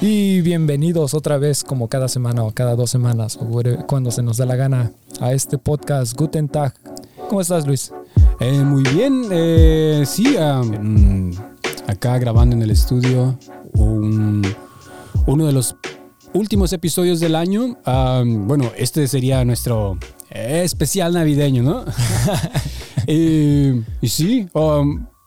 Y 0.00 0.42
bienvenidos 0.42 1.12
otra 1.12 1.38
vez, 1.38 1.64
como 1.64 1.88
cada 1.88 2.06
semana 2.06 2.44
o 2.44 2.52
cada 2.52 2.76
dos 2.76 2.88
semanas, 2.88 3.36
o 3.36 3.48
cuando 3.88 4.12
se 4.12 4.22
nos 4.22 4.36
da 4.36 4.46
la 4.46 4.54
gana, 4.54 4.92
a 5.20 5.32
este 5.32 5.58
podcast 5.58 6.16
Guten 6.16 6.48
Tag. 6.48 6.72
¿Cómo 7.28 7.40
estás, 7.40 7.66
Luis? 7.66 7.92
Eh, 8.38 8.60
muy 8.60 8.84
bien, 8.94 9.24
eh, 9.32 10.04
sí, 10.06 10.36
acá 11.88 12.16
grabando 12.18 12.54
en 12.54 12.62
el 12.62 12.70
estudio 12.70 13.36
uno 13.74 15.46
de 15.46 15.52
los 15.52 15.74
últimos 16.32 16.72
episodios 16.72 17.18
del 17.18 17.34
año. 17.34 17.76
Bueno, 17.84 18.70
este 18.76 19.08
sería 19.08 19.44
nuestro 19.44 19.98
especial 20.30 21.12
navideño, 21.12 21.64
¿no? 21.64 21.84
y, 23.08 23.82
sí, 24.06 24.46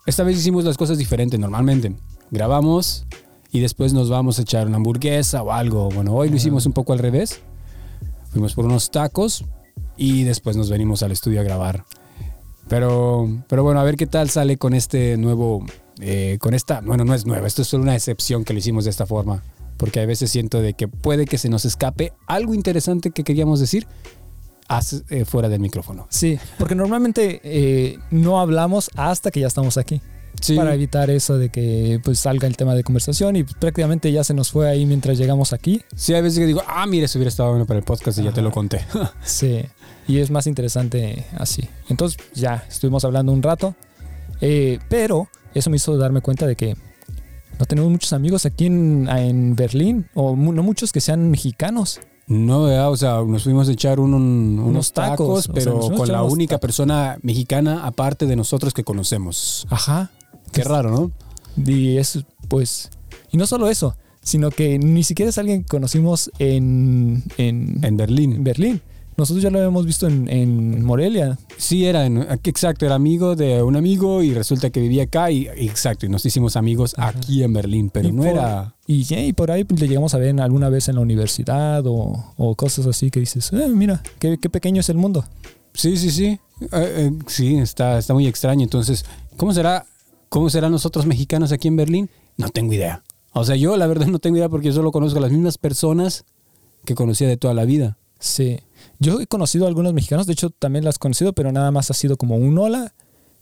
esta 0.05 0.23
vez 0.23 0.37
hicimos 0.37 0.63
las 0.63 0.77
cosas 0.77 0.97
diferentes 0.97 1.37
normalmente. 1.37 1.93
Grabamos, 2.29 3.05
y 3.51 3.59
después 3.59 3.93
nos 3.93 4.09
vamos 4.09 4.39
a 4.39 4.43
echar 4.43 4.67
una 4.67 4.77
hamburguesa 4.77 5.43
o 5.43 5.51
algo. 5.51 5.89
Bueno, 5.89 6.13
hoy 6.15 6.29
lo 6.29 6.37
hicimos 6.37 6.65
un 6.65 6.73
poco 6.73 6.93
al 6.93 6.99
revés. 6.99 7.41
Fuimos 8.31 8.53
por 8.53 8.65
unos 8.65 8.91
tacos 8.91 9.43
y 9.97 10.23
después 10.23 10.55
nos 10.55 10.69
venimos 10.69 11.03
al 11.03 11.11
estudio 11.11 11.41
a 11.41 11.43
grabar. 11.43 11.83
Pero, 12.69 13.29
pero 13.49 13.63
bueno, 13.63 13.81
a 13.81 13.83
ver 13.83 13.97
qué 13.97 14.07
tal 14.07 14.29
sale 14.29 14.55
con 14.57 14.73
este 14.73 15.17
nuevo, 15.17 15.65
eh, 15.99 16.37
con 16.39 16.53
esta, 16.53 16.79
bueno, 16.79 17.03
no 17.03 17.13
es 17.13 17.25
nueva, 17.25 17.45
esto 17.45 17.63
es 17.63 17.67
solo 17.67 17.83
una 17.83 17.95
excepción 17.95 18.45
que 18.45 18.53
lo 18.53 18.59
hicimos 18.59 18.85
de 18.85 18.91
esta 18.91 19.05
forma, 19.05 19.43
porque 19.75 19.99
a 19.99 20.05
veces 20.05 20.31
siento 20.31 20.61
de 20.61 20.73
que 20.73 20.87
puede 20.87 21.25
que 21.25 21.37
se 21.37 21.49
nos 21.49 21.65
escape 21.65 22.13
algo 22.27 22.53
interesante 22.53 23.11
que 23.11 23.25
queríamos 23.25 23.59
decir 23.59 23.87
eh, 25.09 25.25
fuera 25.25 25.49
del 25.49 25.59
micrófono. 25.59 26.07
Sí, 26.09 26.39
porque 26.57 26.75
normalmente 26.75 27.41
eh, 27.43 27.99
no 28.09 28.39
hablamos 28.39 28.89
hasta 28.95 29.31
que 29.31 29.41
ya 29.41 29.47
estamos 29.47 29.77
aquí 29.77 29.99
para 30.55 30.73
evitar 30.73 31.09
eso 31.09 31.37
de 31.37 31.49
que 31.49 31.99
pues 32.03 32.19
salga 32.19 32.47
el 32.47 32.57
tema 32.57 32.75
de 32.75 32.83
conversación 32.83 33.35
y 33.35 33.43
prácticamente 33.43 34.11
ya 34.11 34.23
se 34.23 34.33
nos 34.33 34.51
fue 34.51 34.69
ahí 34.69 34.85
mientras 34.85 35.17
llegamos 35.17 35.53
aquí. 35.53 35.81
Sí, 35.95 36.13
hay 36.13 36.21
veces 36.21 36.39
que 36.39 36.45
digo, 36.45 36.61
ah, 36.67 36.85
mire, 36.87 37.05
eso 37.05 37.19
hubiera 37.19 37.29
estado 37.29 37.49
bueno 37.49 37.65
para 37.65 37.79
el 37.79 37.85
podcast 37.85 38.17
y 38.17 38.23
ya 38.23 38.31
te 38.31 38.41
lo 38.41 38.51
conté. 38.51 38.85
sí, 39.23 39.61
y 40.07 40.17
es 40.17 40.31
más 40.31 40.47
interesante 40.47 41.25
así. 41.37 41.67
Entonces 41.89 42.19
ya 42.33 42.63
estuvimos 42.67 43.05
hablando 43.05 43.31
un 43.31 43.43
rato, 43.43 43.75
eh, 44.41 44.79
pero 44.89 45.29
eso 45.53 45.69
me 45.69 45.77
hizo 45.77 45.97
darme 45.97 46.21
cuenta 46.21 46.47
de 46.47 46.55
que 46.55 46.75
no 47.59 47.65
tenemos 47.65 47.91
muchos 47.91 48.13
amigos 48.13 48.45
aquí 48.45 48.65
en, 48.65 49.07
en 49.09 49.55
Berlín, 49.55 50.07
o 50.15 50.35
no 50.35 50.63
muchos 50.63 50.91
que 50.91 51.01
sean 51.01 51.29
mexicanos. 51.29 51.99
No, 52.31 52.89
o 52.89 52.95
sea, 52.97 53.21
nos 53.27 53.43
fuimos 53.43 53.67
a 53.67 53.73
echar 53.73 53.99
unos, 53.99 54.93
tacos, 54.93 55.49
pero 55.53 55.79
con 55.79 56.09
la 56.09 56.23
única 56.23 56.59
persona 56.59 57.17
mexicana 57.23 57.85
aparte 57.85 58.25
de 58.25 58.37
nosotros 58.37 58.73
que 58.73 58.85
conocemos. 58.85 59.67
Ajá. 59.69 60.11
Qué 60.51 60.63
raro, 60.63 60.91
¿no? 60.91 61.11
Y 61.65 61.97
es, 61.97 62.19
pues, 62.47 62.89
y 63.31 63.37
no 63.37 63.47
solo 63.47 63.69
eso, 63.69 63.95
sino 64.21 64.51
que 64.51 64.77
ni 64.77 65.03
siquiera 65.03 65.29
es 65.29 65.37
alguien 65.37 65.63
que 65.63 65.67
conocimos 65.67 66.31
en, 66.39 67.23
en, 67.37 67.97
Berlín. 67.97 68.33
En 68.33 68.43
Berlín. 68.43 68.81
Nosotros 69.17 69.43
ya 69.43 69.49
lo 69.49 69.59
habíamos 69.59 69.85
visto 69.85 70.07
en, 70.07 70.83
Morelia. 70.83 71.37
Sí, 71.57 71.85
era, 71.85 72.05
exacto, 72.05 72.85
era 72.85 72.95
amigo 72.95 73.35
de 73.35 73.61
un 73.61 73.75
amigo 73.75 74.23
y 74.23 74.33
resulta 74.33 74.69
que 74.69 74.79
vivía 74.79 75.03
acá 75.03 75.29
y 75.29 75.47
exacto, 75.47 76.05
y 76.05 76.09
nos 76.09 76.25
hicimos 76.25 76.55
amigos 76.55 76.95
aquí 76.97 77.43
en 77.43 77.53
Berlín, 77.53 77.89
pero 77.89 78.11
no 78.11 78.25
era... 78.25 78.73
Y, 78.87 79.05
y, 79.13 79.33
por 79.33 79.51
ahí 79.51 79.65
le 79.69 79.87
llegamos 79.87 80.13
a 80.13 80.17
ver 80.17 80.39
alguna 80.41 80.69
vez 80.69 80.89
en 80.89 80.95
la 80.95 81.01
universidad 81.01 81.83
o, 81.85 82.55
cosas 82.55 82.87
así 82.87 83.11
que 83.11 83.19
dices, 83.19 83.51
eh, 83.53 83.67
mira, 83.67 84.01
qué, 84.17 84.37
pequeño 84.37 84.81
es 84.81 84.89
el 84.89 84.97
mundo. 84.97 85.23
Sí, 85.73 85.97
sí, 85.97 86.09
sí. 86.09 86.39
Eh, 86.61 86.67
eh, 86.71 87.11
sí, 87.27 87.57
está, 87.57 87.97
está 87.99 88.13
muy 88.13 88.27
extraño. 88.27 88.63
Entonces, 88.63 89.05
¿cómo 89.37 89.53
será 89.53 89.85
¿Cómo 90.31 90.49
serán 90.49 90.71
nosotros 90.71 91.05
mexicanos 91.05 91.51
aquí 91.51 91.67
en 91.67 91.75
Berlín? 91.75 92.09
No 92.37 92.47
tengo 92.47 92.71
idea. 92.71 93.03
O 93.33 93.43
sea, 93.43 93.57
yo 93.57 93.75
la 93.75 93.85
verdad 93.85 94.07
no 94.07 94.17
tengo 94.17 94.37
idea 94.37 94.47
porque 94.47 94.67
yo 94.67 94.73
solo 94.73 94.93
conozco 94.93 95.19
a 95.19 95.21
las 95.21 95.31
mismas 95.31 95.57
personas 95.57 96.23
que 96.85 96.95
conocía 96.95 97.27
de 97.27 97.35
toda 97.35 97.53
la 97.53 97.65
vida. 97.65 97.97
Sí. 98.17 98.61
Yo 98.99 99.19
he 99.19 99.27
conocido 99.27 99.65
a 99.65 99.67
algunos 99.67 99.93
mexicanos, 99.93 100.27
de 100.27 100.31
hecho 100.31 100.49
también 100.49 100.85
las 100.85 100.95
he 100.95 100.99
conocido, 100.99 101.33
pero 101.33 101.51
nada 101.51 101.69
más 101.71 101.91
ha 101.91 101.93
sido 101.93 102.15
como 102.15 102.37
un 102.37 102.57
hola 102.57 102.93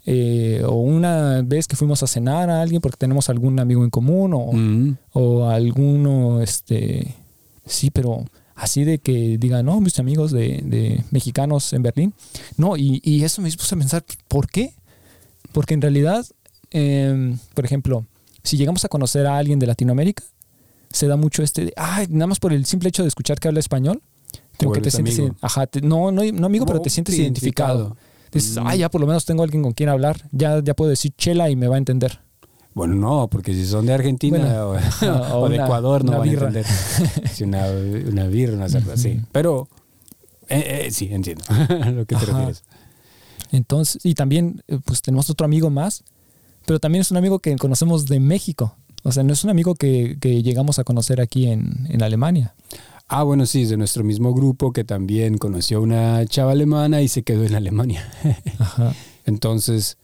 eh, 0.08 0.64
o 0.66 0.78
una 0.78 1.44
vez 1.44 1.68
que 1.68 1.76
fuimos 1.76 2.02
a 2.02 2.08
cenar 2.08 2.50
a 2.50 2.60
alguien 2.60 2.82
porque 2.82 2.98
tenemos 2.98 3.30
algún 3.30 3.60
amigo 3.60 3.84
en 3.84 3.92
común 3.92 4.34
o, 4.34 4.52
mm. 4.52 4.98
o 5.14 5.48
alguno, 5.48 6.42
este, 6.42 7.14
sí, 7.68 7.92
pero 7.92 8.26
así 8.56 8.84
de 8.84 8.98
que 8.98 9.38
digan, 9.38 9.68
no, 9.68 9.80
mis 9.80 10.00
amigos 10.00 10.32
de, 10.32 11.04
mexicanos 11.12 11.72
en 11.72 11.84
Berlín. 11.84 12.14
No, 12.58 12.78
y, 12.78 13.00
y, 13.04 13.24
eso 13.24 13.44
me 13.44 13.52
puso 13.52 13.76
a 13.76 13.78
pensar, 13.78 14.04
¿por 14.28 14.50
qué? 14.50 14.74
Porque 15.52 15.76
en 15.76 15.82
realidad 15.82 16.26
Em, 16.72 17.38
por 17.54 17.66
ejemplo, 17.66 18.06
si 18.44 18.58
llegamos 18.58 18.86
a 18.86 18.90
conocer 18.90 19.26
a 19.26 19.38
alguien 19.38 19.60
de 19.60 19.68
Latinoamérica, 19.68 20.24
se 20.92 21.08
da 21.08 21.16
mucho 21.16 21.44
este 21.44 21.66
de, 21.66 21.74
ay, 21.76 22.08
nada 22.10 22.28
más 22.28 22.40
por 22.40 22.54
el 22.54 22.66
simple 22.66 22.90
hecho 22.90 23.04
de 23.04 23.10
escuchar 23.10 23.40
que 23.40 23.48
habla 23.48 23.60
español, 23.60 24.02
como 24.58 24.74
que 24.74 24.82
te 24.82 24.92
sientes, 24.92 25.20
ajá, 25.42 25.70
no, 25.84 26.12
no, 26.12 26.24
no 26.24 26.46
amigo, 26.46 26.66
pero 26.66 26.82
te 26.82 26.90
sientes 26.90 27.18
identificado. 27.18 27.96
Dices, 28.32 28.58
mm. 28.58 28.74
ya 28.74 28.90
por 28.90 29.02
lo 29.02 29.08
menos 29.08 29.26
tengo 29.26 29.44
alguien 29.44 29.64
con 29.64 29.74
quien 29.74 29.90
hablar, 29.90 30.22
ya, 30.32 30.62
ya 30.64 30.74
puedo 30.74 30.90
decir 30.90 31.14
chela 31.18 31.50
y 31.50 31.56
me 31.56 31.68
va 31.68 31.76
a 31.76 31.78
entender. 31.78 32.20
Bueno, 32.76 32.96
no, 32.96 33.28
porque 33.28 33.54
si 33.54 33.66
son 33.66 33.86
de 33.86 33.94
Argentina 33.94 34.66
o, 35.34 35.50
de 35.50 35.56
Ecuador 35.56 36.04
no 36.04 36.20
van 36.20 36.30
a 36.30 36.32
entender. 36.32 36.66
si 37.34 37.44
una, 37.44 37.66
una 38.08 38.28
birra, 38.28 38.54
una 38.54 38.70
cerveza, 38.70 38.98
sí. 38.98 39.20
Pero 39.32 39.68
eh, 40.48 40.86
eh, 40.86 40.92
sí, 40.92 41.10
entiendo 41.12 41.44
lo 41.94 42.06
que 42.06 42.16
te 42.16 42.26
refieres. 42.26 42.64
Entonces, 43.52 44.06
y 44.06 44.14
también, 44.14 44.62
eh, 44.68 44.80
pues 44.84 45.02
tenemos 45.02 45.30
otro 45.30 45.46
amigo 45.46 45.70
más 45.70 46.04
pero 46.70 46.80
también 46.80 47.02
es 47.02 47.10
un 47.10 47.18
amigo 47.18 47.40
que 47.40 47.56
conocemos 47.56 48.06
de 48.06 48.20
México. 48.20 48.76
O 49.02 49.12
sea, 49.12 49.24
no 49.24 49.34
es 49.34 49.44
un 49.44 49.50
amigo 49.50 49.74
que, 49.74 50.20
llegamos 50.22 50.78
a 50.78 50.84
conocer 50.84 51.20
aquí 51.20 51.48
en, 51.48 52.04
Alemania. 52.04 52.54
Ah, 53.08 53.24
bueno, 53.24 53.48
sí, 53.48 53.64
es 53.64 53.70
de 53.70 53.78
nuestro 53.78 54.04
mismo 54.04 54.36
grupo 54.36 54.72
que 54.72 54.84
también 54.84 55.40
conoció 55.40 55.80
a 55.80 55.82
una 55.82 56.26
chava 56.28 56.52
alemana 56.52 57.02
y 57.02 57.08
se 57.08 57.24
quedó 57.24 57.44
en 57.44 57.56
Alemania. 57.56 58.08
Entonces, 59.26 59.98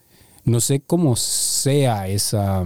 no 0.43 0.59
sé 0.59 0.79
cómo 0.79 1.15
sea 1.15 2.07
esa, 2.07 2.63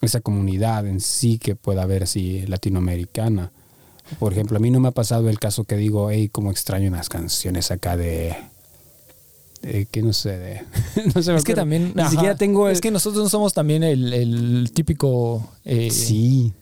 esa 0.00 0.20
comunidad 0.20 0.88
en 0.88 0.98
sí 0.98 1.38
que 1.38 1.54
pueda 1.54 1.82
haber 1.82 2.02
así 2.02 2.44
latinoamericana. 2.48 3.52
Por 4.18 4.32
ejemplo, 4.32 4.56
a 4.56 4.60
mí 4.60 4.72
no 4.72 4.80
me 4.80 4.88
ha 4.88 4.90
pasado 4.90 5.28
el 5.28 5.38
caso 5.38 5.62
que 5.62 5.76
digo, 5.76 6.10
hey, 6.10 6.28
cómo 6.32 6.50
extraño 6.50 6.88
unas 6.88 7.08
canciones 7.08 7.70
acá 7.70 7.96
de 7.96 8.34
que 9.60 10.02
no 10.02 10.12
sé, 10.12 10.64
no 11.14 11.22
sé 11.22 11.34
es 11.34 11.44
que 11.44 11.54
también 11.54 11.92
ni 11.94 12.04
siquiera 12.04 12.34
tengo 12.34 12.68
es 12.68 12.80
que 12.80 12.90
nosotros 12.90 13.24
no 13.24 13.28
somos 13.28 13.52
también 13.52 13.82
el, 13.82 14.70
típico 14.72 15.46
eh, 15.64 15.90
sí. 15.90 16.52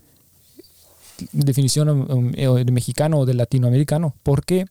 definición 1.33 1.89
um, 1.89 2.11
um, 2.11 2.33
de 2.33 2.73
mexicano 2.73 3.21
o 3.21 3.27
de 3.27 3.35
latinoamericano 3.35 4.15
porque 4.23 4.67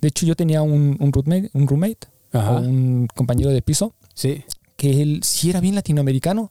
de 0.00 0.08
hecho 0.08 0.26
yo 0.26 0.34
tenía 0.34 0.62
un, 0.62 0.96
un 0.98 1.12
roommate 1.12 1.50
un 1.52 1.66
roommate 1.66 2.08
un 2.32 3.06
compañero 3.14 3.50
de 3.50 3.62
piso 3.62 3.94
sí. 4.12 4.42
que 4.76 5.02
él 5.02 5.20
sí 5.22 5.50
era 5.50 5.60
bien 5.60 5.76
latinoamericano 5.76 6.50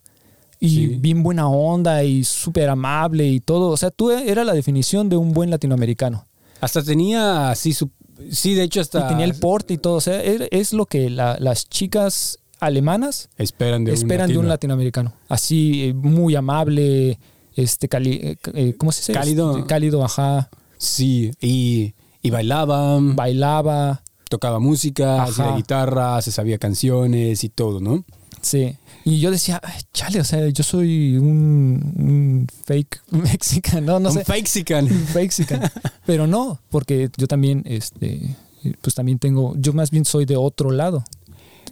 y 0.65 0.87
bien 0.95 1.23
buena 1.23 1.49
onda 1.49 2.05
y 2.05 2.23
súper 2.23 2.69
amable 2.69 3.27
y 3.27 3.41
todo. 3.41 3.69
O 3.69 3.77
sea 3.77 3.91
tú 3.91 4.11
era 4.11 4.45
la 4.45 4.53
definición 4.53 5.09
de 5.09 5.17
un 5.17 5.33
buen 5.33 5.49
latinoamericano. 5.49 6.25
Hasta 6.61 6.81
tenía 6.81 7.49
así 7.49 7.73
su 7.73 7.89
Sí, 8.31 8.53
de 8.53 8.63
hecho 8.63 8.81
hasta... 8.81 9.05
Y 9.05 9.07
tenía 9.09 9.25
el 9.25 9.35
porte 9.35 9.73
y 9.73 9.77
todo. 9.77 9.95
O 9.95 10.01
sea, 10.01 10.21
es 10.21 10.73
lo 10.73 10.85
que 10.85 11.09
las 11.09 11.69
chicas 11.69 12.39
alemanas 12.59 13.29
esperan 13.37 13.83
de, 13.83 13.93
esperan 13.93 14.29
un, 14.29 14.33
de 14.33 14.39
un 14.39 14.47
latinoamericano. 14.47 15.13
Así, 15.27 15.89
eh, 15.89 15.93
muy 15.93 16.35
amable, 16.35 17.19
este, 17.55 17.89
eh, 17.91 18.37
eh, 18.53 18.75
¿cómo 18.77 18.91
se 18.91 19.01
dice? 19.01 19.13
Cálido. 19.13 19.65
Cálido, 19.67 20.03
ajá. 20.03 20.49
Sí, 20.77 21.31
y, 21.41 21.93
y 22.21 22.29
bailaba. 22.29 22.99
Bailaba. 22.99 24.03
Tocaba 24.29 24.59
música, 24.59 25.23
hacía 25.23 25.55
guitarra, 25.55 26.19
se 26.21 26.31
sabía 26.31 26.57
canciones 26.57 27.43
y 27.43 27.49
todo, 27.49 27.79
¿no? 27.79 28.03
Sí. 28.43 28.77
Y 29.05 29.19
yo 29.19 29.31
decía, 29.31 29.61
chale, 29.93 30.19
o 30.19 30.23
sea, 30.23 30.47
yo 30.49 30.63
soy 30.63 31.17
un, 31.17 32.47
fake 32.65 33.01
mexican, 33.11 33.85
no, 33.85 33.99
no 33.99 34.09
un 34.09 34.15
sé. 34.15 34.25
Fakexican. 34.25 34.85
Un 34.85 35.07
fakexican. 35.07 35.61
Pero 36.05 36.27
no, 36.27 36.59
porque 36.69 37.09
yo 37.17 37.27
también, 37.27 37.63
este, 37.65 38.35
pues 38.81 38.93
también 38.93 39.17
tengo, 39.19 39.55
yo 39.57 39.73
más 39.73 39.91
bien 39.91 40.05
soy 40.05 40.25
de 40.25 40.37
otro 40.37 40.71
lado. 40.71 41.03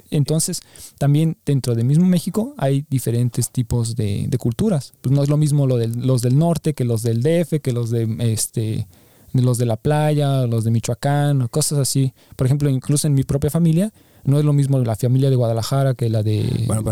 Entonces, 0.10 0.62
también 0.98 1.38
dentro 1.46 1.76
del 1.76 1.86
mismo 1.86 2.06
México 2.06 2.54
hay 2.58 2.86
diferentes 2.90 3.50
tipos 3.50 3.96
de, 3.96 4.30
culturas. 4.40 4.94
Pues 5.02 5.14
no 5.14 5.24
es 5.24 5.30
lo 5.30 5.38
mismo 5.38 5.68
lo 5.68 5.78
de, 5.78 5.88
los 5.88 6.22
del 6.22 6.38
norte 6.38 6.74
que 6.74 6.84
los 6.84 7.02
del 7.02 7.22
DF, 7.22 7.62
que 7.62 7.72
los 7.72 7.90
de 7.92 8.08
este 8.20 8.88
los 9.34 9.58
de 9.58 9.66
la 9.66 9.78
playa, 9.78 10.46
los 10.46 10.66
de 10.66 10.72
Michoacán, 10.72 11.48
cosas 11.48 11.80
así. 11.80 12.14
Por 12.36 12.48
ejemplo, 12.48 12.70
incluso 12.70 13.08
en 13.08 13.14
mi 13.14 13.24
propia 13.24 13.50
familia, 13.50 13.94
no 14.24 14.40
es 14.40 14.46
lo 14.46 14.54
mismo 14.54 14.80
la 14.80 14.96
familia 14.96 15.30
de 15.30 15.36
Guadalajara 15.36 15.94
que 15.94 16.10
la 16.10 16.24
de 16.24 16.66
bueno 16.68 16.84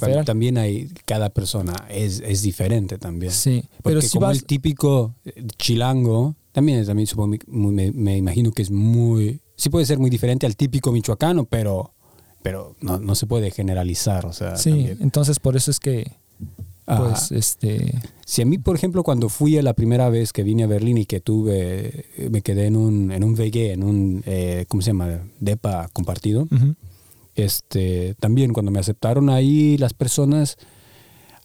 pero 0.00 0.24
también 0.24 0.58
hay 0.58 0.88
cada 1.04 1.30
persona 1.30 1.74
es, 1.88 2.20
es 2.20 2.42
diferente 2.42 2.98
también. 2.98 3.32
Sí 3.32 3.64
pero 3.82 4.00
si 4.00 4.10
como 4.18 4.30
el 4.30 4.44
típico 4.44 5.14
eh, 5.24 5.46
chilango 5.56 6.36
también 6.52 6.84
también 6.84 7.06
supongo 7.06 7.36
me, 7.46 7.92
me, 7.92 8.16
imagino 8.16 8.52
que 8.52 8.62
es 8.62 8.70
muy 8.70 9.40
sí 9.56 9.70
puede 9.70 9.86
ser 9.86 9.98
muy 9.98 10.10
diferente 10.10 10.46
al 10.46 10.56
típico 10.56 10.92
michoacano 10.92 11.44
pero 11.44 11.92
pero 12.42 12.76
no, 12.80 12.98
no 12.98 13.14
se 13.14 13.26
puede 13.26 13.50
generalizar 13.50 14.26
o 14.26 14.32
sea 14.32 14.56
sí 14.56 14.90
entonces 15.00 15.38
por 15.38 15.56
eso 15.56 15.70
es 15.70 15.80
que 15.80 16.12
pues 16.96 17.32
este... 17.32 18.00
Si 18.24 18.42
a 18.42 18.44
mí, 18.44 18.58
por 18.58 18.76
ejemplo, 18.76 19.02
cuando 19.02 19.28
fui 19.28 19.56
a 19.56 19.62
la 19.62 19.72
primera 19.72 20.10
vez 20.10 20.32
que 20.32 20.42
vine 20.42 20.64
a 20.64 20.66
Berlín 20.66 20.98
y 20.98 21.06
que 21.06 21.20
tuve, 21.20 22.04
me 22.30 22.42
quedé 22.42 22.66
en 22.66 22.76
un, 22.76 23.10
en 23.10 23.24
un 23.24 23.34
VG, 23.34 23.72
en 23.72 23.82
un, 23.82 24.22
eh, 24.26 24.66
¿cómo 24.68 24.82
se 24.82 24.90
llama? 24.90 25.22
DEPA 25.40 25.88
compartido. 25.94 26.46
este, 27.34 28.14
también 28.20 28.52
cuando 28.52 28.70
me 28.70 28.80
aceptaron 28.80 29.30
ahí 29.30 29.78
las 29.78 29.94
personas, 29.94 30.58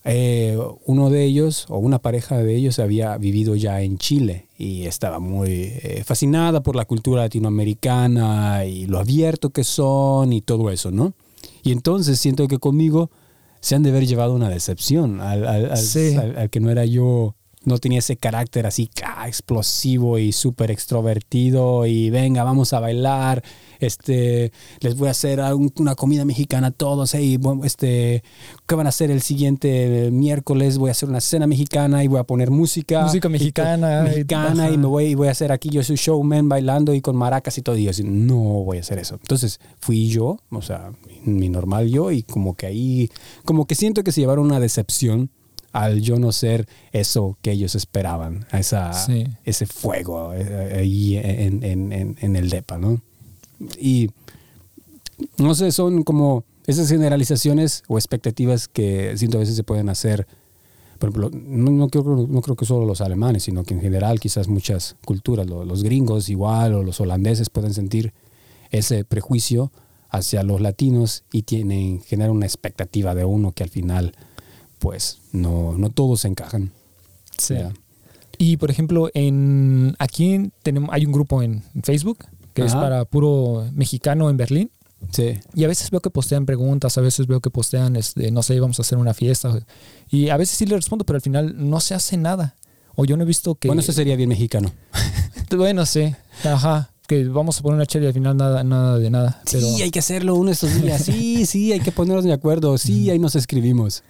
eh, 0.06 0.58
uno 0.86 1.10
de 1.10 1.24
ellos 1.24 1.66
o 1.70 1.78
una 1.78 2.00
pareja 2.00 2.38
de 2.38 2.56
ellos 2.56 2.80
había 2.80 3.18
vivido 3.18 3.56
ya 3.56 3.82
en 3.82 3.98
Chile 3.98 4.48
y 4.58 4.84
estaba 4.84 5.20
muy 5.20 5.50
eh, 5.50 6.04
fascinada 6.06 6.62
por 6.62 6.76
la 6.76 6.84
cultura 6.84 7.22
latinoamericana 7.22 8.66
y 8.66 8.86
lo 8.86 9.00
abierto 9.00 9.52
que 9.52 9.64
son 9.64 10.34
y 10.34 10.42
todo 10.42 10.70
eso, 10.72 10.92
¿no? 10.92 11.14
Y 11.64 11.72
entonces 11.72 12.20
siento 12.20 12.50
que 12.50 12.60
conmigo 12.60 13.12
se 13.64 13.76
han 13.76 13.84
de 13.84 13.92
haber 13.92 14.06
llevado 14.06 14.34
una 14.34 14.50
decepción 14.50 15.22
al, 15.22 15.48
al, 15.48 16.50
que 16.50 16.60
no 16.60 16.70
era 16.70 16.84
yo, 16.84 17.38
no 17.66 17.78
tenía 17.78 18.00
ese 18.00 18.18
carácter 18.18 18.66
así 18.66 18.90
explosivo 19.26 20.18
y 20.18 20.32
súper 20.32 20.72
extrovertido 20.72 21.86
y 21.86 22.10
venga, 22.10 22.44
vamos 22.44 22.74
a 22.74 22.80
bailar, 22.80 23.44
este, 23.80 24.52
les 24.80 24.96
voy 24.96 25.08
a 25.08 25.12
hacer 25.12 25.42
una 25.76 25.96
comida 25.96 26.26
mexicana 26.26 26.68
a 26.68 26.72
todos, 26.72 27.14
y 27.16 27.40
este, 27.64 28.24
¿qué 28.68 28.76
van 28.76 28.86
a 28.86 28.90
hacer 28.90 29.12
el 29.12 29.22
siguiente 29.22 30.10
miércoles? 30.12 30.78
Voy 30.78 30.90
a 30.90 30.92
hacer 30.92 31.10
una 31.10 31.22
cena 31.22 31.48
mexicana 31.48 32.04
y 32.04 32.08
voy 32.08 32.20
a 32.20 32.24
poner 32.24 32.52
música. 32.52 33.04
Música 33.04 33.30
mexicana. 33.30 34.04
Mexicana 34.04 34.70
y, 34.70 34.78
me 34.78 34.88
voy, 34.88 35.06
y 35.06 35.16
voy 35.16 35.28
a 35.28 35.32
hacer 35.32 35.52
aquí, 35.52 35.70
yo 35.70 35.84
soy 35.84 35.96
showman 35.96 36.50
bailando 36.50 36.94
y 36.94 37.02
con 37.02 37.16
maracas 37.16 37.58
y 37.58 37.62
todo. 37.62 37.78
Y 37.78 37.84
yo 37.84 37.90
así, 37.90 38.04
no 38.04 38.38
voy 38.38 38.78
a 38.78 38.82
hacer 38.82 39.00
eso. 39.00 39.16
Entonces 39.16 39.60
fui 39.80 40.08
yo, 40.08 40.38
o 40.50 40.62
sea, 40.62 40.92
mi 41.24 41.50
normal 41.50 41.90
yo 41.90 42.12
y 42.12 42.24
como 42.24 42.56
que 42.56 42.66
ahí, 42.66 43.10
como 43.46 43.66
que 43.66 43.76
siento 43.76 44.04
que 44.04 44.12
se 44.12 44.22
llevaron 44.22 44.46
una 44.46 44.60
decepción 44.60 45.30
al 45.74 46.02
yo 46.02 46.20
no 46.20 46.32
ser 46.32 46.68
eso 46.92 47.38
que 47.42 47.52
ellos 47.52 47.76
esperaban, 47.76 48.46
a 48.52 48.60
esa, 48.60 48.92
ese 49.44 49.66
fuego 49.66 50.34
eh, 50.34 50.78
ahí 50.80 51.18
en, 51.18 51.64
en, 51.64 52.16
en, 52.20 52.36
el 52.36 52.50
DEPA, 52.50 52.78
¿no? 52.78 53.02
Y 53.80 54.10
no 55.38 55.56
sé, 55.56 55.72
son 55.72 56.04
como 56.04 56.46
esas 56.68 56.88
generalizaciones 56.88 57.84
o 57.88 57.98
expectativas 57.98 58.68
que 58.68 59.18
siento 59.18 59.38
a 59.38 59.42
veces 59.42 59.56
se 59.56 59.64
pueden 59.64 59.90
hacer. 59.90 60.28
Por 61.00 61.10
ejemplo, 61.10 61.32
no, 61.34 61.72
no, 61.72 61.90
creo, 61.90 62.04
no 62.04 62.42
creo 62.42 62.56
que 62.56 62.66
solo 62.66 62.86
los 62.86 63.02
alemanes, 63.02 63.44
sino 63.44 63.64
que 63.64 63.74
en 63.74 63.82
general 63.82 64.20
quizás 64.20 64.48
muchas 64.48 64.96
culturas, 65.04 65.48
los, 65.48 65.68
los 65.68 65.84
gringos 65.84 66.30
igual 66.30 66.76
o 66.76 66.84
los 66.84 67.02
holandeses 67.02 67.50
pueden 67.50 67.74
sentir 67.74 68.14
ese 68.70 69.04
prejuicio 69.04 69.72
hacia 70.10 70.44
los 70.44 70.62
latinos 70.62 71.24
y 71.32 71.42
tienen, 71.42 72.02
generan 72.02 72.36
una 72.36 72.46
expectativa 72.46 73.16
de 73.16 73.26
uno 73.26 73.52
que 73.52 73.64
al 73.64 73.70
final, 73.70 74.16
pues, 74.84 75.20
no, 75.32 75.78
no 75.78 75.90
todos 75.92 76.26
encajan. 76.26 76.74
Sí. 77.38 77.56
Y 78.38 78.58
por 78.58 78.70
ejemplo, 78.70 79.10
en 79.14 79.96
aquí 79.98 80.52
tenemos, 80.62 80.90
hay 80.92 81.06
un 81.06 81.14
grupo 81.14 81.42
en 81.42 81.64
Facebook 81.84 82.26
que 82.54 82.66
es 82.66 82.74
para 82.74 83.06
puro 83.06 83.66
mexicano 83.72 84.30
en 84.30 84.36
Berlín. 84.36 84.72
Sí. 85.10 85.40
Y 85.56 85.64
a 85.64 85.70
veces 85.70 85.90
veo 85.90 86.02
que 86.02 86.10
postean 86.10 86.46
preguntas, 86.46 86.98
a 86.98 87.02
veces 87.02 87.28
veo 87.28 87.40
que 87.40 87.50
postean, 87.50 87.96
este, 87.96 88.30
no 88.32 88.44
sé, 88.44 88.60
vamos 88.60 88.78
a 88.78 88.82
hacer 88.82 88.98
una 88.98 89.14
fiesta. 89.14 89.58
Y 90.12 90.28
a 90.28 90.36
veces 90.36 90.58
sí 90.58 90.66
le 90.66 90.76
respondo, 90.76 91.06
pero 91.06 91.16
al 91.16 91.22
final 91.22 91.56
no 91.58 91.80
se 91.80 91.96
hace 91.96 92.18
nada. 92.18 92.56
O 92.96 93.06
yo 93.06 93.16
no 93.16 93.24
he 93.24 93.26
visto 93.26 93.56
que. 93.56 93.70
Bueno, 93.70 93.82
eso 93.82 93.94
sería 93.94 94.18
bien 94.18 94.28
mexicano. 94.28 94.74
bueno, 95.56 95.86
sí. 95.86 96.14
Ajá 96.44 96.90
que 97.08 97.26
vamos 97.26 97.60
a 97.60 97.62
poner 97.62 97.76
una 97.76 97.86
chela 97.86 98.06
y 98.06 98.08
al 98.08 98.14
final 98.14 98.38
nada, 98.38 98.64
nada 98.64 98.98
de 98.98 99.10
nada. 99.10 99.42
Sí, 99.46 99.82
hay 99.82 99.92
que 99.92 100.00
hacerlo 100.00 100.36
uno 100.36 100.48
de 100.48 100.54
estos 100.54 100.82
días. 100.82 101.04
Sí, 101.04 101.46
sí, 101.46 101.74
hay 101.74 101.82
que 101.82 101.92
ponernos 101.92 102.24
de 102.24 102.32
acuerdo. 102.32 102.78
Sí, 102.78 103.10
ahí 103.10 103.20
nos 103.20 103.36
escribimos. 103.36 104.04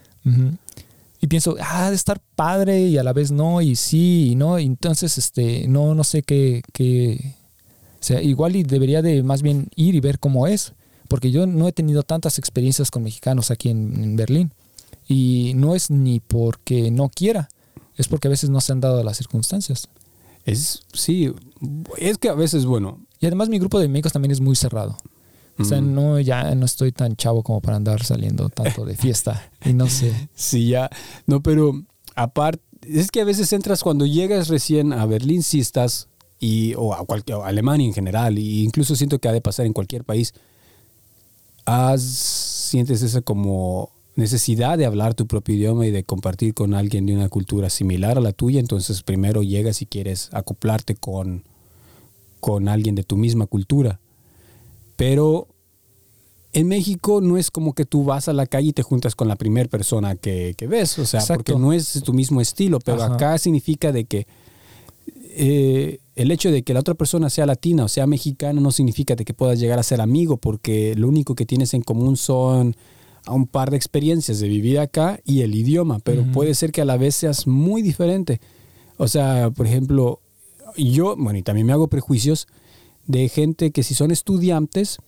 Y 1.20 1.26
pienso, 1.26 1.56
ah, 1.60 1.90
de 1.90 1.96
estar 1.96 2.20
padre 2.34 2.80
y 2.82 2.98
a 2.98 3.02
la 3.02 3.12
vez 3.12 3.30
no, 3.30 3.62
y 3.62 3.76
sí, 3.76 4.30
y 4.32 4.34
no. 4.34 4.58
Y 4.58 4.66
entonces, 4.66 5.16
este, 5.18 5.66
no, 5.68 5.94
no 5.94 6.04
sé 6.04 6.22
qué, 6.22 6.62
qué. 6.72 7.34
O 8.00 8.04
sea, 8.04 8.20
igual 8.22 8.56
y 8.56 8.62
debería 8.62 9.00
de 9.00 9.22
más 9.22 9.42
bien 9.42 9.68
ir 9.74 9.94
y 9.94 10.00
ver 10.00 10.18
cómo 10.18 10.46
es. 10.46 10.72
Porque 11.08 11.30
yo 11.30 11.46
no 11.46 11.68
he 11.68 11.72
tenido 11.72 12.02
tantas 12.02 12.38
experiencias 12.38 12.90
con 12.90 13.02
mexicanos 13.02 13.50
aquí 13.50 13.70
en, 13.70 14.02
en 14.02 14.16
Berlín. 14.16 14.52
Y 15.08 15.52
no 15.54 15.74
es 15.74 15.90
ni 15.90 16.20
porque 16.20 16.90
no 16.90 17.08
quiera, 17.08 17.48
es 17.96 18.08
porque 18.08 18.28
a 18.28 18.30
veces 18.30 18.50
no 18.50 18.60
se 18.60 18.72
han 18.72 18.80
dado 18.80 19.02
las 19.02 19.18
circunstancias. 19.18 19.88
Es, 20.44 20.82
sí, 20.92 21.32
es 21.98 22.18
que 22.18 22.28
a 22.28 22.34
veces, 22.34 22.66
bueno. 22.66 23.00
Y 23.20 23.26
además 23.26 23.48
mi 23.48 23.58
grupo 23.58 23.78
de 23.78 23.86
amigos 23.86 24.12
también 24.12 24.32
es 24.32 24.40
muy 24.40 24.56
cerrado. 24.56 24.98
O 25.58 25.64
sea, 25.64 25.80
no, 25.80 26.18
ya 26.18 26.54
no 26.54 26.66
estoy 26.66 26.90
tan 26.90 27.14
chavo 27.14 27.42
como 27.42 27.60
para 27.60 27.76
andar 27.76 28.02
saliendo 28.02 28.48
tanto 28.48 28.84
de 28.84 28.96
fiesta. 28.96 29.50
y 29.64 29.72
no 29.72 29.88
sé. 29.88 30.28
Sí, 30.34 30.68
ya. 30.68 30.90
No, 31.26 31.42
pero 31.42 31.80
aparte, 32.16 32.62
es 32.82 33.10
que 33.10 33.20
a 33.20 33.24
veces 33.24 33.52
entras 33.52 33.82
cuando 33.82 34.06
llegas 34.06 34.48
recién 34.48 34.92
a 34.92 35.06
Berlín, 35.06 35.42
si 35.42 35.60
estás, 35.60 36.08
y, 36.40 36.74
o 36.74 36.92
a, 36.92 37.04
cualquier, 37.04 37.38
Alemania 37.44 37.86
en 37.86 37.94
general, 37.94 38.36
e 38.36 38.40
incluso 38.40 38.96
siento 38.96 39.18
que 39.18 39.28
ha 39.28 39.32
de 39.32 39.40
pasar 39.40 39.66
en 39.66 39.72
cualquier 39.72 40.04
país, 40.04 40.34
has, 41.66 42.02
sientes 42.02 43.02
esa 43.02 43.20
como 43.20 43.90
necesidad 44.16 44.78
de 44.78 44.86
hablar 44.86 45.14
tu 45.14 45.26
propio 45.26 45.54
idioma 45.54 45.86
y 45.86 45.90
de 45.90 46.04
compartir 46.04 46.54
con 46.54 46.74
alguien 46.74 47.06
de 47.06 47.14
una 47.14 47.28
cultura 47.28 47.70
similar 47.70 48.18
a 48.18 48.20
la 48.20 48.32
tuya, 48.32 48.60
entonces 48.60 49.02
primero 49.02 49.42
llegas 49.42 49.82
y 49.82 49.86
quieres 49.86 50.28
acoplarte 50.32 50.94
con, 50.94 51.44
con 52.40 52.68
alguien 52.68 52.94
de 52.94 53.02
tu 53.02 53.16
misma 53.16 53.46
cultura. 53.46 54.00
Pero 54.96 55.48
en 56.52 56.68
México 56.68 57.20
no 57.20 57.36
es 57.36 57.50
como 57.50 57.74
que 57.74 57.84
tú 57.84 58.04
vas 58.04 58.28
a 58.28 58.32
la 58.32 58.46
calle 58.46 58.68
y 58.68 58.72
te 58.72 58.82
juntas 58.82 59.16
con 59.16 59.26
la 59.26 59.36
primera 59.36 59.68
persona 59.68 60.14
que, 60.14 60.54
ves, 60.68 60.98
o 60.98 61.04
sea, 61.04 61.20
porque 61.26 61.54
no 61.56 61.72
es 61.72 62.00
tu 62.04 62.12
mismo 62.12 62.40
estilo, 62.40 62.78
pero 62.78 63.02
acá 63.02 63.36
significa 63.38 63.90
de 63.90 64.04
que 64.04 64.26
eh, 65.36 65.98
el 66.14 66.30
hecho 66.30 66.52
de 66.52 66.62
que 66.62 66.72
la 66.72 66.80
otra 66.80 66.94
persona 66.94 67.28
sea 67.28 67.44
latina 67.44 67.84
o 67.84 67.88
sea 67.88 68.06
mexicana 68.06 68.60
no 68.60 68.70
significa 68.70 69.16
de 69.16 69.24
que 69.24 69.34
puedas 69.34 69.58
llegar 69.58 69.80
a 69.80 69.82
ser 69.82 70.00
amigo, 70.00 70.36
porque 70.36 70.94
lo 70.96 71.08
único 71.08 71.34
que 71.34 71.44
tienes 71.44 71.74
en 71.74 71.82
común 71.82 72.16
son 72.16 72.76
a 73.26 73.32
un 73.32 73.48
par 73.48 73.72
de 73.72 73.76
experiencias 73.76 74.38
de 74.38 74.48
vivir 74.48 74.78
acá 74.78 75.18
y 75.24 75.40
el 75.40 75.56
idioma, 75.56 75.98
pero 75.98 76.24
puede 76.32 76.54
ser 76.54 76.70
que 76.70 76.82
a 76.82 76.84
la 76.84 76.96
vez 76.96 77.16
seas 77.16 77.48
muy 77.48 77.82
diferente. 77.82 78.40
O 78.96 79.08
sea, 79.08 79.50
por 79.50 79.66
ejemplo, 79.66 80.20
yo, 80.76 81.16
bueno, 81.16 81.38
y 81.38 81.42
también 81.42 81.66
me 81.66 81.72
hago 81.72 81.88
prejuicios 81.88 82.46
de 83.06 83.28
gente 83.28 83.70
que 83.70 83.82
si 83.82 83.94
son 83.94 84.10
estudiantes 84.10 84.98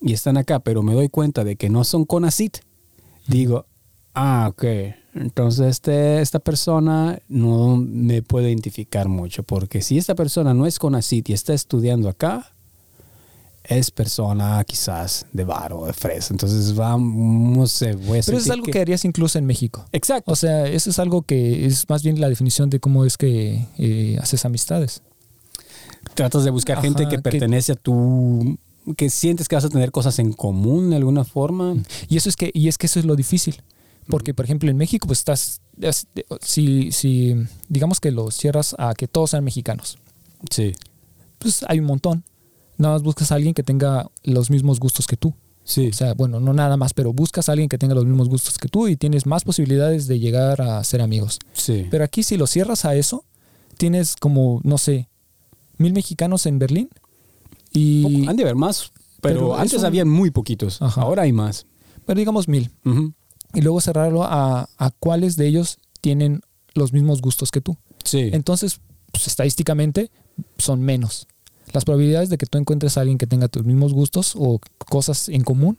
y 0.00 0.12
están 0.12 0.36
acá, 0.36 0.60
pero 0.60 0.82
me 0.82 0.94
doy 0.94 1.08
cuenta 1.08 1.44
de 1.44 1.56
que 1.56 1.70
no 1.70 1.84
son 1.84 2.04
CONACIT, 2.04 2.58
digo, 3.26 3.66
ah, 4.14 4.48
ok, 4.50 4.64
entonces 5.14 5.66
este, 5.66 6.20
esta 6.20 6.38
persona 6.38 7.20
no 7.28 7.76
me 7.76 8.22
puede 8.22 8.48
identificar 8.48 9.08
mucho, 9.08 9.42
porque 9.42 9.82
si 9.82 9.98
esta 9.98 10.14
persona 10.14 10.54
no 10.54 10.66
es 10.66 10.78
CONACIT 10.78 11.30
y 11.30 11.32
está 11.32 11.54
estudiando 11.54 12.08
acá, 12.08 12.52
es 13.64 13.90
persona 13.90 14.62
quizás 14.64 15.26
de 15.32 15.44
bar 15.44 15.72
o 15.72 15.86
de 15.86 15.92
fresa. 15.92 16.32
Entonces 16.32 16.74
vamos, 16.74 17.70
sé, 17.70 17.92
voy 17.94 18.18
a 18.18 18.22
Pero 18.22 18.38
eso 18.38 18.46
es 18.46 18.50
algo 18.50 18.66
que... 18.66 18.80
harías 18.80 19.04
incluso 19.04 19.38
en 19.38 19.46
México. 19.46 19.84
Exacto. 19.92 20.32
O 20.32 20.36
sea, 20.36 20.66
eso 20.66 20.90
es 20.90 20.98
algo 20.98 21.22
que 21.22 21.66
es 21.66 21.88
más 21.88 22.02
bien 22.02 22.20
la 22.20 22.28
definición 22.28 22.70
de 22.70 22.80
cómo 22.80 23.04
es 23.04 23.16
que 23.16 23.66
eh, 23.78 24.18
haces 24.20 24.44
amistades. 24.44 25.02
Tratas 26.14 26.44
de 26.44 26.50
buscar 26.50 26.80
gente 26.80 27.08
que 27.08 27.18
pertenece 27.18 27.72
a 27.72 27.76
tu 27.76 28.58
que 28.96 29.10
sientes 29.10 29.46
que 29.46 29.54
vas 29.54 29.64
a 29.64 29.68
tener 29.68 29.90
cosas 29.90 30.18
en 30.18 30.32
común 30.32 30.90
de 30.90 30.96
alguna 30.96 31.24
forma. 31.24 31.76
Y 32.08 32.16
eso 32.16 32.28
es 32.28 32.36
que 32.36 32.50
y 32.52 32.68
es 32.68 32.78
que 32.78 32.86
eso 32.86 32.98
es 32.98 33.04
lo 33.04 33.16
difícil. 33.16 33.62
Porque, 34.08 34.34
por 34.34 34.44
ejemplo, 34.44 34.68
en 34.70 34.76
México, 34.76 35.06
pues 35.06 35.20
estás. 35.20 35.60
Si, 36.40 36.90
si 36.90 37.36
digamos 37.68 38.00
que 38.00 38.10
lo 38.10 38.30
cierras 38.30 38.74
a 38.78 38.94
que 38.94 39.06
todos 39.06 39.30
sean 39.30 39.44
mexicanos. 39.44 39.98
Sí. 40.50 40.72
Pues 41.38 41.64
hay 41.68 41.78
un 41.78 41.86
montón 41.86 42.24
nada 42.80 42.94
más 42.94 43.02
buscas 43.02 43.30
a 43.30 43.36
alguien 43.36 43.54
que 43.54 43.62
tenga 43.62 44.10
los 44.24 44.50
mismos 44.50 44.80
gustos 44.80 45.06
que 45.06 45.16
tú. 45.16 45.34
Sí. 45.64 45.88
O 45.88 45.92
sea, 45.92 46.14
bueno, 46.14 46.40
no 46.40 46.52
nada 46.52 46.76
más, 46.76 46.94
pero 46.94 47.12
buscas 47.12 47.48
a 47.48 47.52
alguien 47.52 47.68
que 47.68 47.78
tenga 47.78 47.94
los 47.94 48.06
mismos 48.06 48.28
gustos 48.28 48.58
que 48.58 48.68
tú 48.68 48.88
y 48.88 48.96
tienes 48.96 49.26
más 49.26 49.44
posibilidades 49.44 50.08
de 50.08 50.18
llegar 50.18 50.60
a 50.62 50.82
ser 50.82 51.00
amigos. 51.00 51.38
Sí. 51.52 51.86
Pero 51.90 52.02
aquí 52.02 52.22
si 52.22 52.36
lo 52.36 52.46
cierras 52.46 52.84
a 52.84 52.96
eso, 52.96 53.24
tienes 53.76 54.16
como, 54.16 54.60
no 54.64 54.78
sé, 54.78 55.08
mil 55.80 55.92
mexicanos 55.92 56.46
en 56.46 56.58
Berlín. 56.58 56.88
Y... 57.72 58.26
Han 58.28 58.36
de 58.36 58.42
haber 58.42 58.56
más, 58.56 58.92
pero, 59.20 59.56
antes 59.56 59.82
habían 59.84 60.08
muy 60.08 60.30
poquitos. 60.30 60.80
Ahora 60.80 61.22
hay 61.22 61.32
más. 61.32 61.66
Pero 62.06 62.18
digamos 62.18 62.48
mil. 62.48 62.70
Y 63.54 63.60
luego 63.60 63.80
cerrarlo 63.80 64.24
a, 64.24 64.68
a 64.78 64.90
cuáles 64.90 65.36
de 65.36 65.46
ellos 65.46 65.78
tienen 66.00 66.42
los 66.74 66.92
mismos 66.92 67.20
gustos 67.20 67.50
que 67.50 67.60
tú. 67.60 67.76
Sí. 68.04 68.30
Entonces, 68.32 68.80
pues, 69.12 69.26
estadísticamente 69.26 70.10
son 70.58 70.80
menos 70.82 71.26
las 71.72 71.84
probabilidades 71.84 72.30
de 72.30 72.38
que 72.38 72.46
tú 72.46 72.58
encuentres 72.58 72.96
a 72.96 73.02
alguien 73.02 73.18
que 73.18 73.26
tenga 73.26 73.48
tus 73.48 73.64
mismos 73.64 73.92
gustos 73.92 74.34
o 74.36 74.60
cosas 74.88 75.28
en 75.28 75.42
común 75.42 75.78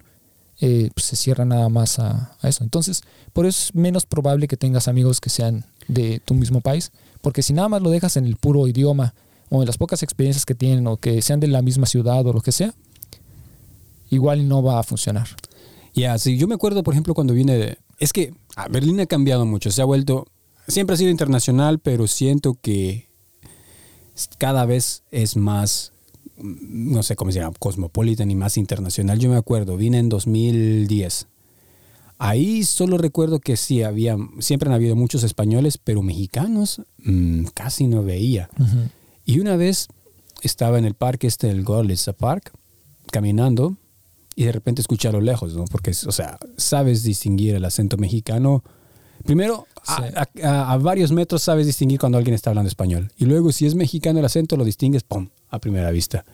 eh, 0.64 0.92
pues 0.94 1.08
se 1.08 1.16
cierran 1.16 1.50
nada 1.50 1.70
más 1.70 1.98
a, 1.98 2.38
eso. 2.44 2.64
Entonces, 2.64 3.02
por 3.34 3.48
eso 3.48 3.64
es 3.64 3.76
menos 3.76 4.06
probable 4.06 4.48
que 4.48 4.58
tengas 4.58 4.88
amigos 4.88 5.20
que 5.20 5.32
sean 5.32 5.66
de 5.88 6.20
tu 6.24 6.36
mismo 6.36 6.62
país, 6.62 6.92
porque 7.22 7.42
si 7.42 7.54
nada 7.54 7.68
más 7.68 7.82
lo 7.82 7.90
dejas 7.90 8.16
en 8.16 8.26
el 8.26 8.36
puro 8.36 8.68
idioma 8.68 9.16
o 9.52 9.62
en 9.62 9.68
las 9.68 9.78
pocas 9.78 10.02
experiencias 10.02 10.46
que 10.46 10.56
tienen 10.56 10.88
o 10.88 10.96
que 10.96 11.22
sean 11.22 11.42
de 11.42 11.48
la 11.48 11.62
misma 11.62 11.86
ciudad 11.86 12.26
o 12.26 12.32
lo 12.32 12.40
que 12.40 12.54
sea, 12.54 12.74
igual 14.10 14.48
no 14.48 14.64
va 14.64 14.80
a 14.80 14.84
funcionar. 14.84 15.28
Ya, 15.94 16.18
sí, 16.18 16.38
yo 16.38 16.48
me 16.48 16.56
acuerdo, 16.56 16.84
por 16.84 16.94
ejemplo, 16.94 17.14
cuando 17.14 17.34
vine 17.34 17.78
Es 18.00 18.14
que 18.14 18.34
ah, 18.56 18.70
Berlín 18.70 19.02
ha 19.02 19.06
cambiado 19.08 19.46
mucho, 19.46 19.70
se 19.70 19.82
ha 19.82 19.86
vuelto, 19.86 20.26
siempre 20.70 20.94
ha 20.94 20.98
sido 20.98 21.12
internacional, 21.12 21.80
pero 21.80 22.08
siento 22.08 22.58
que 22.62 23.10
cada 24.38 24.66
vez 24.66 25.04
es 25.12 25.36
más, 25.36 25.92
no 26.38 27.04
sé 27.04 27.18
cómo 27.18 27.34
se 27.34 27.40
llama, 27.40 27.54
cosmopolitan 27.60 28.32
y 28.32 28.36
más 28.36 28.56
internacional. 28.56 29.20
Yo 29.20 29.30
me 29.30 29.36
acuerdo, 29.36 29.76
vine 29.76 30.00
en 30.00 30.08
2010. 30.08 31.28
Ahí 32.20 32.64
solo 32.64 32.98
recuerdo 32.98 33.40
que 33.40 33.58
sí, 33.58 33.84
había, 33.84 34.16
siempre 34.40 34.70
han 34.70 34.76
habido 34.76 34.96
muchos 34.96 35.24
españoles, 35.24 35.78
pero 35.78 36.02
mexicanos 36.04 36.82
mm, 37.04 37.48
casi 37.54 37.88
no 37.88 38.02
veía. 38.02 38.50
Y 39.26 39.40
una 39.40 39.56
vez 39.56 39.88
estaba 40.42 40.78
en 40.78 40.86
el 40.86 40.94
parque 40.94 41.28
este, 41.28 41.50
el 41.50 41.64
Gorlitz 41.64 42.10
Park, 42.18 42.52
caminando, 43.12 43.78
y 44.36 44.46
de 44.46 44.52
repente 44.52 44.82
escuché 44.82 45.08
a 45.08 45.12
lo 45.12 45.22
lejos, 45.22 45.54
¿no? 45.56 45.66
Porque, 45.66 45.92
o 45.92 46.12
sea, 46.12 46.40
sabes 46.58 47.04
distinguir 47.04 47.56
el 47.56 47.66
acento 47.66 47.98
mexicano. 47.98 48.64
Primero, 49.26 49.68
a, 49.86 50.78
varios 50.78 51.12
metros 51.12 51.44
sabes 51.44 51.66
distinguir 51.66 52.00
cuando 52.00 52.18
alguien 52.18 52.34
está 52.34 52.50
hablando 52.50 52.70
español. 52.70 53.12
Y 53.18 53.26
luego, 53.26 53.52
si 53.52 53.66
es 53.66 53.76
mexicano 53.76 54.20
el 54.20 54.26
acento, 54.26 54.58
lo 54.58 54.64
distingues, 54.64 55.04
¡pum!, 55.04 55.30
a 55.50 55.60
primera 55.60 55.92
vista. 55.92 56.26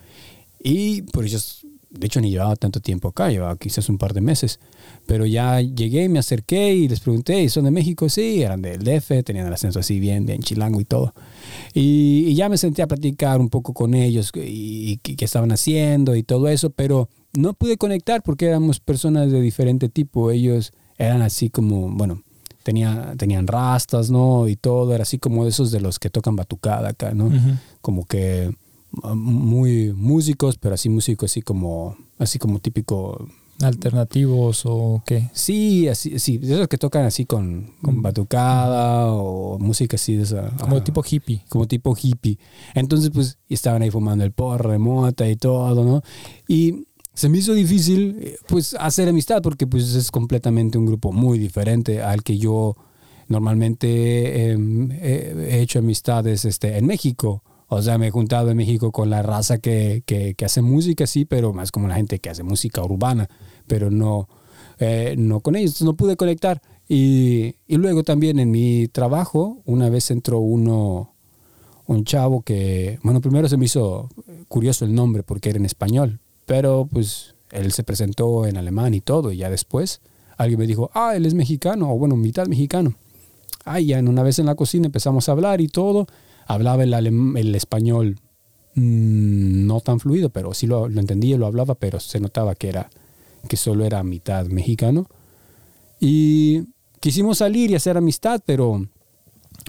Y 0.60 1.02
por 1.02 1.26
eso, 1.26 1.67
de 1.90 2.08
hecho, 2.08 2.20
ni 2.20 2.30
llevaba 2.30 2.56
tanto 2.56 2.80
tiempo 2.80 3.08
acá, 3.08 3.30
llevaba 3.30 3.56
quizás 3.58 3.88
un 3.90 3.98
par 3.98 4.14
de 4.14 4.22
meses. 4.22 4.60
Pero 5.06 5.26
ya 5.26 5.62
llegué, 5.62 6.10
me 6.10 6.20
acerqué 6.20 6.74
y 6.74 6.88
les 6.88 7.00
pregunté, 7.00 7.42
¿y 7.42 7.50
son 7.50 7.66
de 7.66 7.72
México? 7.72 8.10
Sí, 8.10 8.42
eran 8.42 8.62
del 8.62 8.84
DF, 8.84 9.24
tenían 9.24 9.48
el 9.48 9.54
acento 9.54 9.80
así 9.80 10.00
bien, 10.00 10.26
bien 10.26 10.42
chilango 10.42 10.82
y 10.82 10.86
todo. 10.86 11.14
Y, 11.74 12.36
ya 12.36 12.50
me 12.50 12.58
senté 12.58 12.82
a 12.82 12.88
platicar 12.88 13.40
un 13.40 13.50
poco 13.50 13.74
con 13.74 13.94
ellos 13.94 14.32
y, 14.36 14.98
qué 14.98 15.24
estaban 15.24 15.52
haciendo 15.52 16.16
y 16.16 16.24
todo 16.24 16.50
eso, 16.50 16.70
pero 16.70 17.10
no 17.34 17.54
pude 17.54 17.78
conectar 17.78 18.22
porque 18.22 18.46
éramos 18.48 18.80
personas 18.80 19.32
de 19.32 19.42
diferente 19.42 19.90
tipo. 19.90 20.32
Ellos 20.32 20.74
eran 20.98 21.22
así 21.22 21.50
como, 21.50 21.90
bueno, 21.90 22.24
tenía, 22.64 23.14
tenían 23.18 23.48
rastas, 23.48 24.12
¿no? 24.12 24.48
Y 24.48 24.58
todo, 24.58 24.94
era 24.94 25.04
así 25.04 25.20
como 25.20 25.48
esos 25.48 25.72
de 25.72 25.80
los 25.80 26.00
que 26.00 26.10
tocan 26.10 26.36
batucada 26.36 26.90
acá, 26.90 27.14
¿no? 27.14 27.32
Como 27.82 28.06
que 28.06 28.52
muy 29.04 29.94
músicos, 29.94 30.58
pero 30.58 30.76
así 30.76 30.90
músicos 30.90 31.32
así 31.32 31.42
como, 31.42 31.98
así 32.18 32.40
como 32.40 32.60
típico 32.60 33.28
alternativos 33.62 34.64
o 34.66 35.02
qué? 35.06 35.30
Sí, 35.34 35.88
así, 35.88 36.20
sí, 36.20 36.38
de 36.38 36.54
esos 36.54 36.68
que 36.68 36.78
tocan 36.78 37.06
así 37.06 37.26
con, 37.26 37.74
con 37.82 38.02
batucada 38.02 39.12
o 39.12 39.58
música 39.60 39.96
así 39.96 40.16
de 40.16 40.24
esa. 40.24 40.52
Como 40.60 40.84
tipo 40.84 41.04
hippie. 41.04 41.42
Como 41.50 41.68
tipo 41.68 41.96
hippie. 42.00 42.38
Entonces, 42.76 43.10
pues, 43.12 43.38
estaban 43.50 43.82
ahí 43.82 43.90
fumando 43.90 44.24
el 44.24 44.32
porro 44.32 44.70
remota 44.70 45.28
y 45.28 45.36
todo, 45.36 45.84
¿no? 45.84 46.02
Y 46.48 46.86
se 47.14 47.30
me 47.30 47.40
hizo 47.40 47.54
difícil, 47.54 48.38
pues, 48.48 48.76
hacer 48.80 49.10
amistad 49.10 49.42
porque, 49.42 49.66
pues, 49.66 49.96
es 49.96 50.12
completamente 50.12 50.78
un 50.78 50.86
grupo 50.86 51.12
muy 51.12 51.40
diferente 51.40 52.02
al 52.02 52.24
que 52.24 52.38
yo 52.38 52.76
normalmente 53.28 54.52
em, 54.52 54.92
he 54.92 55.60
hecho 55.62 55.80
amistades 55.80 56.46
este, 56.46 56.78
en 56.78 56.86
México. 56.86 57.44
O 57.68 57.82
sea, 57.82 57.98
me 57.98 58.08
he 58.08 58.12
juntado 58.12 58.50
en 58.50 58.58
México 58.58 58.92
con 58.92 59.10
la 59.10 59.22
raza 59.22 59.58
que, 59.58 60.04
que, 60.06 60.36
que, 60.36 60.46
hace 60.46 60.62
música, 60.62 61.06
sí, 61.06 61.26
pero 61.26 61.54
más 61.54 61.72
como 61.72 61.88
la 61.88 61.96
gente 61.96 62.20
que 62.20 62.30
hace 62.30 62.44
música 62.44 62.82
urbana 62.82 63.30
pero 63.68 63.92
no, 63.92 64.28
eh, 64.80 65.16
no 65.18 65.42
con 65.42 65.56
ellos. 65.56 65.82
no 65.82 65.94
pude 65.94 66.16
conectar. 66.16 66.62
Y, 66.90 67.56
y, 67.68 67.76
luego 67.76 68.04
también 68.04 68.40
en 68.40 68.50
mi 68.50 68.88
trabajo, 68.88 69.62
una 69.66 69.90
vez 69.90 70.10
entró 70.10 70.40
uno, 70.40 71.14
un 71.86 72.06
chavo 72.06 72.42
que, 72.42 72.98
bueno, 73.04 73.20
primero 73.20 73.50
se 73.50 73.58
me 73.58 73.66
hizo 73.66 74.10
curioso 74.48 74.86
el 74.86 74.96
nombre 74.96 75.22
porque 75.22 75.50
era 75.50 75.60
en 75.60 75.66
español, 75.66 76.20
pero 76.46 76.88
pues 76.90 77.36
él 77.52 77.74
se 77.74 77.84
presentó 77.84 78.46
en 78.48 78.56
alemán 78.56 78.94
y 78.94 79.02
todo, 79.02 79.34
y 79.34 79.38
ya 79.38 79.50
después 79.50 80.00
alguien 80.38 80.60
me 80.60 80.68
dijo, 80.68 80.90
ah, 80.94 81.14
él 81.16 81.26
es 81.26 81.34
mexicano, 81.34 81.92
o 81.92 81.98
bueno, 81.98 82.16
mitad 82.16 82.48
mexicano. 82.48 82.96
Ah, 83.66 83.82
ya 83.82 84.00
en 84.00 84.08
una 84.08 84.24
vez 84.24 84.40
en 84.40 84.46
la 84.46 84.56
cocina 84.56 84.86
empezamos 84.86 85.28
a 85.28 85.34
hablar 85.34 85.60
y 85.60 85.68
todo, 85.68 86.08
hablaba 86.48 86.84
el, 86.84 86.94
el 86.94 87.56
español 87.56 88.20
mmm, 88.76 89.66
no 89.66 89.82
tan 89.82 90.00
fluido, 90.00 90.30
pero 90.30 90.54
sí 90.54 90.68
lo, 90.68 90.88
lo 90.88 91.00
entendía 91.00 91.38
lo 91.38 91.46
hablaba, 91.46 91.76
pero 91.76 92.00
se 92.00 92.20
notaba 92.20 92.56
que 92.56 92.70
era 92.70 92.90
que 93.48 93.58
solo 93.58 93.86
era 93.86 94.04
mitad 94.04 94.46
mexicano. 94.48 95.08
Y 96.00 96.64
quisimos 97.00 97.40
salir 97.40 97.72
y 97.72 97.76
hacer 97.76 97.98
amistad, 97.98 98.42
pero, 98.46 98.86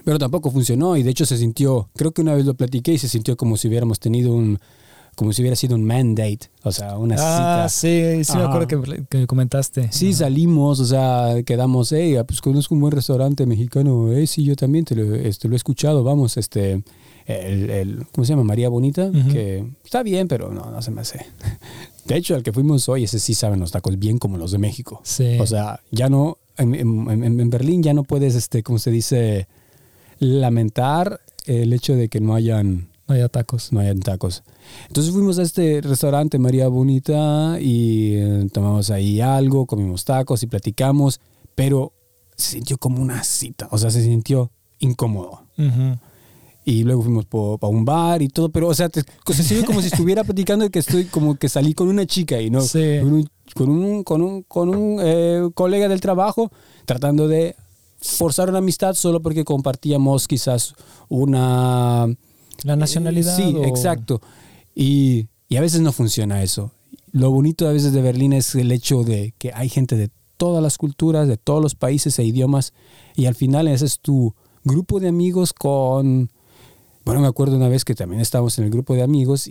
pero 0.04 0.18
tampoco 0.18 0.50
funcionó 0.50 0.96
y 0.96 1.02
de 1.02 1.10
hecho 1.10 1.26
se 1.26 1.38
sintió, 1.38 1.88
creo 1.96 2.12
que 2.12 2.22
una 2.22 2.34
vez 2.34 2.44
lo 2.44 2.54
platiqué 2.54 2.92
y 2.92 2.98
se 2.98 3.08
sintió 3.08 3.36
como 3.36 3.56
si 3.56 3.68
hubiéramos 3.68 4.00
tenido 4.00 4.32
un, 4.32 4.58
como 5.18 5.32
si 5.32 5.42
hubiera 5.42 5.56
sido 5.56 5.74
un 5.74 5.82
mandate, 5.82 6.48
o 6.62 6.70
sea, 6.70 6.96
una 6.96 7.16
ah, 7.18 7.68
sí, 7.68 8.22
sí 8.22 8.36
me 8.36 8.44
acuerdo 8.44 8.68
que, 8.68 9.04
que, 9.10 9.26
comentaste. 9.26 9.90
Sí, 9.90 10.12
salimos, 10.12 10.78
o 10.78 10.84
sea, 10.84 11.42
quedamos, 11.44 11.90
hey, 11.90 12.16
pues 12.24 12.40
conozco 12.40 12.76
un 12.76 12.82
buen 12.82 12.92
restaurante 12.92 13.44
mexicano, 13.44 14.12
eh, 14.12 14.28
sí, 14.28 14.44
yo 14.44 14.54
también 14.54 14.84
te 14.84 14.94
lo, 14.94 15.16
este, 15.16 15.48
lo 15.48 15.54
he 15.54 15.56
escuchado, 15.56 16.04
vamos, 16.04 16.36
este, 16.36 16.84
el, 17.26 17.68
el, 17.68 18.06
¿cómo 18.12 18.24
se 18.24 18.30
llama? 18.30 18.44
María 18.44 18.68
Bonita, 18.68 19.10
que 19.10 19.66
está 19.84 20.04
bien, 20.04 20.28
pero 20.28 20.52
no, 20.52 20.70
no 20.70 20.80
se 20.82 20.92
me 20.92 21.00
hace. 21.00 21.26
De 22.06 22.16
hecho, 22.16 22.36
al 22.36 22.44
que 22.44 22.52
fuimos 22.52 22.88
hoy, 22.88 23.02
ese 23.02 23.18
sí 23.18 23.34
saben 23.34 23.58
los 23.58 23.72
tacos 23.72 23.98
bien 23.98 24.18
como 24.18 24.38
los 24.38 24.52
de 24.52 24.58
México. 24.58 25.02
O 25.40 25.46
sea, 25.46 25.80
ya 25.90 26.08
no, 26.08 26.38
en, 26.56 26.74
en, 26.76 27.50
Berlín 27.50 27.82
ya 27.82 27.92
no 27.92 28.04
puedes, 28.04 28.36
este, 28.36 28.62
como 28.62 28.78
se 28.78 28.92
dice, 28.92 29.48
lamentar 30.20 31.20
el 31.46 31.72
hecho 31.72 31.96
de 31.96 32.08
que 32.08 32.20
no 32.20 32.36
hayan... 32.36 32.86
No 33.08 33.14
haya 33.14 33.28
tacos. 33.28 33.72
No 33.72 33.80
hayan 33.80 34.00
tacos. 34.00 34.42
Entonces 34.88 35.12
fuimos 35.12 35.38
a 35.38 35.42
este 35.42 35.80
restaurante 35.80 36.38
María 36.38 36.68
Bonita 36.68 37.58
y 37.60 38.16
eh, 38.16 38.48
tomamos 38.52 38.90
ahí 38.90 39.20
algo, 39.20 39.66
comimos 39.66 40.04
tacos 40.04 40.42
y 40.42 40.46
platicamos, 40.46 41.20
pero 41.54 41.92
se 42.36 42.52
sintió 42.52 42.78
como 42.78 43.02
una 43.02 43.24
cita, 43.24 43.66
o 43.72 43.78
sea, 43.78 43.90
se 43.90 44.02
sintió 44.02 44.52
incómodo 44.78 45.42
y 46.68 46.84
luego 46.84 47.02
fuimos 47.02 47.24
para 47.24 47.70
un 47.72 47.86
bar 47.86 48.20
y 48.20 48.28
todo, 48.28 48.50
pero 48.50 48.68
o 48.68 48.74
sea, 48.74 48.90
te, 48.90 49.02
se 49.02 49.42
siente 49.42 49.66
como 49.66 49.80
si 49.80 49.86
estuviera 49.86 50.22
platicando 50.24 50.68
que 50.68 50.80
estoy 50.80 51.06
como 51.06 51.36
que 51.36 51.48
salí 51.48 51.72
con 51.72 51.88
una 51.88 52.04
chica 52.04 52.42
y 52.42 52.50
no 52.50 52.60
con 53.54 53.70
un, 53.70 54.04
con 54.04 54.20
un, 54.20 54.42
con 54.42 54.68
un, 54.68 54.98
eh, 55.02 55.48
colega 55.54 55.88
del 55.88 56.02
trabajo 56.02 56.52
tratando 56.84 57.26
de 57.26 57.56
forzar 58.02 58.50
una 58.50 58.58
amistad 58.58 58.92
solo 58.92 59.22
porque 59.22 59.46
compartíamos 59.46 60.28
quizás 60.28 60.74
una 61.08 62.06
la 62.62 62.76
nacionalidad. 62.76 63.36
sí, 63.36 63.54
exacto. 63.64 64.20
Y, 64.74 65.26
y 65.48 65.56
a 65.56 65.60
veces 65.60 65.80
no 65.80 65.92
funciona 65.92 66.42
eso. 66.42 66.72
Lo 67.12 67.30
bonito 67.30 67.66
a 67.66 67.72
veces 67.72 67.92
de 67.92 68.02
Berlín 68.02 68.32
es 68.32 68.54
el 68.54 68.70
hecho 68.70 69.02
de 69.02 69.34
que 69.38 69.52
hay 69.54 69.68
gente 69.68 69.96
de 69.96 70.10
todas 70.36 70.62
las 70.62 70.78
culturas, 70.78 71.26
de 71.26 71.36
todos 71.36 71.62
los 71.62 71.74
países 71.74 72.18
e 72.18 72.24
idiomas, 72.24 72.72
y 73.16 73.26
al 73.26 73.34
final 73.34 73.66
ese 73.66 73.86
es 73.86 73.98
tu 73.98 74.34
grupo 74.64 75.00
de 75.00 75.08
amigos 75.08 75.52
con 75.52 76.30
bueno, 77.08 77.22
me 77.22 77.26
acuerdo 77.26 77.56
una 77.56 77.70
vez 77.70 77.86
que 77.86 77.94
también 77.94 78.20
estábamos 78.20 78.58
en 78.58 78.66
el 78.66 78.70
grupo 78.70 78.94
de 78.94 79.02
amigos 79.02 79.50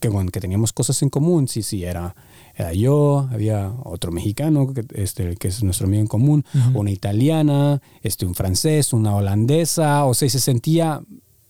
que, 0.00 0.08
bueno, 0.08 0.30
que 0.30 0.40
teníamos 0.40 0.72
cosas 0.72 1.02
en 1.02 1.10
común. 1.10 1.46
Sí, 1.46 1.62
sí, 1.62 1.84
era, 1.84 2.16
era 2.54 2.72
yo, 2.72 3.28
había 3.30 3.70
otro 3.84 4.12
mexicano, 4.12 4.72
que, 4.72 4.82
este, 4.94 5.36
que 5.36 5.48
es 5.48 5.62
nuestro 5.62 5.88
amigo 5.88 6.00
en 6.00 6.06
común, 6.06 6.46
una 6.72 6.90
italiana, 6.90 7.82
este, 8.00 8.24
un 8.24 8.34
francés, 8.34 8.94
una 8.94 9.14
holandesa. 9.14 10.06
O 10.06 10.14
sea, 10.14 10.30
se 10.30 10.40
sentía 10.40 11.02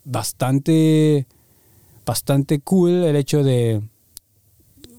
bastante, 0.07 1.27
bastante 2.07 2.61
cool 2.61 3.05
el 3.05 3.17
hecho 3.17 3.45
de 3.45 3.83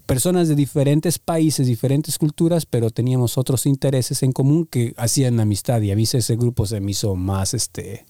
personas 0.05 0.47
de 0.47 0.55
diferentes 0.55 1.17
países, 1.17 1.65
diferentes 1.65 2.19
culturas, 2.19 2.67
pero 2.67 2.91
teníamos 2.91 3.39
otros 3.39 3.65
intereses 3.65 4.21
en 4.21 4.31
común 4.31 4.67
que 4.69 4.93
hacían 4.97 5.39
amistad. 5.39 5.81
Y 5.81 5.91
a 5.91 5.95
veces 5.95 6.25
ese 6.25 6.35
grupo 6.35 6.67
se 6.67 6.79
me 6.79 6.91
hizo 6.91 7.15
más 7.15 7.55
este 7.55 8.05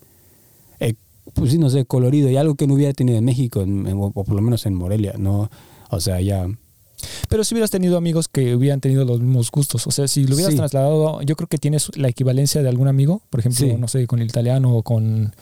pues 1.34 1.52
sí, 1.52 1.58
no 1.58 1.70
sé, 1.70 1.86
colorido. 1.86 2.30
Y 2.30 2.38
algo 2.38 2.56
que 2.56 2.68
no 2.68 2.74
hubiera 2.74 2.94
tenido 2.94 3.18
en 3.18 3.26
México, 3.26 3.64
o 3.64 4.12
por 4.12 4.36
lo 4.36 4.42
menos 4.42 4.66
en 4.66 4.74
Morelia, 4.74 5.16
¿no? 5.18 5.50
O 5.90 6.00
sea, 6.00 6.22
ya... 6.22 6.48
Pero 7.30 7.44
si 7.44 7.54
hubieras 7.54 7.70
tenido 7.70 7.96
amigos 7.96 8.28
que 8.28 8.56
hubieran 8.56 8.82
tenido 8.82 9.06
los 9.06 9.20
mismos 9.20 9.52
gustos, 9.52 9.86
o 9.86 9.92
sea, 9.92 10.08
si 10.08 10.26
lo 10.26 10.36
hubieras 10.36 10.56
trasladado, 10.56 11.22
yo 11.22 11.36
creo 11.36 11.48
que 11.48 11.60
tienes 11.60 11.96
la 11.96 12.08
equivalencia 12.08 12.64
de 12.64 12.70
algún 12.70 12.88
amigo, 12.88 13.22
por 13.30 13.40
ejemplo, 13.40 13.78
no 13.78 13.88
sé, 13.88 14.08
con 14.08 14.20
el 14.20 14.28
italiano 14.28 14.76
o 14.76 14.82
con 14.82 15.36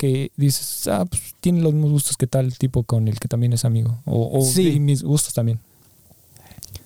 que 0.00 0.32
dices, 0.34 0.88
ah, 0.88 1.04
pues 1.04 1.34
tiene 1.40 1.60
los 1.60 1.74
mismos 1.74 1.90
gustos 1.90 2.16
que 2.16 2.26
tal 2.26 2.56
tipo 2.56 2.84
con 2.84 3.06
el 3.06 3.20
que 3.20 3.28
también 3.28 3.52
es 3.52 3.66
amigo, 3.66 3.98
o, 4.06 4.40
o 4.40 4.60
mis 4.80 5.02
gustos 5.02 5.34
también. 5.34 5.58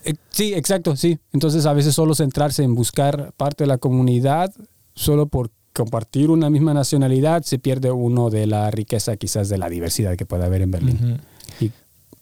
Eh, 0.05 0.15
sí, 0.31 0.53
exacto, 0.53 0.97
sí. 0.97 1.21
Entonces 1.33 1.65
a 1.65 1.73
veces 1.75 1.95
solo 1.95 2.17
centrarse 2.17 2.65
en 2.65 2.75
buscar 2.75 3.33
parte 3.37 3.63
de 3.63 3.69
la 3.69 3.79
comunidad 3.79 4.53
solo 4.97 5.27
por 5.27 5.53
compartir 5.73 6.29
una 6.29 6.51
misma 6.51 6.75
nacionalidad, 6.75 7.45
se 7.45 7.61
pierde 7.61 7.93
uno 7.93 8.31
de 8.31 8.49
la 8.49 8.69
riqueza 8.73 9.17
quizás 9.17 9.49
de 9.49 9.59
la 9.59 9.69
diversidad 9.69 10.17
que 10.17 10.27
puede 10.27 10.45
haber 10.45 10.63
en 10.63 10.73
Berlín. 10.73 11.21
Y 11.61 11.71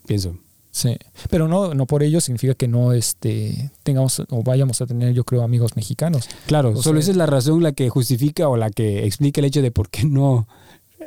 pienso. 0.07 0.37
Sí, 0.71 0.99
pero 1.31 1.49
no, 1.49 1.73
no 1.73 1.87
por 1.87 2.03
ello 2.03 2.21
significa 2.21 2.55
que 2.55 2.69
no 2.69 2.93
este, 2.93 3.71
tengamos 3.83 4.21
o 4.29 4.43
vayamos 4.43 4.83
a 4.83 4.87
tener, 4.87 5.15
yo 5.15 5.25
creo, 5.25 5.43
amigos 5.43 5.75
mexicanos. 5.75 6.29
Claro, 6.47 6.77
solo 6.83 7.01
esa 7.01 7.13
es 7.13 7.17
la 7.17 7.27
razón 7.27 7.63
la 7.63 7.73
que 7.73 7.89
justifica 7.89 8.47
o 8.49 8.59
la 8.59 8.71
que 8.71 9.07
explica 9.07 9.41
el 9.41 9.47
hecho 9.47 9.63
de 9.63 9.71
por 9.71 9.89
qué 9.89 10.05
no, 10.05 10.47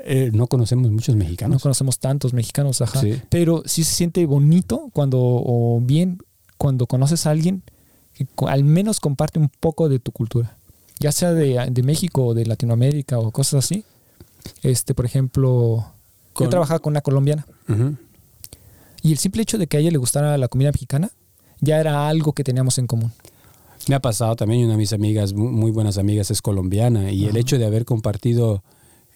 eh, 0.06 0.32
no 0.34 0.48
conocemos 0.48 0.92
muchos 0.92 1.16
mexicanos. 1.16 1.56
No 1.56 1.60
conocemos 1.60 2.00
tantos 2.00 2.34
mexicanos, 2.34 2.82
ajá. 2.82 3.02
Pero 3.30 3.64
sí 3.66 3.84
se 3.84 3.94
siente 3.94 4.26
bonito 4.26 4.90
cuando, 4.94 5.20
o 5.22 5.80
bien, 5.82 6.20
cuando 6.58 6.88
conoces 6.88 7.26
a 7.26 7.32
alguien 7.32 7.64
que 8.14 8.26
al 8.48 8.64
menos 8.64 9.00
comparte 9.00 9.40
un 9.40 9.50
poco 9.60 9.90
de 9.90 10.00
tu 10.00 10.12
cultura. 10.12 10.58
ya 11.00 11.12
sea 11.12 11.34
de, 11.34 11.68
de 11.72 11.84
México 11.84 12.28
o 12.28 12.34
de 12.34 12.46
Latinoamérica 12.46 13.20
o 13.20 13.32
cosas 13.32 13.66
así. 13.66 13.84
Este, 14.64 14.94
por 14.94 15.06
ejemplo, 15.06 15.86
Con- 16.34 16.46
yo 16.46 16.50
trabajaba 16.50 16.80
con 16.80 16.92
una 16.92 17.02
colombiana 17.02 17.46
y 19.02 19.12
el 19.12 19.18
simple 19.18 19.42
hecho 19.44 19.58
de 19.58 19.68
que 19.68 19.78
a 19.78 19.80
ella 19.80 19.92
le 19.92 19.98
gustara 19.98 20.38
la 20.38 20.48
comida 20.48 20.72
mexicana 20.72 21.10
ya 21.62 21.80
era 21.80 22.08
algo 22.08 22.34
que 22.34 22.44
teníamos 22.44 22.78
en 22.78 22.88
común. 22.88 23.12
Me 23.88 23.96
ha 23.96 24.00
pasado 24.00 24.36
también, 24.36 24.64
una 24.64 24.72
de 24.74 24.78
mis 24.78 24.94
amigas, 24.94 25.34
mu- 25.34 25.52
muy 25.52 25.72
buenas 25.72 25.98
amigas, 25.98 26.32
es 26.32 26.42
colombiana 26.42 27.12
y 27.12 27.26
el 27.26 27.38
hecho 27.38 27.58
de 27.60 27.66
haber 27.66 27.86
compartido 27.86 28.64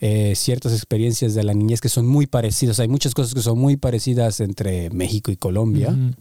eh, 0.01 0.33
ciertas 0.35 0.73
experiencias 0.73 1.33
de 1.33 1.43
la 1.43 1.53
niñez 1.53 1.81
que 1.81 1.89
son 1.89 2.07
muy 2.07 2.25
parecidas, 2.27 2.79
hay 2.79 2.87
muchas 2.87 3.13
cosas 3.13 3.33
que 3.33 3.41
son 3.41 3.59
muy 3.59 3.75
parecidas 3.77 4.39
entre 4.39 4.89
México 4.91 5.31
y 5.31 5.35
Colombia, 5.37 5.89
Ujú. 5.89 6.15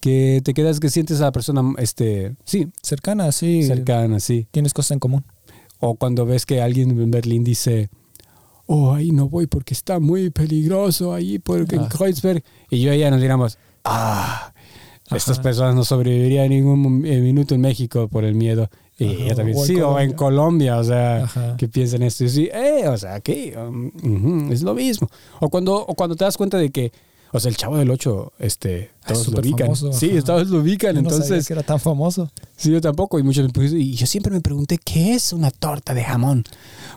que 0.00 0.40
te 0.44 0.54
quedas 0.54 0.78
que 0.80 0.90
sientes 0.90 1.20
a 1.20 1.24
la 1.24 1.32
persona, 1.32 1.62
este, 1.78 2.34
sí, 2.44 2.68
Cercana, 2.82 3.32
sí. 3.32 3.62
cercana, 3.64 4.20
sí. 4.20 4.46
Tienes 4.50 4.72
cosas 4.74 4.92
en 4.92 4.98
común. 5.00 5.24
O 5.80 5.94
cuando 5.94 6.26
ves 6.26 6.44
que 6.46 6.60
alguien 6.60 6.90
en 6.90 7.10
Berlín 7.10 7.44
dice, 7.44 7.88
oh, 8.66 8.92
ahí 8.92 9.10
no 9.12 9.28
voy 9.28 9.46
porque 9.46 9.74
está 9.74 9.98
muy 10.00 10.30
peligroso 10.30 11.14
ahí 11.14 11.38
porque 11.38 11.76
en 11.76 11.82
Ah. 11.82 11.88
Kreuzberg. 11.88 12.42
Y 12.70 12.80
yo 12.80 12.92
y 12.92 12.96
ella 12.96 13.10
nos 13.10 13.20
diríamos, 13.20 13.58
ah, 13.84 14.52
estas 15.10 15.36
Ajá. 15.38 15.42
personas 15.42 15.74
no 15.74 15.84
sobrevivirían 15.84 16.50
ningún 16.50 17.06
eh, 17.06 17.20
minuto 17.20 17.54
en 17.54 17.60
México 17.62 18.08
por 18.08 18.24
el 18.24 18.34
miedo. 18.34 18.68
Y 19.00 19.04
Ajá, 19.14 19.22
ella 19.24 19.34
también, 19.36 19.56
o 19.58 19.64
sí, 19.64 19.76
o 19.80 19.98
en 20.00 20.12
Colombia, 20.12 20.76
o 20.78 20.84
sea, 20.84 21.24
Ajá. 21.24 21.56
que 21.56 21.68
piensan 21.68 22.02
esto. 22.02 22.24
Y 22.24 22.28
sí, 22.30 22.48
eh, 22.52 22.88
o 22.88 22.96
sea, 22.98 23.20
que 23.20 23.56
es 24.50 24.62
lo 24.62 24.74
mismo. 24.74 25.08
O 25.40 25.48
cuando, 25.48 25.76
o 25.76 25.94
cuando 25.94 26.16
te 26.16 26.24
das 26.24 26.36
cuenta 26.36 26.58
de 26.58 26.70
que, 26.70 26.90
o 27.30 27.38
sea, 27.38 27.50
el 27.50 27.56
chavo 27.56 27.76
del 27.76 27.90
8, 27.90 28.32
este, 28.38 28.90
todos 29.06 29.18
lo 29.18 29.24
súper 29.24 29.40
ubican. 29.44 29.66
famoso, 29.66 29.92
sí, 29.92 30.10
ajá. 30.16 30.24
todos 30.24 30.48
lo 30.48 30.58
ubican. 30.60 30.96
Yo 30.96 31.02
no 31.02 31.10
sabía 31.10 31.24
entonces, 31.26 31.46
que 31.46 31.52
era 31.52 31.62
tan 31.62 31.78
famoso. 31.78 32.30
Sí, 32.56 32.72
yo 32.72 32.80
tampoco. 32.80 33.18
Y 33.18 33.22
muchos 33.22 33.48
y 33.72 33.94
yo 33.94 34.06
siempre 34.06 34.32
me 34.32 34.40
pregunté 34.40 34.78
qué 34.78 35.14
es 35.14 35.32
una 35.32 35.50
torta 35.50 35.92
de 35.94 36.02
jamón. 36.02 36.44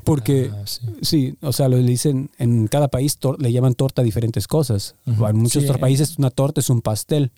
Porque, 0.04 0.50
Ah, 0.54 0.62
sí. 0.66 0.80
sí. 1.02 1.36
o 1.42 1.52
sea, 1.54 1.68
lo 1.68 1.78
le 1.78 1.84
dicen, 1.84 2.32
en 2.40 2.68
cada 2.68 2.88
país 2.88 3.20
le 3.40 3.52
llaman 3.52 3.76
torta 3.76 4.02
a 4.02 4.06
diferentes 4.06 4.48
cosas. 4.48 4.96
En 5.06 5.36
muchos 5.36 5.52
Sí, 5.52 5.68
otros 5.68 5.78
eh. 5.78 5.82
países 5.82 6.18
una 6.18 6.30
torta 6.32 6.62
es 6.62 6.70
un 6.70 6.82
pastel. 6.82 7.32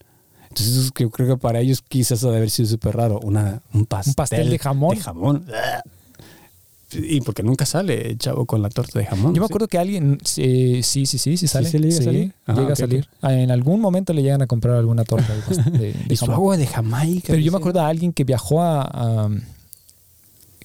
Entonces, 0.59 0.91
yo 0.97 1.09
creo 1.09 1.27
que 1.35 1.37
para 1.41 1.59
ellos 1.59 1.81
quizás 1.87 2.23
ha 2.23 2.29
de 2.31 2.37
haber 2.37 2.49
sido 2.51 2.69
súper 2.69 2.95
raro. 2.95 3.19
Una, 3.23 3.61
un 3.73 3.85
pastel. 3.85 4.13
pastel 4.15 4.49
de 4.49 4.59
jamón. 4.59 4.95
De 4.95 5.01
jamón. 5.03 5.45
Y 6.95 7.21
porque 7.21 7.41
nunca 7.41 7.65
sale 7.65 8.11
el 8.11 8.17
chavo 8.19 8.45
con 8.45 8.61
la 8.61 8.69
torta 8.69 8.99
de 8.99 9.05
jamón. 9.07 9.33
Yo 9.33 9.41
me 9.41 9.47
¿sí? 9.47 9.51
acuerdo 9.51 9.67
que 9.67 9.79
alguien, 9.79 10.19
sí, 10.23 10.83
sí, 10.83 11.07
sí, 11.07 11.17
sí, 11.17 11.37
sí 11.37 11.47
sale. 11.47 11.71
le 11.71 11.79
llega 11.89 11.99
a 11.99 12.03
salir? 12.03 12.33
Ajá, 12.45 12.61
llega 12.61 12.73
a 12.73 12.75
salir. 12.75 13.07
Ah, 13.21 13.33
En 13.33 13.49
algún 13.49 13.81
momento 13.81 14.13
le 14.13 14.21
llegan 14.21 14.43
a 14.43 14.47
comprar 14.47 14.75
alguna 14.75 15.03
torta 15.03 15.33
de, 15.71 15.95
Y 16.09 16.15
su 16.15 16.25
jamón. 16.27 16.35
agua 16.35 16.57
de 16.57 16.67
Jamaica. 16.67 17.27
Pero 17.29 17.39
yo 17.39 17.51
me 17.51 17.57
acuerdo 17.57 17.79
de 17.79 17.85
alguien 17.87 18.13
que 18.13 18.23
viajó 18.25 18.61
a, 18.61 18.81
a- 18.83 19.29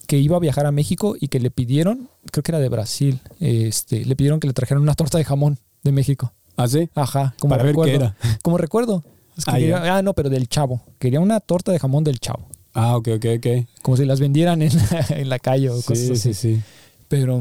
que 0.07 0.18
iba 0.18 0.37
a 0.37 0.40
viajar 0.40 0.66
a 0.66 0.71
México 0.73 1.16
y 1.18 1.28
que 1.28 1.40
le 1.40 1.50
pidieron, 1.50 2.11
creo 2.30 2.42
que 2.42 2.50
era 2.52 2.59
de 2.59 2.68
Brasil, 2.68 3.21
este, 3.40 4.04
le 4.04 4.14
pidieron 4.14 4.38
que 4.38 4.47
le 4.49 4.52
trajeran 4.52 4.83
una 4.83 4.95
torta 4.95 5.16
de 5.16 5.25
jamón 5.25 5.59
de 5.83 5.92
México. 5.92 6.33
¿Ah, 6.59 6.68
sí? 6.68 6.90
Ajá, 6.95 7.35
como 7.38 7.52
Para 7.52 7.62
ver 7.62 7.75
qué 7.75 7.80
recuerdo. 7.83 7.95
era. 7.95 8.16
Como 8.42 8.59
recuerdo. 8.59 9.04
Es 9.38 9.45
que 9.47 9.50
Ah, 9.50 9.54
quería- 9.54 9.97
ah, 9.97 10.02
no, 10.02 10.12
pero 10.12 10.28
del 10.28 10.49
chavo. 10.49 10.83
Quería 10.99 11.21
una 11.21 11.40
torta 11.40 11.73
de 11.73 11.78
jamón 11.78 12.04
del 12.04 12.18
chavo. 12.21 12.47
Ah, 12.75 12.97
ok, 12.97 13.09
ok, 13.16 13.26
ok. 13.38 13.47
Como 13.83 13.97
si 13.97 14.04
las 14.04 14.21
vendieran 14.21 14.61
en, 14.62 14.71
en 15.11 15.28
la 15.30 15.38
calle 15.38 15.71
o 15.71 15.76
cosas 15.80 15.99
Sí, 15.99 16.12
así. 16.12 16.35
sí, 16.35 16.54
sí. 16.54 16.61
Pero 17.09 17.40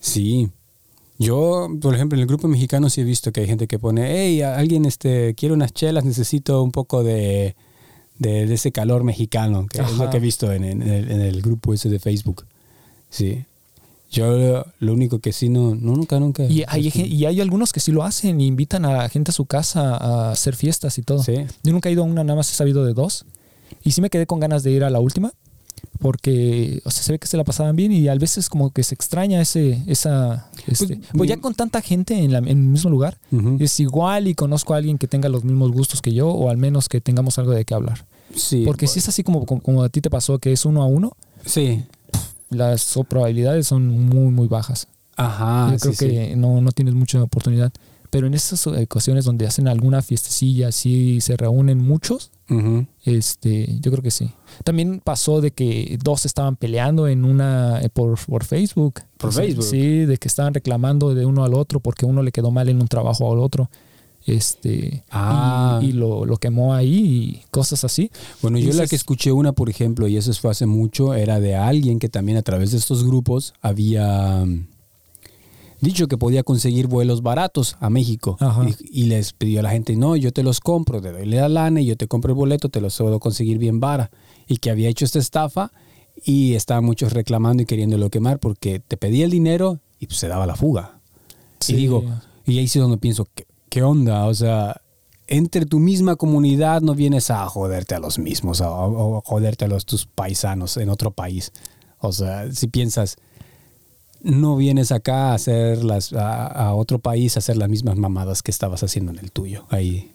Sí. 0.00 0.48
Yo, 1.18 1.68
por 1.80 1.94
ejemplo, 1.94 2.16
en 2.16 2.22
el 2.22 2.28
grupo 2.28 2.46
mexicano 2.46 2.88
sí 2.90 3.00
he 3.00 3.04
visto 3.04 3.32
que 3.32 3.40
hay 3.40 3.46
gente 3.48 3.66
que 3.66 3.78
pone, 3.80 4.06
hey, 4.08 4.40
alguien 4.42 4.84
este, 4.84 5.34
quiere 5.34 5.52
unas 5.52 5.72
chelas, 5.72 6.04
necesito 6.04 6.62
un 6.62 6.70
poco 6.70 7.02
de, 7.02 7.56
de, 8.18 8.46
de 8.46 8.54
ese 8.54 8.70
calor 8.70 9.02
mexicano, 9.02 9.66
que 9.66 9.80
es 9.82 9.92
lo 9.98 10.08
que 10.10 10.18
he 10.18 10.20
visto 10.20 10.52
en, 10.52 10.62
en 10.62 10.82
el, 10.82 11.10
en 11.10 11.20
el 11.20 11.42
grupo 11.42 11.74
ese 11.74 11.88
de 11.88 11.98
Facebook. 11.98 12.44
Sí. 13.10 13.44
Yo 14.10 14.64
lo 14.80 14.92
único 14.94 15.18
que 15.18 15.32
sí 15.32 15.48
no, 15.50 15.74
no 15.74 15.94
nunca, 15.94 16.18
nunca. 16.18 16.44
y, 16.44 16.64
hay, 16.66 16.90
gen- 16.90 17.12
y 17.12 17.26
hay 17.26 17.40
algunos 17.42 17.72
que 17.72 17.80
sí 17.80 17.92
lo 17.92 18.04
hacen 18.04 18.40
y 18.40 18.46
invitan 18.46 18.84
a 18.86 18.92
la 18.92 19.08
gente 19.10 19.30
a 19.30 19.34
su 19.34 19.44
casa 19.44 19.96
a 19.96 20.30
hacer 20.30 20.56
fiestas 20.56 20.96
y 20.98 21.02
todo. 21.02 21.22
Sí. 21.22 21.34
Yo 21.62 21.72
nunca 21.72 21.88
he 21.88 21.92
ido 21.92 22.02
a 22.02 22.06
una, 22.06 22.24
nada 22.24 22.36
más 22.36 22.50
he 22.50 22.54
sabido 22.54 22.84
de 22.86 22.94
dos. 22.94 23.26
Y 23.84 23.90
sí 23.92 24.00
me 24.00 24.08
quedé 24.08 24.26
con 24.26 24.40
ganas 24.40 24.62
de 24.62 24.70
ir 24.70 24.82
a 24.84 24.90
la 24.90 25.00
última. 25.00 25.32
Porque, 26.00 26.80
o 26.84 26.90
sea, 26.90 27.02
se 27.02 27.12
ve 27.12 27.18
que 27.18 27.26
se 27.26 27.36
la 27.36 27.44
pasaban 27.44 27.74
bien 27.76 27.92
y 27.92 28.08
a 28.08 28.14
veces 28.14 28.48
como 28.48 28.70
que 28.70 28.82
se 28.82 28.94
extraña 28.94 29.40
ese, 29.40 29.82
esa, 29.86 30.48
este, 30.66 30.96
Pues, 30.96 30.98
pues, 31.12 31.28
ya 31.28 31.36
con 31.38 31.54
tanta 31.54 31.80
gente 31.82 32.14
en, 32.18 32.32
la- 32.32 32.38
en 32.38 32.48
el 32.48 32.56
mismo 32.56 32.90
lugar, 32.90 33.18
es 33.58 33.78
igual 33.80 34.28
y 34.28 34.34
conozco 34.34 34.74
a 34.74 34.78
alguien 34.78 34.98
que 34.98 35.06
tenga 35.08 35.28
los 35.28 35.44
mismos 35.44 35.72
gustos 35.72 36.00
que 36.00 36.12
yo 36.12 36.28
o 36.28 36.50
al 36.50 36.56
menos 36.56 36.88
que 36.88 37.00
tengamos 37.00 37.38
algo 37.38 37.52
de 37.52 37.64
qué 37.64 37.74
hablar. 37.74 38.06
Sí. 38.34 38.62
Porque 38.64 38.86
si 38.86 38.98
es 39.00 39.08
así 39.08 39.22
como, 39.22 39.44
como, 39.46 39.60
como 39.60 39.82
a 39.82 39.88
ti 39.88 40.00
te 40.00 40.10
pasó, 40.10 40.38
que 40.38 40.52
es 40.52 40.64
uno 40.64 40.82
a 40.82 40.86
uno, 40.86 41.12
Sí. 41.44 41.82
Las 42.50 42.98
probabilidades 43.08 43.66
son 43.66 43.88
muy, 43.88 44.30
muy 44.30 44.48
bajas. 44.48 44.88
Ajá. 45.16 45.72
yo 45.72 45.78
creo 45.78 45.92
sí, 45.92 45.98
sí. 45.98 46.10
que 46.10 46.36
no, 46.36 46.60
no 46.60 46.70
tienes 46.72 46.94
mucha 46.94 47.22
oportunidad. 47.22 47.72
Pero 48.10 48.26
en 48.26 48.34
esas 48.34 48.66
ocasiones 48.66 49.24
donde 49.26 49.46
hacen 49.46 49.68
alguna 49.68 50.00
fiestecilla, 50.00 50.68
así 50.68 51.20
se 51.20 51.36
reúnen 51.36 51.78
muchos, 51.78 52.30
este, 53.04 53.78
yo 53.80 53.90
creo 53.90 54.02
que 54.02 54.10
sí. 54.10 54.30
También 54.64 55.00
pasó 55.04 55.42
de 55.42 55.50
que 55.50 55.98
dos 56.02 56.24
estaban 56.24 56.56
peleando 56.56 57.06
en 57.06 57.26
una 57.26 57.80
eh, 57.82 57.90
por, 57.90 58.18
por 58.24 58.44
Facebook. 58.44 59.02
Por 59.18 59.28
O 59.28 59.32
sea, 59.32 59.44
Facebook. 59.44 59.64
Sí, 59.64 60.06
de 60.06 60.16
que 60.16 60.28
estaban 60.28 60.54
reclamando 60.54 61.14
de 61.14 61.26
uno 61.26 61.44
al 61.44 61.52
otro 61.52 61.80
porque 61.80 62.06
uno 62.06 62.22
le 62.22 62.32
quedó 62.32 62.50
mal 62.50 62.70
en 62.70 62.80
un 62.80 62.88
trabajo 62.88 63.30
al 63.30 63.40
otro. 63.40 63.68
Este, 64.28 65.04
Ah. 65.10 65.80
y, 65.82 65.86
y 65.86 65.92
lo, 65.92 66.24
lo 66.24 66.36
quemó 66.36 66.74
ahí 66.74 66.94
y 66.94 67.42
cosas 67.50 67.84
así. 67.84 68.10
Bueno, 68.42 68.58
yo 68.58 68.72
la 68.74 68.86
que 68.86 68.96
escuché 68.96 69.32
una, 69.32 69.52
por 69.52 69.70
ejemplo, 69.70 70.06
y 70.08 70.16
eso 70.16 70.32
fue 70.34 70.50
hace 70.50 70.66
mucho, 70.66 71.14
era 71.14 71.40
de 71.40 71.56
alguien 71.56 71.98
que 71.98 72.08
también 72.08 72.36
a 72.38 72.42
través 72.42 72.72
de 72.72 72.78
estos 72.78 73.04
grupos 73.04 73.54
había 73.62 74.44
mm, 74.44 74.66
dicho 75.80 76.08
que 76.08 76.18
podía 76.18 76.42
conseguir 76.42 76.86
vuelos 76.88 77.22
baratos 77.22 77.76
a 77.80 77.88
México. 77.90 78.36
Y, 78.90 79.02
y 79.02 79.06
les 79.06 79.32
pidió 79.32 79.60
a 79.60 79.62
la 79.62 79.70
gente, 79.70 79.96
no, 79.96 80.16
yo 80.16 80.32
te 80.32 80.42
los 80.42 80.60
compro, 80.60 81.00
te 81.00 81.12
doy 81.12 81.24
la 81.26 81.48
lana 81.48 81.80
y 81.80 81.86
yo 81.86 81.96
te 81.96 82.06
compro 82.06 82.32
el 82.32 82.36
boleto, 82.36 82.68
te 82.68 82.80
los 82.80 82.96
puedo 82.98 83.20
conseguir 83.20 83.58
bien 83.58 83.80
vara. 83.80 84.10
Y 84.46 84.56
que 84.58 84.70
había 84.70 84.88
hecho 84.88 85.04
esta 85.04 85.18
estafa 85.18 85.72
y 86.24 86.54
estaban 86.54 86.84
muchos 86.84 87.12
reclamando 87.12 87.62
y 87.62 87.66
queriéndolo 87.66 88.10
quemar 88.10 88.38
porque 88.40 88.80
te 88.80 88.96
pedía 88.96 89.24
el 89.24 89.30
dinero 89.30 89.78
y 90.00 90.06
pues 90.06 90.18
se 90.18 90.28
daba 90.28 90.46
la 90.46 90.56
fuga. 90.56 91.00
Sí. 91.60 91.74
Y 91.74 91.76
digo, 91.76 92.04
y 92.46 92.58
ahí 92.58 92.66
sí 92.68 92.78
es 92.78 92.82
donde 92.82 92.98
pienso, 92.98 93.26
¿qué, 93.34 93.46
qué 93.70 93.82
onda? 93.82 94.26
O 94.26 94.34
sea, 94.34 94.80
entre 95.26 95.66
tu 95.66 95.78
misma 95.78 96.16
comunidad 96.16 96.80
no 96.80 96.94
vienes 96.94 97.30
a 97.30 97.46
joderte 97.46 97.94
a 97.94 97.98
los 98.00 98.18
mismos 98.18 98.60
o, 98.60 99.18
a 99.18 99.20
joderte 99.24 99.64
a 99.66 99.68
los 99.68 99.84
tus 99.86 100.06
paisanos 100.06 100.76
en 100.76 100.88
otro 100.88 101.10
país. 101.10 101.52
O 101.98 102.12
sea, 102.12 102.50
si 102.52 102.66
piensas, 102.68 103.16
no 104.22 104.56
vienes 104.56 104.90
acá 104.92 105.30
a 105.30 105.34
hacer 105.34 105.84
las, 105.84 106.12
a, 106.12 106.46
a 106.46 106.74
otro 106.74 106.98
país 106.98 107.36
a 107.36 107.40
hacer 107.40 107.56
las 107.56 107.68
mismas 107.68 107.96
mamadas 107.96 108.42
que 108.42 108.50
estabas 108.50 108.82
haciendo 108.82 109.12
en 109.12 109.18
el 109.18 109.30
tuyo. 109.32 109.66
Ahí 109.70 110.12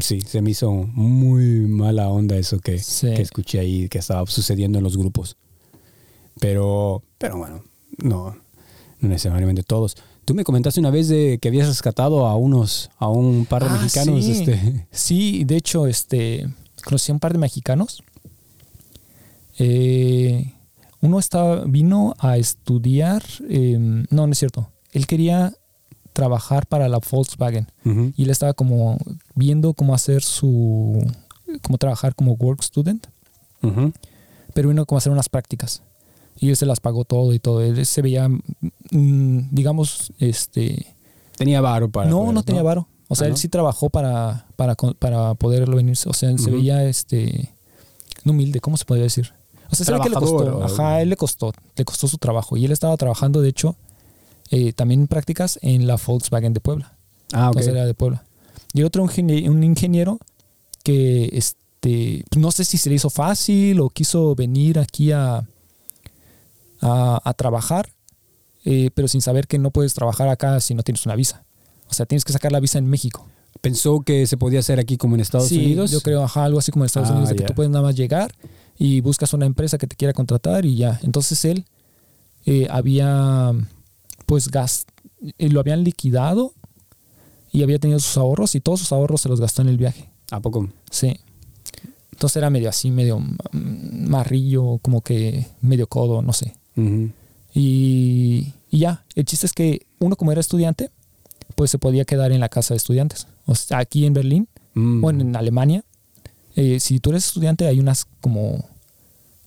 sí, 0.00 0.20
se 0.22 0.42
me 0.42 0.50
hizo 0.50 0.72
muy 0.72 1.60
mala 1.68 2.08
onda 2.08 2.36
eso 2.36 2.58
que, 2.58 2.78
Sí. 2.78 3.08
que 3.14 3.22
escuché 3.22 3.60
ahí 3.60 3.88
que 3.88 3.98
estaba 3.98 4.26
sucediendo 4.26 4.78
en 4.78 4.84
los 4.84 4.96
grupos. 4.96 5.36
Pero, 6.40 7.02
pero 7.18 7.38
bueno, 7.38 7.62
no, 7.98 8.36
no 9.00 9.08
necesariamente 9.08 9.62
todos. 9.62 9.96
Tú 10.24 10.34
me 10.34 10.44
comentaste 10.44 10.80
una 10.80 10.90
vez 10.90 11.08
de 11.08 11.38
que 11.40 11.48
habías 11.48 11.68
rescatado 11.68 12.26
a 12.26 12.36
unos, 12.36 12.90
a 12.98 13.08
un 13.08 13.44
par 13.46 13.62
de 13.64 13.70
Ah, 13.70 13.78
mexicanos, 13.80 14.24
sí. 14.24 14.32
este. 14.32 14.86
Sí, 14.90 15.44
de 15.44 15.56
hecho, 15.56 15.86
este, 15.86 16.48
conocí 16.84 17.12
a 17.12 17.14
un 17.14 17.20
par 17.20 17.32
de 17.32 17.38
mexicanos. 17.38 18.02
Eh, 19.58 20.52
uno 21.00 21.18
estaba, 21.18 21.64
vino 21.64 22.14
a 22.18 22.38
estudiar, 22.38 23.22
eh, 23.48 23.76
no, 23.78 24.26
no 24.26 24.32
es 24.32 24.38
cierto. 24.38 24.70
Él 24.92 25.06
quería 25.06 25.52
trabajar 26.12 26.66
para 26.66 26.88
la 26.88 26.98
Volkswagen 26.98 27.66
y 28.16 28.22
él 28.22 28.30
estaba 28.30 28.54
como 28.54 28.96
viendo 29.34 29.74
cómo 29.74 29.94
hacer 29.94 30.22
su, 30.22 31.04
cómo 31.62 31.76
trabajar 31.76 32.14
como 32.14 32.32
work 32.34 32.62
student, 32.62 33.06
pero 34.54 34.68
vino 34.68 34.86
como 34.86 34.96
a 34.96 35.00
hacer 35.00 35.12
unas 35.12 35.28
prácticas. 35.28 35.82
Y 36.38 36.50
él 36.50 36.56
se 36.56 36.66
las 36.66 36.80
pagó 36.80 37.04
todo 37.04 37.32
y 37.32 37.38
todo. 37.38 37.60
Él 37.62 37.84
se 37.86 38.02
veía, 38.02 38.28
mm, 38.28 39.48
digamos, 39.50 40.12
este, 40.18 40.94
Tenía 41.36 41.60
varo 41.60 41.88
para. 41.88 42.08
no, 42.10 42.18
poder, 42.20 42.34
no 42.34 42.42
tenía 42.42 42.62
varo. 42.62 42.88
O 43.08 43.14
sea, 43.16 43.26
Ah, 43.26 43.28
él 43.28 43.32
¿no? 43.32 43.36
sí 43.38 43.48
trabajó 43.48 43.90
para, 43.90 44.46
para, 44.56 44.74
para 44.74 45.34
poderlo 45.34 45.76
venir. 45.76 45.96
O 46.06 46.12
sea, 46.12 46.30
él 46.30 46.38
se 46.38 46.50
veía 46.50 46.84
este 46.84 47.50
no 48.24 48.32
humilde, 48.32 48.60
¿cómo 48.60 48.76
se 48.76 48.84
podría 48.84 49.04
decir? 49.04 49.32
O 49.70 49.74
sea, 49.76 49.98
que 50.00 50.08
le 50.08 50.14
costó. 50.16 50.62
Ajá, 50.64 51.02
él 51.02 51.10
le 51.10 51.16
costó. 51.16 51.52
Le 51.76 51.84
costó 51.84 52.08
su 52.08 52.18
trabajo. 52.18 52.56
Y 52.56 52.64
él 52.64 52.72
estaba 52.72 52.96
trabajando, 52.96 53.40
de 53.40 53.48
hecho, 53.50 53.76
eh, 54.50 54.72
también 54.72 55.02
en 55.02 55.06
prácticas 55.08 55.58
en 55.62 55.86
la 55.86 55.96
Volkswagen 55.96 56.52
de 56.54 56.60
Puebla. 56.60 56.92
Ah, 57.32 57.48
ok. 57.50 57.56
Entonces 57.56 57.72
era 57.74 57.84
de 57.86 57.94
Puebla. 57.94 58.24
Y 58.72 58.80
el 58.80 58.86
otro 58.86 59.04
ingenie- 59.04 59.48
un 59.48 59.62
ingeniero 59.64 60.18
que 60.82 61.30
este 61.32 62.24
no 62.36 62.50
sé 62.50 62.64
si 62.64 62.78
se 62.78 62.88
le 62.88 62.96
hizo 62.96 63.10
fácil 63.10 63.80
o 63.80 63.90
quiso 63.90 64.34
venir 64.34 64.78
aquí 64.78 65.12
a, 65.12 65.46
a, 66.84 67.20
a 67.24 67.34
trabajar, 67.34 67.90
eh, 68.64 68.90
pero 68.94 69.08
sin 69.08 69.20
saber 69.20 69.46
que 69.46 69.58
no 69.58 69.70
puedes 69.70 69.94
trabajar 69.94 70.28
acá 70.28 70.60
si 70.60 70.74
no 70.74 70.82
tienes 70.82 71.04
una 71.06 71.16
visa. 71.16 71.44
O 71.88 71.94
sea, 71.94 72.06
tienes 72.06 72.24
que 72.24 72.32
sacar 72.32 72.52
la 72.52 72.60
visa 72.60 72.78
en 72.78 72.86
México. 72.86 73.26
Pensó 73.60 74.00
que 74.00 74.26
se 74.26 74.36
podía 74.36 74.60
hacer 74.60 74.78
aquí 74.78 74.96
como 74.96 75.14
en 75.14 75.20
Estados 75.20 75.48
sí, 75.48 75.58
Unidos. 75.58 75.90
yo 75.90 76.00
creo, 76.00 76.22
ajá, 76.22 76.44
algo 76.44 76.58
así 76.58 76.70
como 76.72 76.84
en 76.84 76.86
Estados 76.86 77.08
Ah, 77.10 77.12
Unidos, 77.12 77.30
de 77.30 77.36
que 77.36 77.44
tú 77.44 77.54
puedes 77.54 77.70
nada 77.70 77.82
más 77.84 77.94
llegar, 77.94 78.32
y 78.78 79.00
buscas 79.00 79.32
una 79.32 79.46
empresa 79.46 79.78
que 79.78 79.86
te 79.86 79.96
quiera 79.96 80.12
contratar 80.12 80.64
y 80.64 80.76
ya. 80.76 80.98
Entonces 81.02 81.44
él 81.44 81.64
eh, 82.46 82.66
había, 82.70 83.52
pues, 84.26 84.48
gas, 84.48 84.86
eh, 85.38 85.48
lo 85.48 85.60
habían 85.60 85.84
liquidado 85.84 86.52
y 87.52 87.62
había 87.62 87.78
tenido 87.78 88.00
sus 88.00 88.16
ahorros 88.18 88.54
y 88.54 88.60
todos 88.60 88.80
sus 88.80 88.92
ahorros 88.92 89.20
se 89.20 89.28
los 89.28 89.40
gastó 89.40 89.62
en 89.62 89.68
el 89.68 89.78
viaje. 89.78 90.10
¿A 90.30 90.40
poco? 90.40 90.68
Sí. 90.90 91.20
Entonces 92.12 92.36
era 92.36 92.50
medio 92.50 92.68
así, 92.68 92.90
medio 92.90 93.22
marrillo, 93.52 94.78
como 94.82 95.00
que 95.00 95.46
medio 95.60 95.86
codo, 95.86 96.22
no 96.22 96.32
sé. 96.32 96.56
Y, 96.76 98.52
y, 98.70 98.78
ya, 98.78 99.04
el 99.14 99.24
chiste 99.24 99.46
es 99.46 99.52
que 99.52 99.86
uno 99.98 100.16
como 100.16 100.32
era 100.32 100.40
estudiante, 100.40 100.90
pues 101.54 101.70
se 101.70 101.78
podía 101.78 102.04
quedar 102.04 102.32
en 102.32 102.40
la 102.40 102.48
casa 102.48 102.74
de 102.74 102.78
estudiantes. 102.78 103.26
O 103.46 103.54
sea, 103.54 103.78
aquí 103.78 104.06
en 104.06 104.14
Berlín 104.14 104.48
mm. 104.74 105.04
o 105.04 105.10
en 105.10 105.36
Alemania, 105.36 105.84
eh, 106.56 106.80
si 106.80 107.00
tú 107.00 107.10
eres 107.10 107.26
estudiante 107.26 107.66
hay 107.66 107.80
unas 107.80 108.06
como 108.20 108.68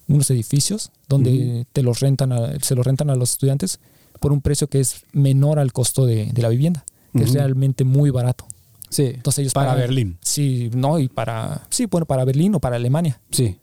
unos 0.08 0.30
edificios 0.32 0.92
donde 1.10 1.66
te 1.74 1.84
los 1.84 2.00
rentan 2.00 2.32
se 2.62 2.76
los 2.76 2.86
rentan 2.86 3.10
a 3.10 3.16
los 3.16 3.32
estudiantes 3.32 3.80
por 4.20 4.32
un 4.32 4.42
precio 4.42 4.68
que 4.68 4.80
es 4.80 5.02
menor 5.12 5.60
al 5.60 5.74
costo 5.74 6.06
de, 6.06 6.32
la 6.36 6.50
vivienda, 6.50 6.86
que 7.14 7.24
es 7.24 7.34
realmente 7.34 7.84
muy 7.84 8.10
barato. 8.10 8.48
Sí. 8.90 9.04
Entonces 9.04 9.40
ellos 9.40 9.54
para 9.54 9.76
Berlín. 9.76 10.18
Sí, 10.22 10.72
no, 10.74 10.98
y 10.98 11.08
para 11.08 11.68
sí, 11.70 11.86
bueno, 11.86 12.06
para 12.06 12.26
Berlín 12.26 12.56
o 12.56 12.60
para 12.60 12.78
Alemania. 12.78 13.20
Sí. 13.32 13.58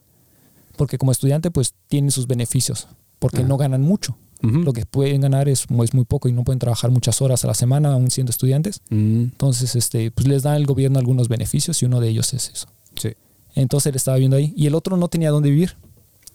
Porque 0.76 0.98
como 0.98 1.12
estudiante 1.12 1.50
pues 1.50 1.74
tienen 1.88 2.10
sus 2.10 2.26
beneficios, 2.26 2.88
porque 3.24 3.42
no 3.42 3.56
ganan 3.56 3.80
mucho. 3.80 4.18
Lo 4.42 4.74
que 4.74 4.84
pueden 4.84 5.22
ganar 5.22 5.48
es, 5.48 5.64
es, 5.82 5.94
muy 5.94 6.04
poco 6.04 6.28
y 6.28 6.32
no 6.34 6.44
pueden 6.44 6.58
trabajar 6.58 6.90
muchas 6.90 7.22
horas 7.22 7.42
a 7.44 7.46
la 7.46 7.54
semana 7.54 7.94
aún 7.94 8.10
siendo 8.10 8.28
estudiantes. 8.28 8.82
Entonces, 8.90 9.74
este, 9.76 10.10
pues 10.10 10.28
les 10.28 10.42
da 10.42 10.54
el 10.58 10.66
gobierno 10.66 10.98
algunos 10.98 11.28
beneficios 11.28 11.80
y 11.80 11.86
uno 11.86 12.00
de 12.00 12.10
ellos 12.10 12.34
es 12.34 12.50
eso. 12.50 12.66
Sí. 12.96 13.14
Entonces 13.54 13.86
él 13.86 13.96
estaba 13.96 14.18
viendo 14.18 14.36
ahí 14.36 14.52
y 14.54 14.66
el 14.66 14.74
otro 14.74 14.98
no 14.98 15.08
tenía 15.08 15.30
dónde 15.30 15.48
vivir. 15.48 15.74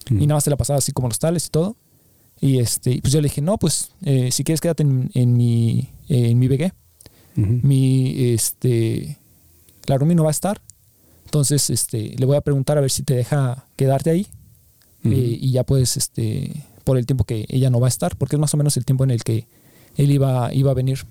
Y 0.10 0.26
nada 0.26 0.38
más 0.38 0.46
se 0.46 0.50
la 0.50 0.58
pasaba 0.58 0.80
así 0.80 0.92
como 0.92 1.10
los 1.10 1.20
tales 1.20 1.46
y 1.46 1.50
todo. 1.52 1.76
Y 2.42 2.58
este, 2.58 3.00
pues 3.02 3.14
yo 3.14 3.22
le 3.22 3.28
dije, 3.28 3.42
no, 3.42 3.60
pues 3.60 3.92
eh, 4.04 4.32
si 4.32 4.44
quieres 4.44 4.62
quédate 4.62 4.82
en, 4.82 5.38
mi, 5.38 5.90
en 6.08 6.40
mi 6.40 6.48
BG. 6.48 6.74
Mi, 7.36 8.34
este, 8.34 9.20
la 9.86 10.00
Rumi 10.00 10.16
no 10.16 10.24
va 10.24 10.30
a 10.30 10.32
estar. 10.32 10.60
Entonces, 11.26 11.70
este, 11.70 12.16
le 12.18 12.26
voy 12.26 12.36
a 12.36 12.42
preguntar 12.42 12.80
a 12.80 12.82
ver 12.82 12.90
si 12.90 13.04
te 13.04 13.14
deja 13.14 13.68
quedarte 13.76 14.10
ahí. 14.10 14.26
Eh, 15.04 15.38
y 15.40 15.52
ya 15.52 15.64
puedes, 15.64 15.96
este, 15.96 16.66
por 16.90 16.98
el 16.98 17.06
tiempo 17.06 17.24
que 17.24 17.46
ella 17.50 17.70
no 17.70 17.80
va 17.80 17.86
a 17.86 17.88
estar, 17.88 18.16
porque 18.16 18.36
es 18.36 18.40
más 18.40 18.52
o 18.56 18.58
menos 18.58 18.76
el 18.76 18.84
tiempo 18.84 19.04
en 19.04 19.12
el 19.12 19.24
que 19.24 19.46
él 19.96 20.10
iba, 20.10 20.52
iba 20.56 20.72
a 20.72 20.74
venir. 20.74 21.06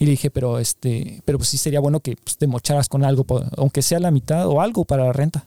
Y 0.00 0.04
le 0.04 0.10
dije, 0.10 0.32
pero 0.32 0.58
este, 0.58 1.22
pero 1.24 1.38
pues 1.38 1.48
sí 1.48 1.58
sería 1.58 1.78
bueno 1.78 2.00
que 2.00 2.16
pues, 2.16 2.38
te 2.38 2.48
mocharas 2.48 2.88
con 2.88 3.04
algo, 3.04 3.24
aunque 3.56 3.82
sea 3.82 4.00
la 4.00 4.10
mitad 4.10 4.48
o 4.48 4.60
algo 4.60 4.84
para 4.84 5.04
la 5.04 5.12
renta. 5.12 5.44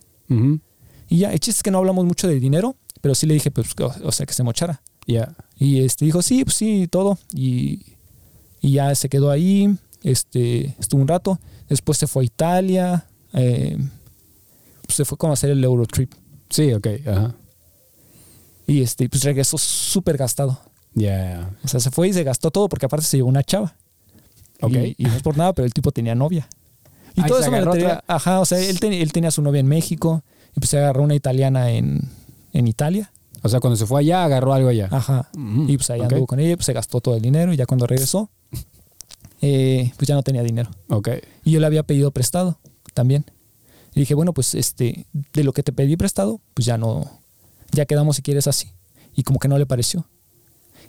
Y 1.09 1.17
ya, 1.17 1.33
el 1.33 1.41
chiste 1.41 1.59
es 1.59 1.63
que 1.63 1.71
no 1.71 1.79
hablamos 1.79 2.05
mucho 2.05 2.29
de 2.29 2.39
dinero, 2.39 2.77
pero 3.01 3.15
sí 3.15 3.27
le 3.27 3.33
dije, 3.33 3.51
pues, 3.51 3.67
o, 4.01 4.11
sea, 4.13 4.25
que 4.25 4.31
se 4.31 4.43
mochara. 4.43 4.81
Ya. 5.05 5.35
Y 5.57 5.81
este 5.81 6.05
dijo, 6.05 6.21
sí, 6.21 6.45
pues 6.45 6.55
sí, 6.55 6.87
todo. 6.89 7.17
Y, 7.33 7.81
y, 8.61 8.71
ya 8.71 8.95
se 8.95 9.09
quedó 9.09 9.29
ahí, 9.29 9.75
este, 10.03 10.73
estuvo 10.79 11.01
un 11.01 11.09
rato. 11.09 11.37
Después 11.67 11.97
se 11.97 12.07
fue 12.07 12.23
a 12.23 12.27
Italia, 12.27 13.05
eh, 13.33 13.77
se 14.87 15.03
fue 15.03 15.17
a 15.21 15.33
hacer 15.33 15.49
el 15.49 15.61
Eurotrip. 15.61 16.13
Sí, 16.49 16.71
ok, 16.71 16.87
ajá. 17.05 17.35
Y 18.67 18.81
este, 18.81 19.09
pues 19.09 19.23
regresó 19.23 19.57
súper 19.57 20.17
gastado. 20.17 20.59
Ya. 20.93 21.51
O 21.63 21.67
sea, 21.67 21.79
se 21.79 21.91
fue 21.91 22.07
y 22.07 22.13
se 22.13 22.23
gastó 22.23 22.51
todo 22.51 22.69
porque 22.69 22.85
aparte 22.85 23.05
se 23.05 23.17
llevó 23.17 23.29
una 23.29 23.43
chava. 23.43 23.75
Ok. 24.61 24.75
Y, 24.97 25.03
no 25.03 25.13
es 25.13 25.21
por 25.21 25.37
nada, 25.37 25.53
pero 25.53 25.65
el 25.65 25.73
tipo 25.73 25.91
tenía 25.91 26.15
novia. 26.15 26.47
Y 27.15 27.23
todo 27.23 27.39
eso 27.39 27.51
me 27.51 27.61
lo 27.61 27.73
Ajá, 28.07 28.39
o 28.39 28.45
sea, 28.45 28.59
él, 28.59 28.77
él 28.81 29.11
tenía 29.11 29.31
su 29.31 29.41
novia 29.41 29.59
en 29.59 29.67
México 29.67 30.23
y 30.55 30.59
pues 30.59 30.69
se 30.69 30.77
agarró 30.77 31.03
una 31.03 31.15
italiana 31.15 31.71
en, 31.71 32.09
en 32.53 32.67
Italia. 32.67 33.11
O 33.41 33.49
sea, 33.49 33.59
cuando 33.59 33.77
se 33.77 33.85
fue 33.85 33.99
allá, 33.99 34.23
agarró 34.23 34.53
algo 34.53 34.69
allá. 34.69 34.87
Ajá. 34.91 35.29
Y 35.67 35.77
pues 35.77 35.89
ahí 35.91 36.01
anduvo 36.01 36.25
con 36.25 36.39
ella, 36.39 36.55
pues 36.55 36.65
se 36.65 36.73
gastó 36.73 36.99
todo 36.99 37.15
el 37.15 37.21
dinero 37.21 37.53
y 37.53 37.57
ya 37.57 37.65
cuando 37.65 37.85
regresó, 37.85 38.29
eh, 39.41 39.91
pues 39.97 40.07
ya 40.07 40.15
no 40.15 40.23
tenía 40.23 40.41
dinero. 40.41 40.71
Ok. 40.89 41.09
Y 41.43 41.51
yo 41.51 41.59
le 41.59 41.67
había 41.67 41.83
pedido 41.83 42.11
prestado 42.11 42.57
también. 42.93 43.25
Y 43.93 43.99
dije, 43.99 44.15
bueno, 44.15 44.33
pues 44.33 44.55
este, 44.55 45.05
de 45.13 45.43
lo 45.43 45.53
que 45.53 45.61
te 45.61 45.71
pedí 45.71 45.95
prestado, 45.95 46.41
pues 46.53 46.65
ya 46.65 46.77
no, 46.77 47.09
ya 47.75 47.85
quedamos 47.85 48.15
si 48.15 48.21
quieres 48.21 48.47
así. 48.47 48.71
Y 49.15 49.23
como 49.23 49.39
que 49.39 49.47
no 49.47 49.57
le 49.57 49.65
pareció. 49.65 50.05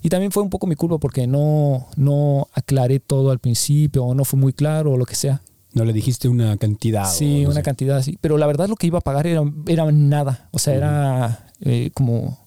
Y 0.03 0.09
también 0.09 0.33
fue 0.33 0.42
un 0.42 0.51
poco 0.51 0.66
mi 0.66 0.75
culpa 0.75 0.99
porque 0.99 1.27
no, 1.27 1.88
no 1.96 2.49
aclaré 2.53 3.01
todo 3.01 3.31
al 3.31 3.38
principio 3.38 4.05
o 4.05 4.14
no 4.14 4.25
fue 4.25 4.38
muy 4.38 4.53
claro 4.53 4.92
o 4.92 4.96
lo 4.96 5.05
que 5.05 5.14
sea. 5.14 5.42
No 5.72 5.85
le 5.85 5.92
dijiste 5.92 6.29
una 6.29 6.57
cantidad. 6.57 7.11
Sí, 7.11 7.44
una 7.44 7.62
cantidad 7.62 7.99
así. 7.99 8.18
Pero 8.20 8.38
la 8.38 8.46
verdad 8.46 8.68
lo 8.68 8.77
que 8.77 8.87
iba 8.87 8.99
a 8.99 9.03
pagar 9.03 9.27
era, 9.27 9.42
era 9.66 9.90
nada. 9.92 10.49
O 10.53 10.59
sea, 10.59 10.75
era 10.75 11.51
eh, 11.61 11.90
como, 11.92 12.38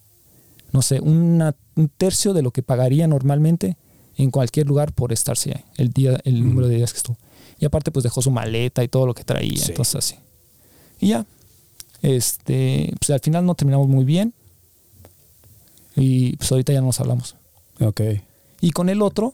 no 0.72 0.82
sé, 0.82 1.00
un 1.00 1.54
tercio 1.98 2.34
de 2.34 2.42
lo 2.42 2.52
que 2.52 2.64
pagaría 2.64 3.08
normalmente 3.08 3.78
en 4.20 4.32
cualquier 4.32 4.68
lugar 4.68 4.92
por 4.92 5.14
estarse 5.14 5.52
ahí, 5.52 5.64
el, 5.78 5.92
día, 5.92 6.20
el 6.26 6.44
número 6.44 6.68
de 6.68 6.76
días 6.76 6.92
que 6.92 6.98
estuvo. 6.98 7.18
Y 7.58 7.66
aparte 7.66 7.90
pues 7.90 8.04
dejó 8.04 8.22
su 8.22 8.32
maleta 8.32 8.84
y 8.84 8.90
todo 8.90 9.06
lo 9.06 9.14
que 9.14 9.24
traía. 9.24 9.64
Entonces 9.66 9.96
así. 9.96 10.16
Y 11.00 11.10
ya. 11.10 11.26
Este, 12.02 12.94
pues 13.00 13.10
al 13.10 13.20
final 13.20 13.46
no 13.46 13.56
terminamos 13.56 13.88
muy 13.88 14.06
bien. 14.06 14.34
Y 15.96 16.36
pues 16.38 16.52
ahorita 16.52 16.74
ya 16.74 16.80
no 16.80 16.88
nos 16.88 17.00
hablamos. 17.00 17.36
Ok. 17.82 18.02
Y 18.62 18.72
con 18.72 18.90
el 18.90 19.02
otro, 19.02 19.34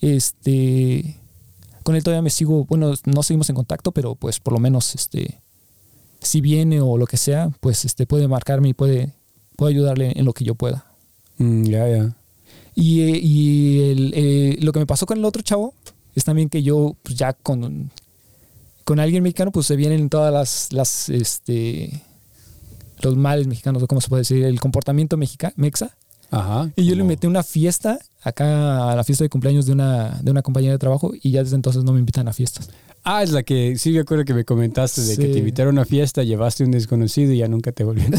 este, 0.00 1.16
con 1.82 1.96
él 1.96 2.02
todavía 2.02 2.22
me 2.22 2.30
sigo, 2.30 2.64
bueno, 2.64 2.94
no 3.04 3.22
seguimos 3.22 3.48
en 3.50 3.56
contacto, 3.56 3.92
pero 3.92 4.14
pues 4.14 4.40
por 4.40 4.52
lo 4.52 4.60
menos, 4.60 4.94
este, 4.94 5.40
si 6.20 6.40
viene 6.40 6.80
o 6.80 6.96
lo 6.96 7.06
que 7.06 7.16
sea, 7.16 7.50
pues 7.60 7.84
este, 7.84 8.06
puede 8.06 8.28
marcarme 8.28 8.70
y 8.70 8.74
puede, 8.74 9.12
puede 9.56 9.74
ayudarle 9.74 10.12
en 10.16 10.24
lo 10.24 10.32
que 10.32 10.44
yo 10.44 10.54
pueda. 10.54 10.86
Mm, 11.38 11.64
ya, 11.64 11.88
ya. 11.88 12.16
Y, 12.74 13.02
eh, 13.02 13.20
y 13.22 13.80
el, 13.90 14.12
eh, 14.16 14.56
lo 14.60 14.72
que 14.72 14.80
me 14.80 14.86
pasó 14.86 15.06
con 15.06 15.18
el 15.18 15.24
otro 15.24 15.42
chavo 15.42 15.74
es 16.14 16.24
también 16.24 16.48
que 16.48 16.62
yo, 16.62 16.96
pues 17.02 17.16
ya 17.16 17.32
con, 17.32 17.90
con 18.84 19.00
alguien 19.00 19.22
mexicano, 19.22 19.50
pues 19.50 19.66
se 19.66 19.76
vienen 19.76 20.08
todas 20.08 20.32
las, 20.32 20.72
las 20.72 21.08
este, 21.08 22.02
los 23.00 23.16
males 23.16 23.46
mexicanos, 23.46 23.82
o 23.82 23.86
cómo 23.86 24.00
se 24.00 24.08
puede 24.08 24.20
decir, 24.20 24.44
el 24.44 24.60
comportamiento 24.60 25.16
mexica, 25.16 25.52
mexa. 25.56 25.96
Ajá, 26.30 26.70
y 26.74 26.84
yo 26.84 26.94
le 26.94 27.04
metí 27.04 27.26
una 27.26 27.42
fiesta 27.42 27.98
acá 28.22 28.90
a 28.90 28.96
la 28.96 29.04
fiesta 29.04 29.24
de 29.24 29.28
cumpleaños 29.28 29.66
de 29.66 29.72
una, 29.72 30.20
de 30.22 30.30
una 30.30 30.42
compañera 30.42 30.72
de 30.72 30.78
trabajo 30.78 31.12
y 31.14 31.30
ya 31.30 31.42
desde 31.42 31.56
entonces 31.56 31.84
no 31.84 31.92
me 31.92 32.00
invitan 32.00 32.26
a 32.28 32.32
fiestas. 32.32 32.70
Ah, 33.04 33.22
es 33.22 33.30
la 33.30 33.42
que 33.42 33.76
sí 33.76 33.90
me 33.90 34.00
acuerdo 34.00 34.24
que 34.24 34.32
me 34.32 34.44
comentaste 34.44 35.02
de 35.02 35.16
que 35.18 35.28
te 35.28 35.38
invitaron 35.38 35.76
a 35.76 35.82
una 35.82 35.84
fiesta, 35.84 36.22
llevaste 36.22 36.64
un 36.64 36.70
desconocido 36.70 37.32
y 37.32 37.38
ya 37.38 37.48
nunca 37.48 37.70
te 37.70 37.84
volvieron. 37.84 38.18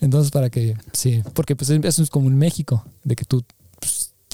Entonces, 0.00 0.30
para 0.30 0.50
que, 0.50 0.76
sí, 0.92 1.22
porque 1.32 1.56
pues 1.56 1.70
eso 1.70 2.02
es 2.02 2.10
como 2.10 2.28
en 2.28 2.36
México, 2.36 2.84
de 3.04 3.16
que 3.16 3.24
tú 3.24 3.42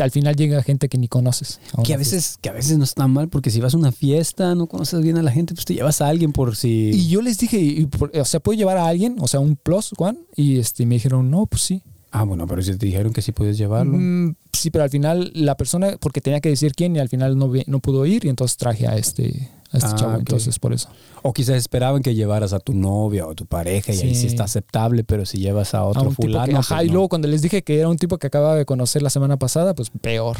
al 0.03 0.11
final 0.11 0.37
llega 0.37 0.63
gente 0.63 0.89
que 0.89 0.99
ni 0.99 1.09
conoces. 1.09 1.61
Que 1.85 1.95
a 1.95 1.97
veces, 1.97 2.39
que 2.41 2.49
a 2.49 2.53
veces 2.53 2.79
no 2.79 2.85
está 2.85 3.07
mal, 3.07 3.29
porque 3.29 3.51
si 3.51 3.61
vas 3.61 3.75
a 3.75 3.79
una 3.79 3.93
fiesta, 3.93 4.55
no 4.55 4.67
conoces 4.67 5.01
bien 5.03 5.19
a 5.19 5.23
la 5.23 5.31
gente, 5.31 5.55
pues 5.55 5.65
te 5.65 5.75
llevas 5.75 6.01
a 6.01 6.09
alguien 6.09 6.33
por 6.33 6.57
si. 6.57 6.91
Y 6.93 7.09
yo 7.09 7.23
les 7.23 7.39
dije, 7.39 7.89
o 8.15 8.25
sea, 8.25 8.41
¿puedo 8.41 8.59
llevar 8.59 8.79
a 8.79 8.87
alguien? 8.87 9.17
O 9.21 9.29
sea, 9.29 9.41
un 9.41 9.57
plus, 9.57 9.93
Juan. 9.97 10.19
Y 10.37 10.59
este, 10.59 10.87
me 10.87 10.97
dijeron, 10.97 11.31
no, 11.31 11.47
pues 11.47 11.63
sí. 11.63 11.83
Ah, 12.11 12.25
bueno, 12.25 12.47
pero 12.47 12.63
si 12.63 12.77
te 12.77 12.87
dijeron 12.87 13.13
que 13.13 13.23
sí 13.23 13.33
puedes 13.33 13.59
llevarlo. 13.59 13.97
Mm, 13.99 14.35
sí, 14.59 14.71
pero 14.71 14.85
al 14.85 14.91
final 14.91 15.31
la 15.35 15.57
persona, 15.57 15.97
porque 16.01 16.21
tenía 16.21 16.41
que 16.41 16.49
decir 16.49 16.73
quién 16.75 16.97
y 16.97 16.99
al 16.99 17.09
final 17.09 17.39
no, 17.39 17.51
no 17.67 17.81
pudo 17.81 18.07
ir 18.07 18.25
y 18.25 18.29
entonces 18.29 18.57
traje 18.57 18.87
a 18.87 18.97
este, 18.97 19.51
a 19.73 19.79
este 19.79 19.91
ah, 19.91 19.97
chavo. 19.97 20.17
Entonces, 20.17 20.59
por 20.59 20.73
eso. 20.73 20.89
O 21.23 21.33
quizás 21.33 21.57
esperaban 21.57 22.03
que 22.03 22.15
llevaras 22.15 22.53
a 22.53 22.61
tu 22.61 22.75
novia 22.75 23.27
o 23.27 23.33
a 23.33 23.35
tu 23.35 23.47
pareja 23.47 23.93
y 23.93 24.01
ahí 24.01 24.15
sí 24.15 24.27
está 24.27 24.45
aceptable, 24.45 25.05
pero 25.05 25.27
si 25.27 25.39
llevas 25.39 25.75
a 25.75 25.85
otro 25.85 26.11
fulano. 26.11 26.59
ajá, 26.59 26.77
pues 26.77 26.89
y 26.89 26.91
luego 26.91 27.09
cuando 27.09 27.29
les 27.29 27.43
dije 27.43 27.63
que 27.63 27.79
era 27.79 27.89
un 27.89 27.97
tipo 27.97 28.19
que 28.19 28.27
acababa 28.27 28.57
de 28.57 28.65
conocer 28.65 29.03
la 29.03 29.11
semana 29.11 29.37
pasada, 29.37 29.75
pues 29.75 29.91
peor. 29.91 30.37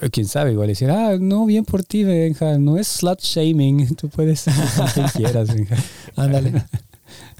Eh, 0.00 0.10
quién 0.10 0.26
sabe, 0.26 0.52
igual 0.52 0.68
decir, 0.68 0.90
ah, 0.90 1.16
no, 1.18 1.46
bien 1.46 1.64
por 1.64 1.82
ti, 1.82 2.04
Benja, 2.04 2.58
no 2.58 2.76
es 2.76 2.88
slut 2.88 3.20
shaming, 3.20 3.94
tú 3.96 4.08
puedes 4.08 4.46
hacer 4.46 4.86
quien 4.92 5.08
quieras, 5.08 5.54
Benja. 5.54 5.76
Ándale. 6.16 6.64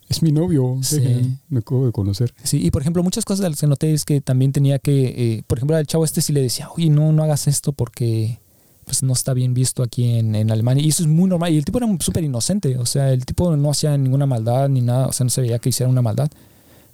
es 0.09 0.23
mi 0.23 0.33
novio, 0.33 0.79
sí. 0.83 1.39
me 1.49 1.59
acabo 1.61 1.85
de 1.87 1.93
conocer. 1.93 2.35
Sí, 2.43 2.65
y 2.65 2.71
por 2.71 2.83
ejemplo, 2.83 3.03
muchas 3.03 3.25
cosas 3.25 3.43
de 3.43 3.51
las 3.51 3.61
que 3.61 3.67
noté 3.67 3.93
es 3.93 4.05
que 4.05 4.21
también 4.21 4.53
tenía 4.53 4.79
que, 4.79 5.07
eh, 5.07 5.43
por 5.47 5.59
ejemplo, 5.59 5.77
al 5.77 5.87
chavo 5.87 6.05
este 6.05 6.23
sí 6.23 6.33
le 6.33 6.41
decía, 6.41 6.71
oye, 6.71 6.89
no, 6.89 7.13
no 7.13 7.23
hagas 7.23 7.47
esto 7.47 7.73
porque 7.73 8.39
pues 8.87 9.03
no 9.03 9.13
está 9.13 9.35
bien 9.35 9.53
visto 9.53 9.83
aquí 9.83 10.17
en, 10.17 10.35
en 10.35 10.51
Alemania. 10.51 10.83
Y 10.83 10.89
eso 10.89 11.03
es 11.03 11.09
muy 11.09 11.29
normal. 11.29 11.53
Y 11.53 11.59
el 11.59 11.65
tipo 11.67 11.77
era 11.77 11.87
súper 12.01 12.25
inocente. 12.25 12.79
O 12.79 12.87
sea, 12.87 13.13
el 13.13 13.27
tipo 13.27 13.55
no 13.55 13.71
hacía 13.71 13.95
ninguna 13.99 14.25
maldad 14.25 14.71
ni 14.71 14.81
nada. 14.81 15.09
O 15.09 15.13
sea, 15.13 15.25
no 15.25 15.31
se 15.31 15.43
veía 15.43 15.59
que 15.59 15.69
hiciera 15.69 15.91
una 15.91 16.01
maldad. 16.01 16.31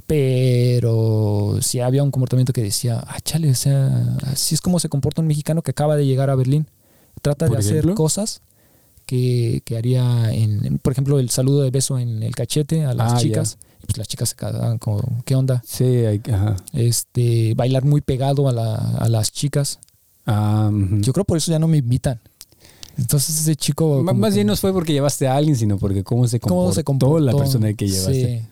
Pero 0.07 1.57
sí 1.61 1.79
había 1.79 2.03
un 2.03 2.11
comportamiento 2.11 2.53
que 2.53 2.62
decía, 2.62 3.03
ah, 3.07 3.20
chale, 3.20 3.48
o 3.48 3.55
sea, 3.55 4.16
así 4.24 4.57
es 4.57 4.61
como 4.61 4.81
se 4.81 4.88
comporta 4.88 5.22
un 5.22 5.29
mexicano 5.29 5.62
que 5.62 5.70
acaba 5.70 5.96
de 5.96 6.05
llegar 6.05 6.31
a 6.31 6.35
Berlín. 6.35 6.66
Trata 7.22 7.48
de 7.48 7.57
hacer 7.57 7.94
cosas 7.94 8.42
que, 9.14 9.62
que 9.64 9.77
haría, 9.77 10.33
en, 10.33 10.79
por 10.79 10.92
ejemplo, 10.92 11.18
el 11.20 11.31
saludo 11.31 11.62
de 11.62 11.70
beso 11.70 11.98
en 11.98 12.22
el 12.22 12.35
cachete 12.35 12.85
a 12.85 12.94
las 12.94 13.12
ah, 13.12 13.16
chicas. 13.18 13.59
Pues 13.87 13.98
las 13.98 14.09
chicas 14.09 14.31
se 14.31 14.37
quedaban 14.37 14.79
como, 14.79 15.22
¿qué 15.24 15.35
onda? 15.37 15.62
Sí, 15.66 15.85
ajá. 16.33 16.57
Este, 16.72 17.55
bailar 17.55 17.85
muy 17.85 18.00
pegado 18.00 18.48
a, 18.48 18.53
la, 18.53 18.74
a 18.74 19.09
las 19.09 19.31
chicas. 19.31 19.79
Ah, 20.27 20.70
Yo 21.00 21.12
creo 21.12 21.24
por 21.24 21.37
eso 21.37 21.53
ya 21.53 21.59
no 21.59 21.68
me 21.68 21.77
invitan. 21.77 22.18
Entonces 22.96 23.38
ese 23.40 23.57
chico... 23.57 24.00
M- 24.00 24.12
Más 24.14 24.31
que- 24.31 24.37
bien 24.37 24.46
no 24.46 24.57
fue 24.57 24.72
porque 24.72 24.92
llevaste 24.92 25.29
a 25.29 25.37
alguien, 25.37 25.57
sino 25.57 25.79
porque 25.79 26.03
cómo 26.03 26.27
se 26.27 26.40
comportó, 26.40 26.62
cómo 26.62 26.72
se 26.74 26.85
comportó 26.85 27.18
la 27.20 27.37
persona 27.37 27.72
que 27.74 27.88
llevaste. 27.88 28.38
Sí. 28.40 28.46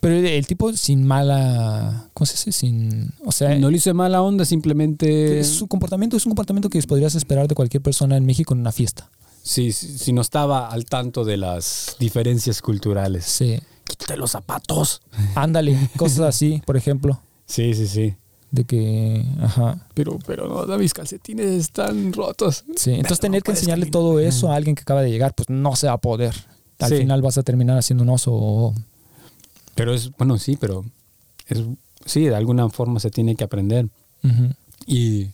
Pero 0.00 0.14
el, 0.14 0.24
el 0.26 0.46
tipo 0.46 0.72
sin 0.72 1.04
mala... 1.04 2.08
¿Cómo 2.14 2.26
se 2.26 2.34
dice? 2.34 2.52
Sin... 2.52 3.10
O 3.24 3.32
sea, 3.32 3.58
No 3.58 3.70
le 3.70 3.76
hice 3.78 3.92
mala 3.92 4.22
onda, 4.22 4.44
simplemente... 4.44 5.42
su 5.44 5.66
comportamiento 5.66 6.16
es 6.16 6.24
un 6.26 6.30
comportamiento 6.30 6.70
que 6.70 6.80
podrías 6.84 7.14
esperar 7.16 7.48
de 7.48 7.54
cualquier 7.54 7.82
persona 7.82 8.16
en 8.16 8.24
México 8.24 8.54
en 8.54 8.60
una 8.60 8.72
fiesta. 8.72 9.10
Sí, 9.42 9.72
sí, 9.72 10.12
no 10.12 10.20
estaba 10.20 10.68
al 10.68 10.84
tanto 10.84 11.24
de 11.24 11.36
las 11.36 11.96
diferencias 11.98 12.60
culturales. 12.62 13.24
Sí. 13.24 13.58
Quítate 13.84 14.16
los 14.16 14.30
zapatos. 14.32 15.00
Ándale, 15.34 15.76
cosas 15.96 16.20
así, 16.20 16.62
por 16.66 16.76
ejemplo. 16.76 17.20
Sí, 17.46 17.74
sí, 17.74 17.86
sí. 17.88 18.14
De 18.52 18.64
que... 18.64 19.24
Ajá. 19.40 19.86
Pero, 19.94 20.18
pero 20.26 20.66
no, 20.66 20.78
mis 20.78 20.92
calcetines 20.92 21.46
están 21.46 22.12
rotos. 22.12 22.64
Sí, 22.76 22.90
entonces 22.92 23.18
No 23.18 23.22
tener 23.22 23.42
que 23.42 23.50
enseñarle 23.52 23.84
caminar. 23.86 23.92
todo 23.92 24.20
eso 24.20 24.50
a 24.52 24.56
alguien 24.56 24.74
que 24.76 24.82
acaba 24.82 25.02
de 25.02 25.10
llegar, 25.10 25.34
pues 25.34 25.48
no 25.50 25.74
se 25.76 25.86
va 25.86 25.94
a 25.94 25.98
poder. 25.98 26.34
Al 26.78 26.90
Sí. 26.90 26.96
final 26.98 27.22
vas 27.22 27.38
a 27.38 27.42
terminar 27.42 27.78
haciendo 27.78 28.02
un 28.04 28.10
oso 28.10 28.32
o... 28.32 28.74
Pero 29.74 29.94
es, 29.94 30.10
bueno, 30.16 30.36
sí, 30.38 30.56
pero 30.60 30.84
es, 31.48 31.60
sí, 32.04 32.24
de 32.24 32.34
alguna 32.34 32.68
forma 32.68 33.00
se 33.00 33.10
tiene 33.10 33.34
que 33.36 33.44
aprender. 33.44 33.88
Ujú. 34.24 34.52
Y 34.86 35.28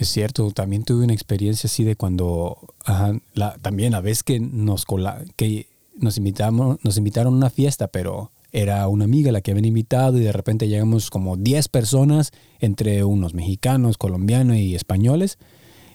es 0.00 0.08
cierto, 0.08 0.50
también 0.50 0.82
tuve 0.82 1.04
una 1.04 1.12
experiencia 1.12 1.68
así 1.68 1.84
de 1.84 1.94
cuando, 1.94 2.56
también 3.60 3.92
la 3.92 4.00
vez 4.00 4.22
que 4.22 4.40
nos 4.40 4.86
que 5.36 5.66
nos 5.94 6.16
invitamos, 6.16 6.78
nos 6.82 6.96
invitaron 6.96 7.34
a 7.34 7.36
una 7.36 7.50
fiesta, 7.50 7.88
pero 7.88 8.30
era 8.50 8.88
una 8.88 9.04
amiga 9.04 9.30
la 9.30 9.42
que 9.42 9.50
habían 9.50 9.66
invitado 9.66 10.16
y 10.16 10.22
de 10.22 10.32
repente 10.32 10.68
llegamos 10.68 11.10
como 11.10 11.36
10 11.36 11.68
personas 11.68 12.32
entre 12.60 13.04
unos 13.04 13.34
mexicanos, 13.34 13.98
colombianos 13.98 14.56
y 14.56 14.74
españoles 14.74 15.36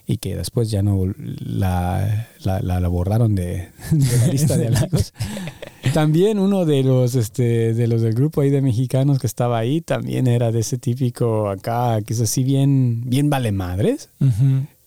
y 0.07 0.17
que 0.17 0.35
después 0.35 0.69
ya 0.69 0.81
no 0.83 1.05
la, 1.17 2.27
la, 2.43 2.61
la- 2.61 2.79
la 2.79 2.87
borraron 2.87 3.35
de, 3.35 3.69
de 3.91 4.17
la 4.19 4.27
lista 4.27 4.57
de 4.57 4.67
amigos. 4.67 5.13
También 5.93 6.39
uno 6.39 6.65
de 6.65 6.83
los 6.83 7.13
este 7.15 7.73
de 7.73 7.87
los 7.87 8.01
del 8.01 8.13
grupo 8.15 8.41
ahí 8.41 8.49
de 8.49 8.61
mexicanos 8.61 9.19
que 9.19 9.27
estaba 9.27 9.59
ahí 9.59 9.81
también 9.81 10.25
era 10.27 10.51
de 10.51 10.59
ese 10.61 10.77
típico 10.79 11.47
acá 11.49 12.01
que 12.01 12.13
es 12.13 12.21
así 12.21 12.43
bien 12.43 13.03
bien 13.05 13.29
vale 13.29 13.51
madres 13.51 14.09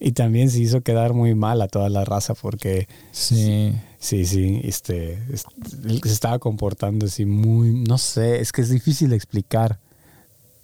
y 0.00 0.12
también 0.12 0.50
se 0.50 0.58
hizo 0.60 0.80
quedar 0.82 1.14
muy 1.14 1.34
mal 1.36 1.62
a 1.62 1.68
toda 1.68 1.88
la 1.88 2.04
raza 2.04 2.34
porque 2.34 2.88
Sí. 3.12 3.72
sí 4.00 4.26
sí 4.26 4.60
este 4.64 5.14
es- 5.32 5.44
él 5.86 6.00
se 6.02 6.12
estaba 6.12 6.40
comportando 6.40 7.06
así 7.06 7.24
muy 7.24 7.72
no 7.72 7.96
sé 7.96 8.40
es 8.40 8.50
que 8.50 8.62
es 8.62 8.68
difícil 8.68 9.10
de 9.10 9.16
explicar 9.16 9.78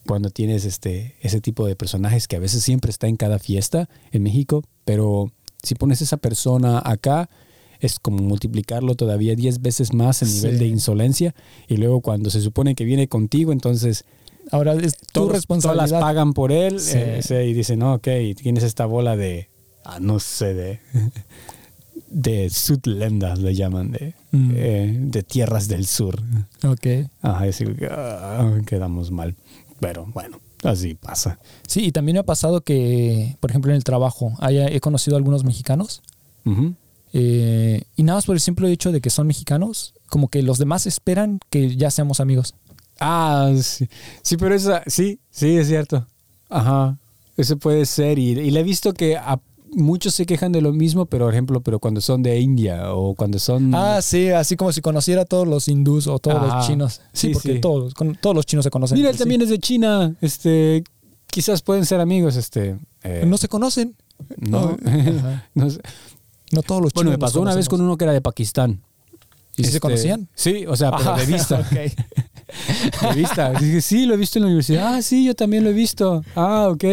cuando 0.07 0.31
tienes 0.31 0.65
este 0.65 1.15
ese 1.21 1.41
tipo 1.41 1.67
de 1.67 1.77
personajes 1.77 2.29
que 2.29 2.37
a 2.37 2.41
veces 2.41 2.63
siempre 2.63 2.91
está 2.91 3.07
en 3.09 3.17
cada 3.17 3.39
fiesta 3.39 3.89
en 4.13 4.23
México 4.23 4.63
pero 4.85 5.31
si 5.63 5.75
pones 5.75 6.01
esa 6.03 6.17
persona 6.19 6.81
acá 6.85 7.29
es 7.81 7.99
como 7.99 8.19
multiplicarlo 8.23 8.95
todavía 8.95 9.35
10 9.35 9.61
veces 9.63 9.93
más 9.93 10.23
en 10.23 10.33
nivel 10.33 10.53
Sí. 10.53 10.59
de 10.59 10.67
insolencia 10.67 11.35
y 11.69 11.77
luego 11.77 12.01
cuando 12.01 12.31
se 12.31 12.41
supone 12.41 12.75
que 12.75 12.85
viene 12.85 13.09
contigo 13.09 13.53
entonces 13.53 14.05
Ahora 14.51 14.75
es 14.75 14.97
tu 15.13 15.29
responsabilidad. 15.31 15.87
todas 15.87 15.91
las 15.91 16.01
pagan 16.03 16.33
por 16.35 16.53
él 16.53 16.79
Sí. 16.81 16.99
eh, 16.99 17.21
sí, 17.23 17.35
y 17.35 17.53
dicen 17.55 17.79
no 17.79 17.95
ok 17.95 18.09
tienes 18.37 18.63
esta 18.65 18.85
bola 18.87 19.17
de 19.17 19.49
ah, 19.85 19.99
no 20.01 20.21
sé 20.21 20.53
de 20.55 20.81
de 22.11 22.49
sudlendas 22.51 23.39
le 23.41 23.55
llaman 23.55 23.91
de 23.93 24.15
Mm. 24.33 24.51
eh, 24.57 24.97
de 24.99 25.23
tierras 25.23 25.69
del 25.69 25.87
sur 25.87 26.21
Ok. 26.65 26.87
Ajá, 27.23 27.47
es 27.47 27.63
ah, 27.89 28.59
quedamos 28.67 29.13
mal 29.13 29.37
pero 29.81 30.07
bueno 30.13 30.41
así 30.63 30.95
pasa 30.95 31.39
Sí, 31.67 31.85
y 31.87 31.93
también 31.93 32.15
me 32.15 32.21
ha 32.21 32.25
pasado 32.25 32.63
que, 32.63 33.37
por 33.41 33.51
ejemplo, 33.51 33.71
en 33.71 33.77
el 33.77 33.85
trabajo, 33.85 34.33
haya, 34.41 34.67
he 34.69 34.81
conocido 34.81 35.17
a 35.17 35.19
algunos 35.19 35.45
mexicanos 35.45 36.03
eh, 37.13 37.83
y 37.97 38.03
nada 38.03 38.19
más 38.19 38.27
por 38.27 38.35
el 38.35 38.41
simple 38.41 38.71
hecho 38.73 38.91
de 38.93 39.01
que 39.01 39.11
son 39.11 39.27
mexicanos, 39.27 39.95
como 40.09 40.29
que 40.29 40.43
los 40.43 40.59
demás 40.59 40.87
esperan 40.87 41.39
que 41.51 41.77
ya 41.77 41.91
seamos 41.91 42.21
amigos. 42.21 42.55
Ah, 43.01 43.53
sí. 43.63 43.89
Sí, 44.23 44.37
pero 44.37 44.55
esa, 44.55 44.83
sí, 44.87 45.19
sí, 45.31 45.57
es 45.57 45.69
cierto. 45.69 46.07
Ajá. 46.49 46.97
Eso 47.37 47.57
puede 47.57 47.87
ser. 47.87 48.19
Y, 48.19 48.31
y 48.31 48.51
le 48.51 48.61
he 48.61 48.63
visto 48.65 48.93
que 48.95 49.17
a- 49.17 49.41
muchos 49.73 50.15
se 50.15 50.27
quejan 50.27 50.53
de 50.53 50.61
lo 50.61 50.73
mismo, 50.73 51.07
pero 51.07 51.25
por 51.27 51.35
ejemplo, 51.35 51.61
pero 51.61 51.79
cuando 51.79 52.01
son 52.01 52.23
de 52.23 52.39
India 52.41 52.93
o 52.95 53.15
cuando 53.15 53.39
son. 53.39 53.75
Ah, 53.75 54.01
sí, 54.03 54.29
así 54.31 54.57
como 54.57 54.73
si 54.73 54.81
conociera 54.81 55.23
a 55.23 55.25
todos 55.25 55.47
los 55.49 55.69
hindús 55.69 56.07
o 56.07 56.19
todos 56.19 56.41
los 56.43 56.67
chinos. 56.67 57.01
Sí, 57.13 57.29
Sí, 57.29 57.33
porque 57.35 57.53
sí. 57.55 57.61
Todos, 57.61 57.95
con- 57.95 58.15
todos 58.17 58.37
los 58.37 58.47
chinos 58.47 58.65
se 58.65 58.71
conocen. 58.71 58.97
Mira, 58.99 59.11
él 59.11 59.15
sí. 59.17 59.21
también 59.21 59.43
es 59.43 59.49
de 59.49 59.59
China. 59.59 60.15
Este, 60.21 60.85
quizás 61.27 61.63
pueden 61.63 61.85
ser 61.87 62.01
amigos. 62.01 62.37
Este, 62.37 62.77
eh, 63.03 63.25
No 63.27 63.37
se 63.39 63.49
conocen. 63.49 63.95
no. 64.39 64.77
Ajá. 64.85 65.49
No 66.53 66.63
todos 66.63 66.83
los 66.83 66.93
chinos. 66.93 67.05
Bueno, 67.07 67.11
me 67.11 67.19
pasó 67.19 67.41
una 67.41 67.55
vez 67.55 67.69
con 67.69 67.81
uno 67.81 67.97
que 67.97 68.05
era 68.05 68.13
de 68.13 68.21
Pakistán. 68.21 68.81
¿Y 69.57 69.63
si 69.65 69.65
se 69.65 69.69
Este, 69.71 69.81
conocían? 69.81 70.29
Sí, 70.35 70.67
o 70.67 70.77
sea, 70.77 70.93
pero 70.97 71.11
Ajá, 71.11 71.21
de 71.21 71.27
vista. 71.33 71.63
De 71.63 73.15
vista. 73.17 73.51
Dije, 73.53 73.81
sí, 73.81 74.07
lo 74.07 74.15
he 74.15 74.17
visto 74.17 74.39
en 74.39 74.43
la 74.45 74.47
universidad. 74.49 74.95
Ah, 74.95 75.03
sí, 75.03 75.25
yo 75.25 75.35
también 75.35 75.65
lo 75.65 75.71
he 75.71 75.73
visto. 75.73 76.23
Ah, 76.37 76.69
ok. 76.71 76.85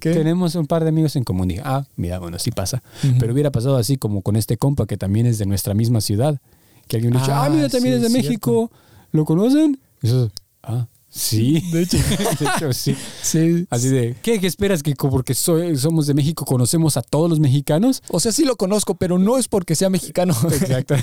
Tenemos 0.00 0.54
un 0.54 0.66
par 0.66 0.82
de 0.82 0.88
amigos 0.90 1.16
en 1.16 1.24
común. 1.24 1.48
Dije, 1.48 1.62
ah, 1.64 1.84
mira, 1.96 2.18
bueno, 2.18 2.38
sí 2.38 2.50
pasa. 2.50 2.82
Pero 3.18 3.32
hubiera 3.32 3.50
pasado 3.50 3.76
así 3.76 3.96
como 3.96 4.22
con 4.22 4.36
este 4.36 4.56
compa 4.56 4.86
que 4.86 4.96
también 4.96 5.26
es 5.26 5.38
de 5.38 5.46
nuestra 5.46 5.74
misma 5.74 6.00
ciudad. 6.00 6.40
Que 6.86 6.96
alguien 6.96 7.12
hubiera 7.14 7.26
dicho, 7.26 7.34
ah, 7.34 7.44
Ah, 7.46 7.50
mira, 7.50 7.68
también 7.68 7.98
sí, 8.00 8.04
es 8.06 8.12
de 8.12 8.18
México. 8.18 8.70
¿Lo 9.12 9.24
conocen? 9.24 9.78
Y 10.02 10.06
eso, 10.08 10.30
ah, 10.62 10.86
sí. 11.08 11.62
De 11.72 11.82
hecho. 11.82 11.96
De 12.40 12.46
hecho, 12.46 12.72
sí. 12.72 12.96
Sí. 13.22 13.66
Así 13.70 13.88
de, 13.88 14.16
¿qué, 14.22 14.38
qué 14.40 14.46
esperas 14.46 14.82
que 14.82 14.94
porque 14.94 15.34
soy- 15.34 15.76
somos 15.76 16.06
de 16.06 16.14
México 16.14 16.44
conocemos 16.44 16.96
a 16.96 17.02
todos 17.02 17.28
los 17.30 17.40
mexicanos? 17.40 18.02
O 18.08 18.20
sea, 18.20 18.32
sí 18.32 18.44
lo 18.44 18.56
conozco, 18.56 18.94
pero 18.94 19.18
no 19.18 19.38
es 19.38 19.48
porque 19.48 19.74
sea 19.74 19.90
mexicano. 19.90 20.34
Exacto. 20.50 20.94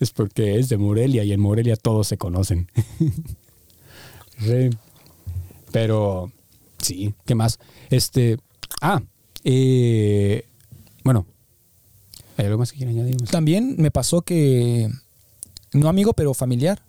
es 0.00 0.10
porque 0.10 0.58
es 0.58 0.68
de 0.68 0.76
Morelia 0.78 1.24
y 1.24 1.32
en 1.32 1.40
Morelia 1.40 1.76
todos 1.76 2.06
se 2.08 2.16
conocen. 2.18 2.68
Sí. 4.38 4.70
Pero, 5.70 6.30
sí, 6.82 7.14
¿qué 7.24 7.34
más? 7.34 7.58
Este, 7.90 8.38
ah, 8.80 9.00
eh, 9.44 10.44
bueno, 11.04 11.26
¿hay 12.36 12.46
algo 12.46 12.58
más 12.58 12.72
que 12.72 12.78
quieran 12.78 12.94
añadir? 12.96 13.16
También 13.30 13.76
me 13.78 13.90
pasó 13.90 14.22
que, 14.22 14.88
no 15.72 15.88
amigo, 15.88 16.12
pero 16.12 16.34
familiar. 16.34 16.80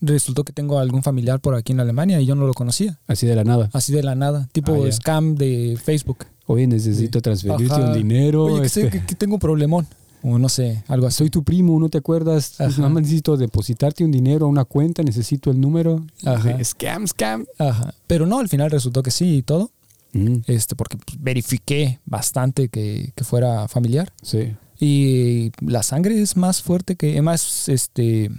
Resultó 0.00 0.42
que 0.42 0.52
tengo 0.52 0.80
algún 0.80 1.04
familiar 1.04 1.38
por 1.38 1.54
aquí 1.54 1.70
en 1.72 1.78
Alemania 1.78 2.20
y 2.20 2.26
yo 2.26 2.34
no 2.34 2.48
lo 2.48 2.52
conocía. 2.52 2.98
Así 3.06 3.28
de 3.28 3.36
la 3.36 3.44
nada. 3.44 3.70
Así 3.72 3.92
de 3.92 4.02
la 4.02 4.16
nada. 4.16 4.48
Tipo 4.50 4.84
Ah, 4.84 4.90
scam 4.90 5.36
de 5.36 5.78
Facebook. 5.82 6.26
Oye, 6.46 6.66
necesito 6.66 7.22
transferirte 7.22 7.72
Ajá. 7.72 7.84
un 7.86 7.92
dinero. 7.92 8.46
Oye, 8.46 8.60
que, 8.62 8.66
este, 8.66 8.82
sé 8.82 8.90
que- 8.90 9.06
que 9.06 9.14
tengo 9.14 9.34
un 9.34 9.40
problemón. 9.40 9.86
O 10.22 10.38
no 10.38 10.48
sé, 10.48 10.84
algo 10.88 11.06
así. 11.06 11.18
soy 11.18 11.30
tu 11.30 11.42
primo, 11.42 11.78
¿no 11.80 11.88
te 11.88 11.98
acuerdas? 11.98 12.60
Ajá. 12.60 12.88
Necesito 12.88 13.36
depositarte 13.36 14.04
un 14.04 14.10
dinero 14.12 14.46
a 14.46 14.48
una 14.48 14.64
cuenta, 14.64 15.02
necesito 15.02 15.50
el 15.50 15.60
número. 15.60 16.04
Ajá. 16.24 16.62
Scam, 16.64 17.06
scam. 17.08 17.44
Ajá. 17.58 17.92
Pero 18.06 18.26
no, 18.26 18.38
al 18.38 18.48
final 18.48 18.70
resultó 18.70 19.02
que 19.02 19.10
sí 19.10 19.38
y 19.38 19.42
todo. 19.42 19.70
Mm, 20.12 20.38
Este, 20.46 20.76
porque 20.76 20.98
verifiqué 21.18 21.98
bastante 22.04 22.68
que, 22.68 23.12
que 23.14 23.24
fuera 23.24 23.66
familiar. 23.68 24.12
sí. 24.22 24.54
Y 24.84 25.52
la 25.60 25.84
sangre 25.84 26.20
es 26.20 26.36
más 26.36 26.60
fuerte 26.60 26.96
que. 26.96 27.22
Más, 27.22 27.68
este. 27.68 28.30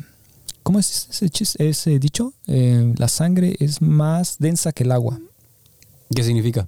¿Cómo 0.62 0.78
es 0.78 1.08
ese, 1.22 1.70
ese 1.70 2.00
dicho? 2.00 2.34
Eh, 2.48 2.94
la 2.98 3.08
sangre 3.08 3.56
es 3.60 3.82
más 3.82 4.40
densa 4.40 4.74
que 4.74 4.84
el 4.84 4.92
agua. 4.92 5.22
¿Qué 6.14 6.22
significa? 6.22 6.68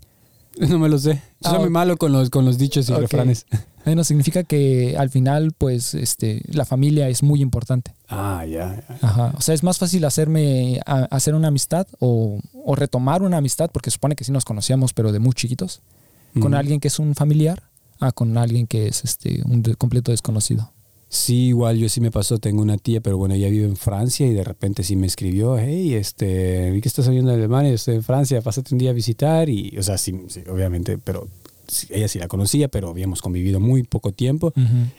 No 0.70 0.80
me 0.80 0.89
lo 0.89 0.98
sé. 0.98 1.13
Yo 1.15 1.20
Ah, 1.44 1.50
soy 1.52 1.58
muy 1.60 1.68
ok. 1.68 1.72
malo 1.74 1.98
con 1.98 2.12
los, 2.12 2.30
con 2.30 2.46
los 2.46 2.58
dichos 2.58 2.89
y 2.89 2.94
Ok. 2.94 3.02
refranes. 3.02 3.46
Bueno, 3.86 4.04
significa 4.04 4.44
que 4.44 4.96
al 4.98 5.12
final, 5.12 5.52
pues, 5.56 5.94
este, 5.94 6.41
la 6.48 6.65
familia 6.65 7.08
es 7.08 7.22
muy 7.22 7.39
importante. 7.39 7.94
Ah, 8.10 8.44
ya. 8.44 8.84
ya. 8.89 8.98
Ajá. 9.08 9.32
O 9.38 9.41
sea, 9.41 9.54
es 9.54 9.62
más 9.62 9.78
fácil 9.78 10.04
hacerme 10.06 10.80
a- 10.88 11.04
hacer 11.12 11.36
una 11.36 11.50
amistad 11.50 11.86
o, 12.00 12.39
o 12.63 12.76
retomar 12.76 13.22
una 13.22 13.38
amistad, 13.38 13.70
porque 13.72 13.91
supone 13.91 14.15
que 14.15 14.24
sí 14.24 14.32
nos 14.32 14.44
conocíamos, 14.44 14.94
pero 14.94 15.12
de 15.12 15.20
muy 15.20 15.34
chiquitos, 15.34 15.82
con 16.41 16.56
alguien 16.56 16.80
que 16.80 16.88
es 16.88 16.98
un 16.98 17.13
familiar, 17.13 17.62
a 18.00 18.12
con 18.12 18.36
alguien 18.39 18.65
que 18.65 18.88
es 18.88 19.04
este 19.04 19.44
un 19.46 19.62
de- 19.62 19.76
completo 19.76 20.10
desconocido. 20.10 20.72
Sí, 21.08 21.48
igual 21.48 21.78
yo 21.78 21.88
sí 21.88 22.02
me 22.02 22.12
pasó, 22.12 22.39
tengo 22.39 22.62
una 22.62 22.78
tía, 22.78 23.00
pero 23.00 23.18
bueno, 23.18 23.36
ella 23.36 23.50
vive 23.50 23.65
en 23.65 23.78
Francia 23.78 24.26
y 24.26 24.34
de 24.34 24.44
repente 24.44 24.84
sí 24.84 24.96
me 24.96 25.08
escribió, 25.08 25.58
hey, 25.58 25.94
este, 25.94 26.72
vi 26.72 26.82
que 26.82 26.88
estás 26.88 27.06
saliendo 27.06 27.32
de 27.32 27.38
Alemania, 27.38 27.72
estoy 27.72 27.96
en 27.96 28.04
Francia, 28.04 28.41
pásate 28.41 28.74
un 28.74 28.80
día 28.80 28.89
a 28.89 28.94
visitar 28.94 29.48
y, 29.50 29.78
o 29.78 29.84
sea, 29.84 29.98
sí, 29.98 30.13
sí, 30.28 30.41
obviamente, 30.50 30.98
pero 30.98 31.28
ella 31.89 32.08
sí 32.08 32.20
la 32.20 32.28
conocía, 32.28 32.68
pero 32.68 32.89
habíamos 32.89 33.22
convivido 33.22 33.60
muy 33.60 33.84
poco 33.84 34.12
tiempo 34.12 34.54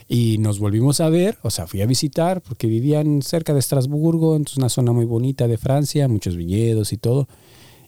y 0.07 0.37
nos 0.39 0.59
volvimos 0.59 1.01
a 1.01 1.09
ver, 1.09 1.37
o 1.43 1.49
sea, 1.49 1.67
fui 1.67 1.81
a 1.81 1.85
visitar 1.85 2.41
porque 2.41 2.67
vivían 2.67 3.21
cerca 3.21 3.53
de 3.53 3.59
Estrasburgo, 3.59 4.35
entonces 4.35 4.57
una 4.57 4.69
zona 4.69 4.91
muy 4.93 5.05
bonita 5.05 5.47
de 5.47 5.57
Francia, 5.57 6.07
muchos 6.07 6.35
viñedos 6.35 6.93
y 6.93 6.97
todo, 6.97 7.27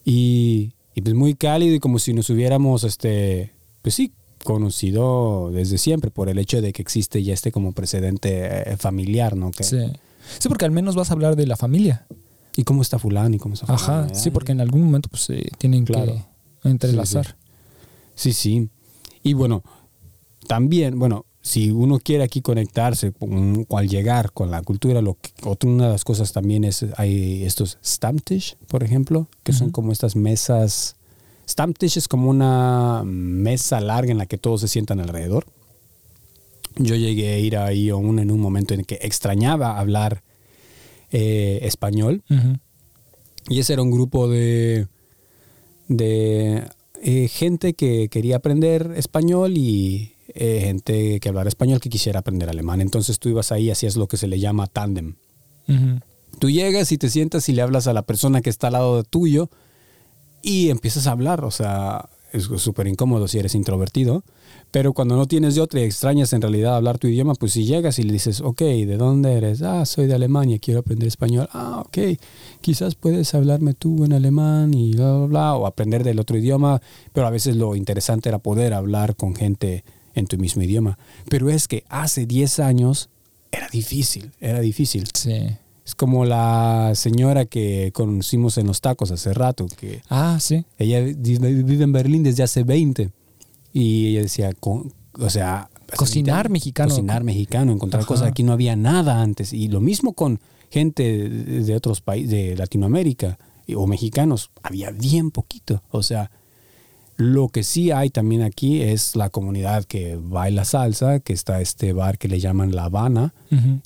y, 0.05 0.73
y 0.93 1.01
pues 1.01 1.15
muy 1.15 1.35
cálido 1.35 1.75
y 1.75 1.79
como 1.79 1.99
si 1.99 2.13
nos 2.13 2.29
hubiéramos, 2.29 2.83
este, 2.83 3.51
pues 3.81 3.95
sí, 3.95 4.13
conocido 4.43 5.51
desde 5.51 5.77
siempre 5.77 6.11
por 6.11 6.29
el 6.29 6.37
hecho 6.39 6.61
de 6.61 6.73
que 6.73 6.81
existe 6.81 7.23
ya 7.23 7.33
este 7.33 7.51
como 7.51 7.71
precedente 7.73 8.71
eh, 8.71 8.77
familiar, 8.77 9.35
¿no? 9.35 9.51
Que- 9.51 9.63
Sí. 9.63 9.77
Sí, 10.37 10.47
porque 10.47 10.65
al 10.65 10.71
menos 10.71 10.95
vas 10.95 11.09
a 11.09 11.13
hablar 11.13 11.35
de 11.35 11.47
la 11.47 11.57
familia. 11.57 12.05
¿Y 12.55 12.63
cómo 12.63 12.81
está 12.81 12.99
fulano? 12.99 13.35
¿Y 13.35 13.39
cómo 13.39 13.53
está 13.55 13.65
fulano? 13.65 14.03
Ajá, 14.05 14.13
sí, 14.13 14.29
porque 14.29 14.51
en 14.51 14.61
algún 14.61 14.83
momento 14.83 15.09
pues 15.09 15.29
eh, 15.29 15.47
tienen 15.57 15.85
Claro. 15.85 16.21
que 16.61 16.69
entrelazar. 16.69 17.35
Sí, 18.15 18.33
sí. 18.33 18.69
Y 19.23 19.33
bueno, 19.33 19.63
también, 20.47 20.99
bueno, 20.99 21.25
si 21.41 21.71
uno 21.71 21.99
quiere 21.99 22.23
aquí 22.23 22.41
conectarse 22.41 23.11
con, 23.13 23.65
al 23.69 23.87
llegar 23.87 24.31
con 24.33 24.51
la 24.51 24.61
cultura, 24.61 25.01
lo 25.01 25.15
que, 25.15 25.31
otra 25.45 25.69
una 25.69 25.85
de 25.85 25.91
las 25.93 26.03
cosas 26.03 26.31
también 26.33 26.63
es, 26.63 26.85
hay 26.97 27.43
estos 27.43 27.77
Stammtisch, 27.83 28.55
por 28.67 28.83
ejemplo, 28.83 29.27
que 29.43 29.53
son 29.53 29.71
como 29.71 29.91
estas 29.91 30.15
mesas. 30.15 30.95
Stammtisch 31.49 31.97
es 31.97 32.07
como 32.07 32.29
una 32.29 33.01
mesa 33.03 33.81
larga 33.81 34.11
en 34.11 34.19
la 34.19 34.27
que 34.27 34.37
todos 34.37 34.61
se 34.61 34.67
sientan 34.67 34.99
alrededor. 34.99 35.47
Yo 36.75 36.95
llegué 36.95 37.33
a 37.33 37.39
ir 37.39 37.57
ahí 37.57 37.89
aún 37.89 38.19
en 38.19 38.29
un 38.29 38.39
momento 38.39 38.75
en 38.75 38.85
que 38.85 38.99
extrañaba 39.01 39.79
hablar 39.79 40.21
eh, 41.11 41.59
español. 41.63 42.23
Y 43.49 43.59
ese 43.59 43.73
era 43.73 43.81
un 43.81 43.89
grupo 43.89 44.27
de, 44.29 44.87
de 45.87 46.69
eh, 47.01 47.27
gente 47.27 47.73
que 47.73 48.09
quería 48.09 48.35
aprender 48.35 48.93
español 48.95 49.57
y 49.57 50.13
eh, 50.35 50.61
gente 50.61 51.19
que 51.19 51.29
hablara 51.29 51.49
español 51.49 51.79
que 51.79 51.89
quisiera 51.89 52.19
aprender 52.19 52.47
alemán. 52.49 52.79
Entonces 52.79 53.17
tú 53.17 53.27
ibas 53.27 53.51
ahí 53.51 53.65
y 53.65 53.71
hacías 53.71 53.95
lo 53.95 54.07
que 54.07 54.17
se 54.17 54.27
le 54.27 54.39
llama 54.39 54.67
tándem. 54.67 55.15
Ujú. 55.67 55.99
Tú 56.37 56.51
llegas 56.51 56.91
y 56.91 56.99
te 56.99 57.09
sientas 57.09 57.49
y 57.49 57.53
le 57.53 57.63
hablas 57.63 57.87
a 57.87 57.93
la 57.93 58.03
persona 58.03 58.41
que 58.41 58.51
está 58.51 58.67
al 58.67 58.73
lado 58.73 58.97
de 58.97 59.03
tuyo 59.03 59.49
y 60.41 60.69
empiezas 60.69 61.07
a 61.07 61.11
hablar. 61.11 61.43
O 61.43 61.51
sea, 61.51 62.09
es 62.31 62.43
súper 62.43 62.87
incómodo 62.87 63.27
si 63.27 63.39
eres 63.39 63.55
introvertido. 63.55 64.23
Pero 64.71 64.93
cuando 64.93 65.15
no 65.15 65.25
tienes 65.25 65.55
de 65.55 65.61
otra 65.61 65.79
y 65.79 65.83
extrañas 65.83 66.31
en 66.33 66.41
realidad 66.41 66.75
hablar 66.75 66.99
tu 66.99 67.07
idioma, 67.07 67.33
pues 67.33 67.53
si 67.53 67.65
llegas 67.65 67.97
y 67.97 68.03
le 68.03 68.13
dices, 68.13 68.41
ok, 68.41 68.59
¿de 68.59 68.97
dónde 68.97 69.33
eres? 69.33 69.63
Ah, 69.63 69.85
soy 69.85 70.05
de 70.05 70.13
Alemania, 70.13 70.59
quiero 70.59 70.81
aprender 70.81 71.07
español. 71.07 71.49
Ah, 71.53 71.83
ok, 71.85 72.19
quizás 72.61 72.93
puedes 72.93 73.33
hablarme 73.33 73.73
tú 73.73 74.05
en 74.05 74.13
alemán 74.13 74.73
y 74.75 74.93
bla, 74.93 75.17
bla, 75.17 75.25
bla, 75.27 75.55
o 75.55 75.65
aprender 75.65 76.03
del 76.03 76.19
otro 76.19 76.37
idioma. 76.37 76.81
Pero 77.13 77.25
a 77.25 77.31
veces 77.31 77.55
lo 77.55 77.75
interesante 77.75 78.29
era 78.29 78.37
poder 78.37 78.73
hablar 78.73 79.15
con 79.15 79.35
gente 79.35 79.83
en 80.13 80.27
tu 80.27 80.37
mismo 80.37 80.61
idioma. 80.61 80.99
Pero 81.29 81.49
es 81.49 81.67
que 81.67 81.83
hace 81.89 82.27
10 82.27 82.59
años 82.59 83.09
era 83.51 83.67
difícil, 83.71 84.31
era 84.39 84.59
difícil. 84.59 85.07
Sí. 85.13 85.47
Es 85.89 85.95
como 85.95 86.23
la 86.23 86.91
señora 86.93 87.45
que 87.45 87.89
conocimos 87.95 88.59
en 88.59 88.67
los 88.67 88.79
tacos 88.79 89.09
hace 89.09 89.33
rato, 89.33 89.65
que 89.75 90.03
Ah, 90.07 90.37
sí. 90.39 90.63
ella 90.77 91.01
vive 91.01 91.83
en 91.83 91.91
Berlín 91.91 92.21
desde 92.21 92.43
hace 92.43 92.63
20 92.63 93.09
y 93.73 94.05
ella 94.09 94.21
decía, 94.21 94.53
con- 94.53 94.93
o 95.19 95.29
sea, 95.31 95.71
Cocinar 95.97 96.43
20 96.43 96.49
mexicano. 96.53 96.89
Cocinar 96.89 97.23
mexicano, 97.23 97.71
encontrar 97.71 98.01
Ajá. 98.01 98.07
cosas 98.07 98.27
aquí 98.27 98.43
no 98.43 98.53
había 98.53 98.75
nada 98.75 99.23
antes 99.23 99.51
y 99.51 99.67
lo 99.67 99.81
mismo 99.81 100.13
con 100.13 100.39
gente 100.69 101.27
de 101.27 101.75
otros 101.75 102.01
países 102.01 102.29
de 102.29 102.55
Latinoamérica 102.55 103.39
o 103.75 103.87
mexicanos, 103.87 104.51
había 104.61 104.91
bien 104.91 105.31
poquito, 105.31 105.81
o 105.89 106.03
sea, 106.03 106.29
lo 107.19 107.49
que 107.49 107.63
sí 107.63 107.91
hay 107.91 108.09
también 108.09 108.41
aquí 108.43 108.81
es 108.81 109.17
la 109.17 109.29
comunidad 109.29 109.83
que 109.83 110.17
baila 110.21 110.63
salsa, 110.63 111.19
que 111.19 111.33
está 111.33 111.59
este 111.59 111.91
bar 111.91 112.17
que 112.17 112.29
le 112.29 112.39
llaman 112.39 112.73
La 112.73 112.85
Habana, 112.85 113.33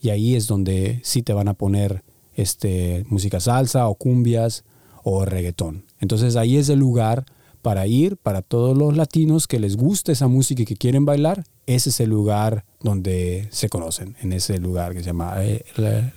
y 0.02 0.10
ahí 0.10 0.36
es 0.36 0.46
donde 0.46 1.00
sí 1.04 1.24
te 1.24 1.34
van 1.34 1.48
a 1.48 1.56
poner 1.56 2.04
este, 2.36 3.06
música 3.10 3.40
salsa 3.40 3.88
o 3.88 3.96
cumbias 3.96 4.64
o 5.04 5.26
reggaetón. 5.26 5.84
Entonces 6.00 6.36
ahí 6.36 6.58
es 6.58 6.70
el 6.70 6.78
lugar 6.78 7.26
para 7.64 7.88
ir, 7.88 8.18
para 8.18 8.44
todos 8.44 8.78
los 8.78 8.96
latinos 8.96 9.48
que 9.48 9.60
les 9.60 9.78
gusta 9.78 10.12
esa 10.12 10.28
música 10.28 10.62
y 10.62 10.66
que 10.66 10.76
quieren 10.76 11.04
bailar, 11.06 11.44
ese 11.66 11.90
es 11.90 12.00
el 12.02 12.12
lugar 12.12 12.66
donde 12.82 13.48
se 13.52 13.68
conocen, 13.68 14.16
en 14.22 14.32
ese 14.34 14.60
lugar 14.60 14.94
que 14.94 15.00
se 15.00 15.06
llama 15.08 15.34
eh, 15.40 15.66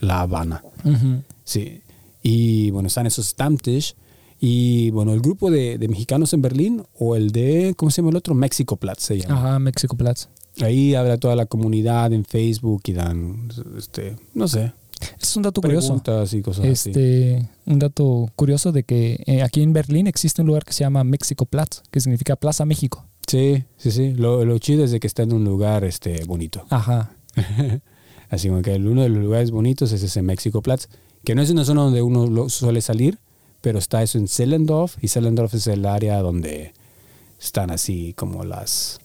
La- 0.03 0.21
Habana. 0.21 0.63
Sí. 1.45 1.81
Y 2.23 2.71
bueno, 2.73 2.89
están 2.89 3.07
esos 3.07 3.29
Stammtisch. 3.29 3.95
Y 4.41 4.91
bueno, 4.91 5.13
el 5.15 5.21
grupo 5.21 5.51
de, 5.51 5.79
de 5.79 5.89
mexicanos 5.89 6.33
en 6.33 6.43
Berlín 6.43 6.83
o 6.99 7.17
el 7.17 7.31
de, 7.33 7.75
¿cómo 7.77 7.91
se 7.91 7.97
llama 8.03 8.11
el 8.11 8.17
otro? 8.17 8.35
México 8.35 8.77
Platz 8.77 9.03
se 9.05 9.19
llama. 9.21 9.35
Ajá, 9.39 9.59
México 9.59 9.97
Platz. 9.97 10.27
Ahí 10.61 10.95
habla 10.95 11.19
toda 11.19 11.37
la 11.37 11.47
comunidad 11.47 12.13
en 12.13 12.25
Facebook 12.25 12.83
y 12.87 12.93
dan, 12.93 13.49
este, 13.77 14.17
no 14.35 14.49
sé, 14.49 14.73
Es 15.21 15.37
un 15.37 15.43
dato 15.43 15.61
curioso. 15.61 15.89
preguntas 15.89 16.33
y 16.33 16.41
cosas 16.43 16.65
así. 16.65 16.89
Este, 16.91 17.49
un 17.67 17.79
dato 17.79 18.31
curioso 18.37 18.73
de 18.73 18.83
que 18.85 19.23
eh, 19.27 19.43
aquí 19.43 19.63
en 19.63 19.73
Berlín 19.75 20.07
existe 20.07 20.41
un 20.43 20.49
lugar 20.49 20.65
que 20.65 20.73
se 20.73 20.81
llama 20.85 21.05
México 21.05 21.45
Platz, 21.45 21.83
que 21.91 22.01
significa 22.01 22.37
Plaza 22.37 22.65
México. 22.65 23.05
Sí, 23.27 23.65
sí, 23.77 23.91
sí. 23.91 24.15
Lo, 24.15 24.45
lo 24.45 24.59
chido 24.59 24.85
es 24.85 24.91
de 24.93 25.01
que 25.01 25.07
está 25.07 25.25
en 25.25 25.33
un 25.35 25.45
lugar 25.45 25.85
este, 25.85 26.25
bonito. 26.25 26.65
Ajá. 26.71 27.11
Así 28.31 28.49
como 28.49 28.63
que 28.63 28.75
uno 28.77 29.03
de 29.03 29.09
los 29.09 29.23
lugares 29.23 29.51
bonitos 29.51 29.93
es 29.93 30.03
ese 30.03 30.23
México 30.23 30.63
Platz, 30.63 30.87
que 31.25 31.35
no 31.35 31.43
es 31.43 31.51
una 31.51 31.65
zona 31.65 31.83
donde 31.83 32.03
uno 32.03 32.27
lo- 32.27 32.49
suele 32.49 32.81
salir, 32.81 33.19
pero 33.67 33.81
está 33.81 34.01
eso 34.01 34.17
en 34.17 34.29
Sellendorf, 34.29 34.97
y 35.03 35.09
Sellendorf 35.09 35.53
es 35.55 35.67
el 35.67 35.87
área 35.87 36.21
donde 36.23 36.73
están 37.37 37.73
así 37.73 38.13
como 38.17 38.45
las... 38.45 39.01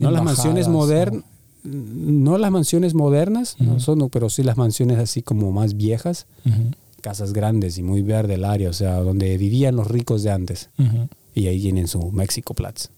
No 0.00 0.10
las 0.10 0.22
mansiones 0.22 0.68
modernas, 0.68 1.24
no 1.64 2.36
las 2.36 2.50
mansiones 2.50 2.92
modernas, 2.92 3.56
no 3.58 3.70
Ujú. 3.76 3.80
son, 3.80 4.10
pero 4.10 4.28
sí 4.28 4.42
las 4.42 4.58
mansiones 4.58 4.98
así 4.98 5.22
como 5.22 5.50
más 5.50 5.78
viejas, 5.78 6.26
Ujú, 6.44 6.72
casas 7.00 7.32
grandes 7.32 7.78
y 7.78 7.82
muy 7.82 8.02
verde 8.02 8.34
el 8.34 8.44
área, 8.44 8.68
o 8.68 8.74
sea, 8.74 8.96
donde 8.96 9.38
vivían 9.38 9.76
los 9.76 9.86
ricos 9.86 10.22
de 10.24 10.30
antes. 10.30 10.68
ujú. 10.78 11.08
Y 11.34 11.46
ahí 11.46 11.58
tienen 11.62 11.88
su 11.88 12.12
México 12.12 12.52
Platz. 12.52 12.88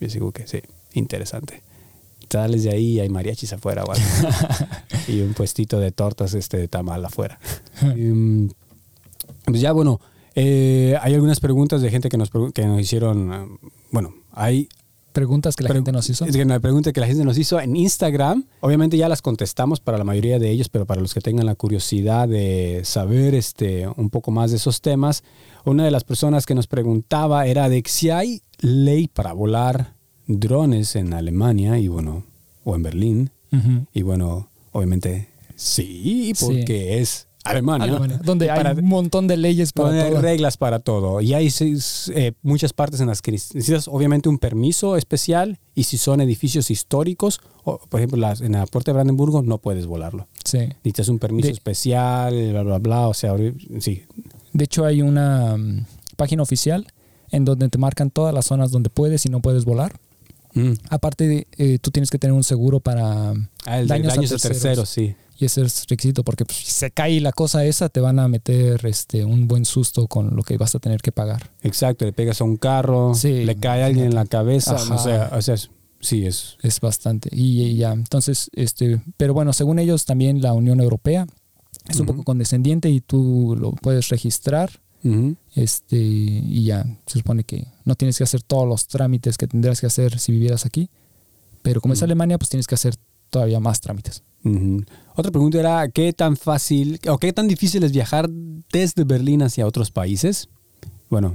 Yo 0.00 0.08
digo 0.08 0.32
que 0.32 0.48
sí, 0.48 0.58
interesante. 0.94 1.62
Sales 2.28 2.64
de 2.64 2.70
ahí 2.70 2.94
y 2.94 2.98
hay 3.00 3.08
mariachis 3.10 3.52
afuera 3.52 3.84
o 3.84 3.92
algo. 3.92 4.04
y 5.06 5.20
un 5.20 5.34
puestito 5.34 5.78
de 5.78 5.92
tortas 5.92 6.34
este 6.34 6.56
de 6.56 6.66
tamal 6.66 7.04
afuera. 7.04 7.38
Mm, 7.80 8.48
pues 9.44 9.60
ya 9.60 9.70
bueno, 9.70 10.00
eh, 10.36 10.96
hay 11.02 11.14
algunas 11.14 11.40
preguntas 11.40 11.80
de 11.82 11.90
gente 11.90 12.08
que 12.08 12.16
nos, 12.16 12.30
que 12.54 12.64
nos 12.66 12.80
hicieron. 12.80 13.32
ah, 13.32 13.46
bueno, 13.90 14.14
hay 14.32 14.68
Preguntas 15.12 15.56
que 15.56 15.64
la 15.64 15.72
gente 15.72 15.92
nos 15.92 16.10
hizo. 16.10 16.26
es 16.26 16.36
que 16.36 16.42
una 16.42 16.60
pregunta 16.60 16.92
que 16.92 17.00
la 17.00 17.06
gente 17.06 17.24
nos 17.24 17.38
hizo 17.38 17.58
en 17.58 17.74
Instagram. 17.74 18.44
Obviamente 18.60 18.98
ya 18.98 19.08
las 19.08 19.22
contestamos 19.22 19.80
para 19.80 19.96
la 19.96 20.04
mayoría 20.04 20.38
de 20.38 20.50
ellos, 20.50 20.68
pero 20.68 20.84
para 20.84 21.00
los 21.00 21.14
que 21.14 21.22
tengan 21.22 21.46
la 21.46 21.54
curiosidad 21.54 22.28
de 22.28 22.82
saber 22.84 23.34
este, 23.34 23.88
un 23.96 24.10
poco 24.10 24.30
más 24.30 24.50
de 24.50 24.58
esos 24.58 24.82
temas, 24.82 25.24
una 25.64 25.86
de 25.86 25.90
las 25.90 26.04
personas 26.04 26.44
que 26.44 26.54
nos 26.54 26.66
preguntaba 26.66 27.46
era 27.46 27.70
de 27.70 27.82
si 27.86 28.10
hay 28.10 28.42
ley 28.58 29.08
para 29.08 29.32
volar 29.32 29.94
drones 30.26 30.96
en 30.96 31.14
Alemania 31.14 31.78
y 31.78 31.88
bueno, 31.88 32.24
o 32.64 32.74
en 32.76 32.82
Berlín. 32.82 33.30
Y 33.94 34.02
bueno, 34.02 34.50
obviamente 34.72 35.28
sí, 35.54 36.34
Sí. 36.36 36.44
porque 36.44 37.00
es 37.00 37.25
Alemania. 37.50 37.84
Alemania, 37.88 38.20
donde 38.24 38.46
para- 38.48 38.70
hay 38.70 38.78
un 38.78 38.86
montón 38.86 39.26
de 39.28 39.36
leyes 39.36 39.72
para 39.72 39.88
Poner 39.88 40.10
todo. 40.12 40.22
reglas 40.22 40.56
para 40.56 40.78
todo. 40.80 41.20
Y 41.20 41.34
hay 41.34 41.52
eh, 42.14 42.32
muchas 42.42 42.72
partes 42.72 43.00
en 43.00 43.06
las 43.08 43.22
que 43.22 43.32
necesitas 43.32 43.88
obviamente 43.88 44.28
un 44.28 44.38
permiso 44.38 44.96
especial 44.96 45.58
y 45.74 45.84
si 45.84 45.98
son 45.98 46.20
edificios 46.20 46.70
históricos, 46.70 47.40
o, 47.64 47.78
por 47.78 48.00
ejemplo 48.00 48.18
las- 48.18 48.40
en 48.40 48.52
la 48.52 48.66
puerta 48.66 48.90
de 48.90 48.94
Brandenburgo 48.94 49.42
no 49.42 49.58
puedes 49.58 49.86
volarlo. 49.86 50.26
Sí. 50.44 50.58
Necesitas 50.58 51.08
un 51.08 51.18
permiso 51.18 51.48
De- 51.48 51.52
especial, 51.54 52.34
bla, 52.52 52.62
bla, 52.62 52.78
bla. 52.78 53.08
O 53.08 53.14
sea, 53.14 53.34
sí. 53.80 54.02
De 54.52 54.64
hecho, 54.64 54.84
hay 54.84 55.02
una 55.02 55.56
mm, 55.56 55.84
página 56.16 56.42
oficial 56.42 56.86
en 57.30 57.44
donde 57.44 57.68
te 57.68 57.78
marcan 57.78 58.10
todas 58.10 58.32
las 58.32 58.46
zonas 58.46 58.70
donde 58.70 58.88
puedes 58.90 59.26
y 59.26 59.28
no 59.28 59.40
puedes 59.40 59.64
volar. 59.64 59.92
Mm. 60.54 60.72
Aparte, 60.88 61.26
de, 61.28 61.46
eh, 61.58 61.78
tú 61.80 61.90
tienes 61.90 62.10
que 62.10 62.18
tener 62.18 62.32
un 62.32 62.44
seguro 62.44 62.80
para 62.80 63.32
Ah, 63.66 63.78
el 63.80 63.86
de 63.88 63.94
daños, 63.94 64.14
daños, 64.14 64.32
a 64.32 64.36
a 64.36 64.38
terceros. 64.38 64.62
terceros, 64.62 64.88
sí. 64.88 65.14
Y 65.38 65.44
ese 65.44 65.62
es 65.62 65.86
requisito 65.88 66.24
porque 66.24 66.44
pues, 66.44 66.58
si 66.58 66.72
se 66.72 66.90
cae 66.90 67.20
la 67.20 67.32
cosa 67.32 67.64
esa, 67.64 67.88
te 67.88 68.00
van 68.00 68.18
a 68.18 68.28
meter 68.28 68.84
este, 68.86 69.24
un 69.24 69.48
buen 69.48 69.64
susto 69.64 70.06
con 70.06 70.34
lo 70.34 70.42
que 70.42 70.56
vas 70.56 70.74
a 70.74 70.78
tener 70.78 71.02
que 71.02 71.12
pagar. 71.12 71.50
Exacto, 71.62 72.04
le 72.04 72.12
pegas 72.12 72.40
a 72.40 72.44
un 72.44 72.56
carro, 72.56 73.14
Sí, 73.14 73.44
le 73.44 73.56
cae 73.56 73.82
a 73.82 73.86
alguien 73.86 74.06
en 74.06 74.14
la 74.14 74.24
cabeza. 74.24 74.74
O 74.74 74.98
sea, 74.98 75.30
o 75.32 75.42
sea, 75.42 75.56
sí, 76.00 76.26
es. 76.26 76.56
Es 76.62 76.80
bastante. 76.80 77.28
Y, 77.32 77.62
y 77.62 77.76
ya, 77.76 77.92
entonces, 77.92 78.50
este, 78.54 79.00
pero 79.16 79.34
bueno, 79.34 79.52
según 79.52 79.78
ellos, 79.78 80.06
también 80.06 80.40
la 80.40 80.52
Unión 80.52 80.80
Europea 80.80 81.26
es 81.88 82.00
un 82.00 82.06
poco 82.06 82.24
condescendiente 82.24 82.88
y 82.90 83.00
tú 83.00 83.56
lo 83.58 83.72
puedes 83.72 84.08
registrar. 84.08 84.70
Este, 85.54 85.96
y 85.96 86.64
ya, 86.64 86.84
se 87.06 87.20
supone 87.20 87.44
que 87.44 87.68
no 87.84 87.94
tienes 87.94 88.18
que 88.18 88.24
hacer 88.24 88.42
todos 88.42 88.66
los 88.66 88.88
trámites 88.88 89.38
que 89.38 89.46
tendrías 89.46 89.80
que 89.80 89.86
hacer 89.86 90.18
si 90.18 90.32
vivieras 90.32 90.66
aquí. 90.66 90.90
Pero 91.62 91.80
como 91.80 91.94
es. 91.94 92.02
Alemania, 92.02 92.38
pues 92.38 92.48
tienes 92.48 92.66
que 92.66 92.74
hacer 92.74 92.96
todavía 93.30 93.60
más 93.60 93.80
trámites. 93.80 94.24
Otra 95.14 95.32
pregunta 95.32 95.58
era, 95.58 95.88
¿qué 95.88 96.12
tan 96.12 96.36
fácil 96.36 97.00
o 97.08 97.18
qué 97.18 97.32
tan 97.32 97.48
difícil 97.48 97.82
es 97.84 97.92
viajar 97.92 98.28
desde 98.72 99.04
Berlín 99.04 99.42
hacia 99.42 99.66
otros 99.66 99.90
países? 99.90 100.48
Bueno, 101.08 101.32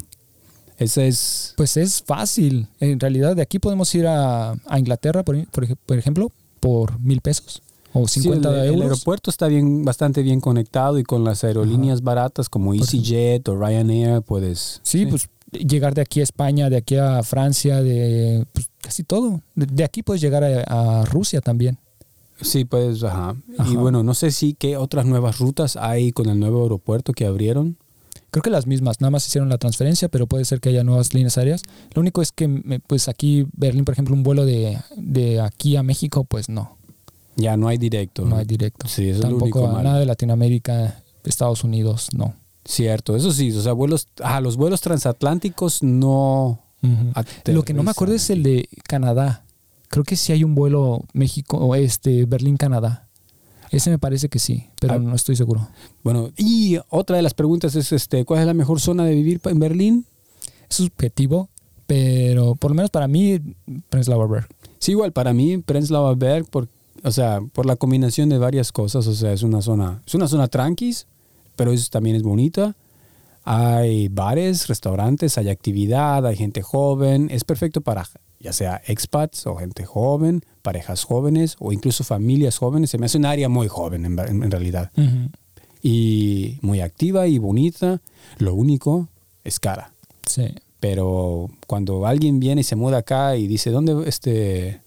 esa 0.78 1.04
es... 1.04 1.54
Pues 1.58 1.78
es 1.78 2.02
fácil. 2.04 2.68
En 2.80 3.00
realidad, 3.00 3.36
de 3.36 3.42
aquí 3.42 3.60
podemos 3.60 3.94
ir 3.96 4.08
a, 4.08 4.52
a 4.52 4.80
Inglaterra, 4.80 5.24
por, 5.24 5.46
por 5.48 5.78
por 5.78 5.98
ejemplo, 5.98 6.32
por 6.60 7.00
mil 7.00 7.22
pesos 7.22 7.62
o 7.94 8.08
sí, 8.08 8.22
50 8.22 8.50
el, 8.50 8.56
el 8.56 8.66
euros. 8.68 8.84
aeropuerto 8.84 9.30
está 9.30 9.48
bien, 9.48 9.84
bastante 9.84 10.22
bien 10.22 10.40
conectado 10.40 10.98
y 10.98 11.04
con 11.04 11.24
las 11.24 11.44
aerolíneas 11.44 12.02
baratas 12.02 12.50
como 12.50 12.74
sí. 12.74 12.80
EasyJet 12.80 13.48
o 13.50 13.60
Ryanair 13.60 14.22
puedes... 14.22 14.80
Sí, 14.84 15.06
pues 15.06 15.28
llegar 15.52 15.94
de 15.94 16.02
aquí 16.02 16.22
a 16.22 16.24
España, 16.24 16.70
de 16.70 16.78
aquí 16.78 16.96
a 16.96 17.22
Francia, 17.24 17.82
de 17.82 18.46
pues, 18.54 18.70
casi 18.82 19.04
todo. 19.04 19.42
De, 19.56 19.66
de 19.66 19.84
aquí 19.84 20.04
puedes 20.04 20.22
llegar 20.22 20.44
a, 20.44 21.02
a 21.02 21.06
Rusia 21.06 21.42
también. 21.42 21.78
Sí, 22.42 22.66
puedes, 22.66 23.04
ajá. 23.04 23.36
Y 23.58 23.62
Ajá. 23.62 23.74
bueno, 23.80 24.04
no 24.04 24.14
sé 24.14 24.32
si 24.32 24.54
qué 24.54 24.78
otras 24.78 25.06
nuevas 25.06 25.40
rutas 25.40 25.76
hay 25.78 26.12
con 26.12 26.28
el 26.30 26.40
nuevo 26.40 26.64
aeropuerto 26.64 27.14
que 27.14 27.26
abrieron. 27.26 27.78
Creo 28.32 28.42
que 28.44 28.50
las 28.50 28.66
mismas, 28.66 29.02
nada 29.02 29.12
más 29.12 29.28
hicieron 29.28 29.50
la 29.50 29.58
transferencia, 29.58 30.08
pero 30.08 30.26
puede 30.26 30.46
ser 30.46 30.60
que 30.62 30.70
haya 30.70 30.84
nuevas 30.86 31.14
líneas 31.14 31.38
aéreas. 31.38 31.64
Lo 31.94 32.02
único 32.02 32.22
es 32.22 32.32
que, 32.32 32.82
pues 32.88 33.10
aquí, 33.10 33.46
Berlín, 33.54 33.84
por 33.86 33.94
ejemplo, 33.94 34.16
un 34.16 34.24
vuelo 34.24 34.46
de, 34.46 34.78
de 34.96 35.42
aquí 35.42 35.76
a 35.76 35.84
México, 35.84 36.24
pues 36.24 36.48
no, 36.48 36.78
Ya 37.36 37.58
no 37.58 37.68
hay 37.68 37.78
directo. 37.78 38.24
no 38.26 38.38
hay 38.38 38.46
directo. 38.46 38.88
Sí, 38.88 39.10
eso 39.10 39.18
es 39.18 39.24
lo 39.26 39.30
Tampoco 39.32 39.60
único 39.60 39.68
a 39.68 39.72
malo. 39.74 39.84
nada 39.84 40.00
de 40.00 40.06
Latinoamérica, 40.06 41.02
Estados 41.26 41.64
Unidos, 41.66 42.08
no. 42.16 42.34
Cierto, 42.64 43.16
eso 43.18 43.32
sí, 43.34 43.52
o 43.52 43.62
sea, 43.62 43.74
vuelos, 43.74 44.08
ah, 44.24 44.40
los 44.40 44.56
vuelos 44.56 44.80
transatlánticos 44.82 45.84
no. 45.84 46.60
Lo 47.46 47.64
que 47.64 47.74
no 47.74 47.84
me 47.84 47.92
acuerdo 47.92 48.16
es 48.16 48.30
el 48.30 48.44
de 48.44 48.68
Canadá. 48.88 49.44
Creo 49.92 50.04
que 50.04 50.16
sí 50.16 50.32
hay 50.32 50.44
un 50.44 50.56
vuelo 50.56 51.04
México, 51.14 51.58
o 51.58 51.76
este, 51.76 52.26
Berlín-Canadá. 52.26 53.08
Ese 53.70 53.90
me 53.92 54.00
parece 54.00 54.28
que 54.30 54.40
sí, 54.40 54.66
pero 54.80 54.96
Ah. 54.96 55.00
no 55.00 55.16
estoy 55.16 55.36
seguro. 55.36 55.68
Bueno, 56.04 56.32
y 56.36 56.78
otra 56.90 57.18
de 57.18 57.22
las 57.22 57.34
preguntas 57.36 57.76
es, 57.76 57.92
este, 57.92 58.26
¿cuál 58.26 58.40
es 58.40 58.46
la 58.48 58.54
mejor 58.54 58.82
zona 58.82 59.06
de 59.06 59.14
vivir 59.16 59.40
en 59.46 59.60
Berlín? 59.60 60.06
Es 60.70 60.78
subjetivo, 60.78 61.50
pero 61.88 62.56
por 62.56 62.72
lo 62.72 62.76
menos 62.76 62.90
para 62.90 63.08
mí, 63.08 63.40
Prenzlauer 63.90 64.28
Berg. 64.30 64.48
Sí, 64.80 64.92
igual 64.92 65.12
para 65.12 65.34
mí 65.34 65.58
Prenzlauer 65.60 66.18
Berg, 66.18 66.46
por, 66.48 66.68
o 67.04 67.12
sea, 67.12 67.40
por 67.54 67.66
la 67.66 67.76
combinación 67.76 68.30
de 68.30 68.38
varias 68.38 68.72
cosas, 68.72 69.06
o 69.08 69.14
sea, 69.14 69.32
es 69.34 69.44
una 69.44 69.62
zona, 69.62 70.02
es 70.08 70.16
una 70.16 70.28
zona 70.28 70.48
tranquis, 70.48 71.06
pero 71.56 71.72
es, 71.72 71.90
también 71.90 72.16
es 72.16 72.24
bonita. 72.24 72.76
Hay 73.44 74.08
bares, 74.08 74.68
restaurantes, 74.68 75.38
hay 75.38 75.50
actividad, 75.50 76.26
hay 76.26 76.36
gente 76.36 76.62
joven, 76.62 77.30
es 77.32 77.44
perfecto 77.44 77.82
para 77.82 78.08
ya 78.42 78.54
sea 78.54 78.82
expats 78.88 79.46
o 79.48 79.56
gente 79.56 79.86
joven, 79.86 80.42
parejas 80.62 81.04
jóvenes 81.04 81.56
o 81.60 81.72
incluso 81.72 82.04
familias 82.04 82.58
jóvenes. 82.58 82.90
Se 82.90 82.98
me 82.98 83.06
hace 83.06 83.18
un 83.18 83.26
área 83.26 83.50
muy 83.50 83.68
joven 83.68 84.06
en, 84.06 84.20
en- 84.20 84.44
en 84.44 84.52
realidad 84.52 84.92
y 85.84 86.58
muy 86.62 86.82
activa 86.82 87.28
y 87.28 87.38
bonita. 87.38 88.02
Lo 88.38 88.54
único 88.54 89.08
es 89.44 89.60
cara. 89.60 89.92
Sí. 90.28 90.46
Pero 90.80 91.50
cuando 91.68 92.06
alguien 92.06 92.40
viene 92.40 92.62
y 92.62 92.64
se 92.64 92.76
muda 92.76 92.98
acá 93.00 93.36
y 93.36 93.48
dice, 93.48 93.70
¿dónde, 93.72 94.08
este, 94.08 94.82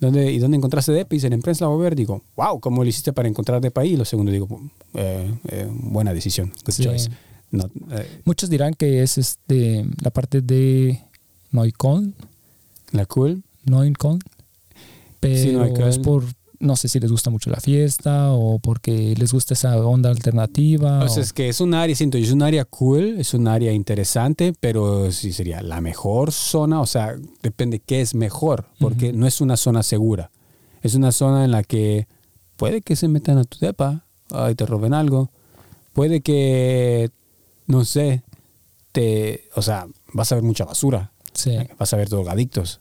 dónde, 0.00 0.30
¿y 0.32 0.38
dónde 0.38 0.56
encontraste 0.58 0.92
DEPA? 0.92 1.14
Y 1.14 1.16
dicen, 1.18 1.32
en 1.32 1.40
Prenzlauer 1.42 1.78
Berg. 1.80 1.96
Digo, 1.96 2.22
wow, 2.36 2.60
¿cómo 2.60 2.82
lo 2.82 2.88
hiciste 2.88 3.12
para 3.12 3.28
encontrar 3.28 3.60
DEPA? 3.60 3.84
Y 3.86 3.96
lo 3.96 4.04
segundo 4.04 4.30
digo, 4.32 4.48
eh, 4.94 5.32
eh, 5.48 5.68
buena 5.72 6.12
decisión, 6.12 6.52
good 6.66 6.74
choice. 6.74 7.10
Eh, 7.52 8.20
Muchos 8.24 8.50
dirán 8.50 8.74
que 8.74 9.02
es 9.02 9.16
este 9.16 9.86
la 10.02 10.10
parte 10.10 10.40
de 10.42 11.00
Neukölln, 11.52 12.14
la 12.94 13.06
cool. 13.06 13.42
Neukölln, 13.66 14.18
pero 15.20 15.36
Sí, 15.42 15.52
Neukölln. 15.52 15.88
es 15.88 15.98
por 15.98 16.24
no 16.60 16.76
sé 16.76 16.88
si 16.88 16.98
les 16.98 17.10
gusta 17.10 17.28
mucho 17.28 17.50
la 17.50 17.60
fiesta 17.60 18.30
o 18.32 18.58
porque 18.58 19.14
les 19.18 19.32
gusta 19.34 19.52
esa 19.52 19.76
onda 19.86 20.08
alternativa. 20.08 21.04
O 21.04 21.08
sea, 21.08 21.18
o- 21.18 21.22
es 21.22 21.32
que 21.34 21.48
es 21.50 21.60
un 21.60 21.74
área, 21.74 21.94
siento, 21.94 22.16
yo, 22.16 22.24
es 22.24 22.32
un 22.32 22.42
área 22.42 22.64
cool, 22.64 23.16
es 23.18 23.34
un 23.34 23.48
área 23.48 23.72
interesante, 23.72 24.54
pero 24.60 25.12
sí 25.12 25.32
sería 25.34 25.60
la 25.60 25.82
mejor 25.82 26.32
zona, 26.32 26.80
o 26.80 26.86
sea, 26.86 27.16
depende 27.42 27.80
qué 27.80 28.00
es 28.00 28.14
mejor, 28.14 28.66
porque 28.78 29.12
no 29.12 29.26
es 29.26 29.42
una 29.42 29.56
zona 29.58 29.82
segura. 29.82 30.30
Es 30.82 30.94
una 30.94 31.12
zona 31.12 31.44
en 31.44 31.50
la 31.50 31.62
que 31.64 32.06
puede 32.56 32.80
que 32.80 32.96
se 32.96 33.08
metan 33.08 33.36
a 33.38 33.44
tu 33.44 33.58
depa 33.58 34.04
y 34.50 34.54
te 34.54 34.64
roben 34.64 34.94
algo, 34.94 35.30
puede 35.92 36.22
que, 36.22 37.10
no 37.66 37.84
sé, 37.84 38.22
te, 38.92 39.48
o 39.54 39.60
sea, 39.60 39.86
vas 40.14 40.32
a 40.32 40.36
ver 40.36 40.44
mucha 40.44 40.64
basura, 40.64 41.12
sí. 41.34 41.56
vas 41.78 41.92
a 41.92 41.96
ver 41.98 42.08
drogadictos, 42.08 42.80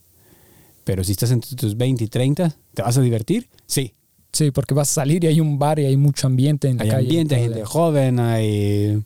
pero 0.83 1.03
si 1.03 1.11
estás 1.13 1.31
entre 1.31 1.55
tus 1.55 1.75
20 1.77 2.03
y 2.03 2.07
30, 2.07 2.55
¿te 2.73 2.81
vas 2.81 2.97
a 2.97 3.01
divertir? 3.01 3.47
Sí, 3.65 3.93
Sí, 4.35 4.49
porque 4.49 4.73
vas 4.73 4.89
a 4.89 4.93
salir 4.95 5.23
y 5.23 5.27
hay 5.27 5.39
un 5.39 5.59
bar 5.59 5.77
y 5.77 5.85
hay 5.85 5.95
mucho 5.95 6.25
ambiente 6.25 6.67
en 6.67 6.77
la 6.77 6.83
hay 6.85 6.89
calle. 6.89 7.05
ambiente, 7.05 7.35
hay 7.35 7.43
gente 7.43 7.65
joven, 7.65 8.19
hay... 8.19 8.99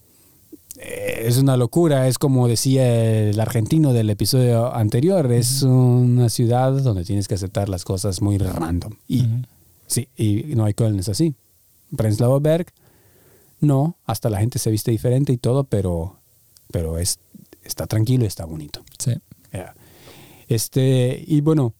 eh, 0.77 1.23
Es 1.25 1.37
una 1.37 1.57
locura, 1.57 2.07
es 2.07 2.17
como 2.17 2.47
decía 2.47 3.29
el 3.29 3.37
argentino 3.37 3.91
del 3.91 4.09
episodio 4.09 4.73
anterior, 4.73 5.29
es 5.33 5.63
una 5.63 6.29
ciudad 6.29 6.71
donde 6.81 7.03
tienes 7.03 7.27
que 7.27 7.35
aceptar 7.35 7.67
las 7.67 7.83
cosas 7.83 8.21
muy 8.21 8.37
random. 8.37 8.93
Y 9.09 9.25
sí, 9.85 10.07
y 10.15 10.55
no 10.55 10.63
hay 10.63 10.73
Köln 10.73 10.97
es 10.99 11.09
así. 11.09 11.35
Prenzlauer 11.97 12.41
Berg, 12.41 12.67
no, 13.59 13.97
hasta 14.05 14.29
la 14.29 14.39
gente 14.39 14.59
se 14.59 14.71
viste 14.71 14.91
diferente 14.91 15.33
y 15.33 15.37
todo, 15.37 15.65
pero, 15.65 16.15
pero 16.71 16.99
es, 16.99 17.19
está 17.65 17.85
tranquilo 17.85 18.23
y 18.23 18.27
está 18.27 18.45
bonito. 18.45 18.81
Sí. 18.97 19.11
Este, 20.47 21.23
y 21.27 21.41
bueno, 21.41 21.73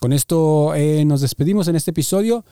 con 0.00 0.12
esto 0.12 0.74
eh, 0.74 1.04
nos 1.04 1.20
despedimos 1.20 1.68
en 1.68 1.76
este 1.76 1.92
episodio. 1.92 2.44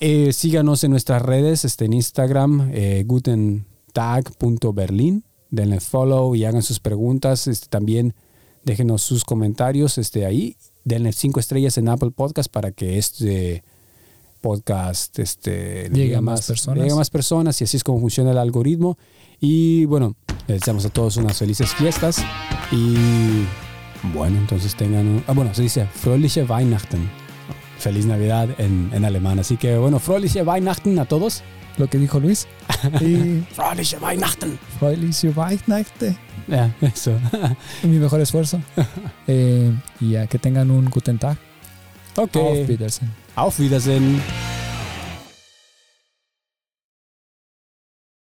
Eh, 0.00 0.32
síganos 0.32 0.84
en 0.84 0.90
nuestras 0.90 1.22
redes, 1.22 1.64
este, 1.64 1.86
en 1.86 1.92
Instagram, 1.92 2.70
eh, 2.72 3.04
gutentag.berlin. 3.06 5.24
Denle 5.50 5.80
follow 5.80 6.34
y 6.34 6.44
hagan 6.44 6.62
sus 6.62 6.80
preguntas. 6.80 7.46
Este, 7.46 7.68
también 7.68 8.14
déjenos 8.64 9.02
sus 9.02 9.24
comentarios 9.24 9.98
este, 9.98 10.26
ahí. 10.26 10.56
Denle 10.84 11.12
cinco 11.12 11.38
estrellas 11.40 11.78
en 11.78 11.88
Apple 11.88 12.10
Podcast 12.12 12.50
para 12.50 12.72
que 12.72 12.98
este 12.98 13.62
podcast 14.40 15.18
este, 15.18 15.90
le 15.90 15.96
Llegue 15.96 16.16
a 16.16 16.22
más 16.22 16.46
personas. 16.46 16.78
llegue 16.78 16.92
a 16.92 16.96
más 16.96 17.10
personas 17.10 17.60
y 17.60 17.64
así 17.64 17.76
es 17.76 17.84
como 17.84 18.00
funciona 18.00 18.30
el 18.30 18.38
algoritmo. 18.38 18.96
Y 19.38 19.84
bueno, 19.86 20.16
les 20.46 20.60
deseamos 20.60 20.86
a 20.86 20.90
todos 20.90 21.18
unas 21.18 21.36
felices 21.38 21.74
fiestas 21.74 22.24
y 22.72 23.44
bueno, 24.02 24.38
entonces 24.38 24.74
tengan 24.74 25.06
un... 25.06 25.24
Ah, 25.26 25.32
bueno, 25.32 25.52
se 25.54 25.62
dice 25.62 25.86
Fröhliche 25.86 26.44
Weihnachten. 26.44 27.08
Feliz 27.78 28.04
Navidad 28.06 28.48
en, 28.58 28.90
en 28.92 29.04
alemán. 29.04 29.38
Así 29.38 29.56
que 29.56 29.76
bueno, 29.76 29.98
Fröhliche 29.98 30.42
Weihnachten 30.42 30.98
a 30.98 31.04
todos. 31.04 31.42
Lo 31.78 31.88
que 31.88 31.98
dijo 31.98 32.20
Luis. 32.20 32.46
y 33.00 33.42
Fröhliche 33.54 33.98
Weihnachten. 33.98 34.58
Felicio 34.78 35.32
Weihnachten. 35.34 36.16
Ya, 36.46 36.74
eso. 36.80 37.12
Mi 37.82 37.98
mejor 37.98 38.20
esfuerzo. 38.20 38.60
Eh, 39.26 39.72
y 40.00 40.10
ya 40.10 40.26
que 40.26 40.38
tengan 40.40 40.70
un 40.72 40.86
Guten 40.90 41.18
Tag. 41.18 41.36
ok. 42.16 42.36
Auf 42.36 42.68
Wiedersehen. 42.68 43.12
Auf 43.36 43.58
Wiedersehen. 43.60 44.20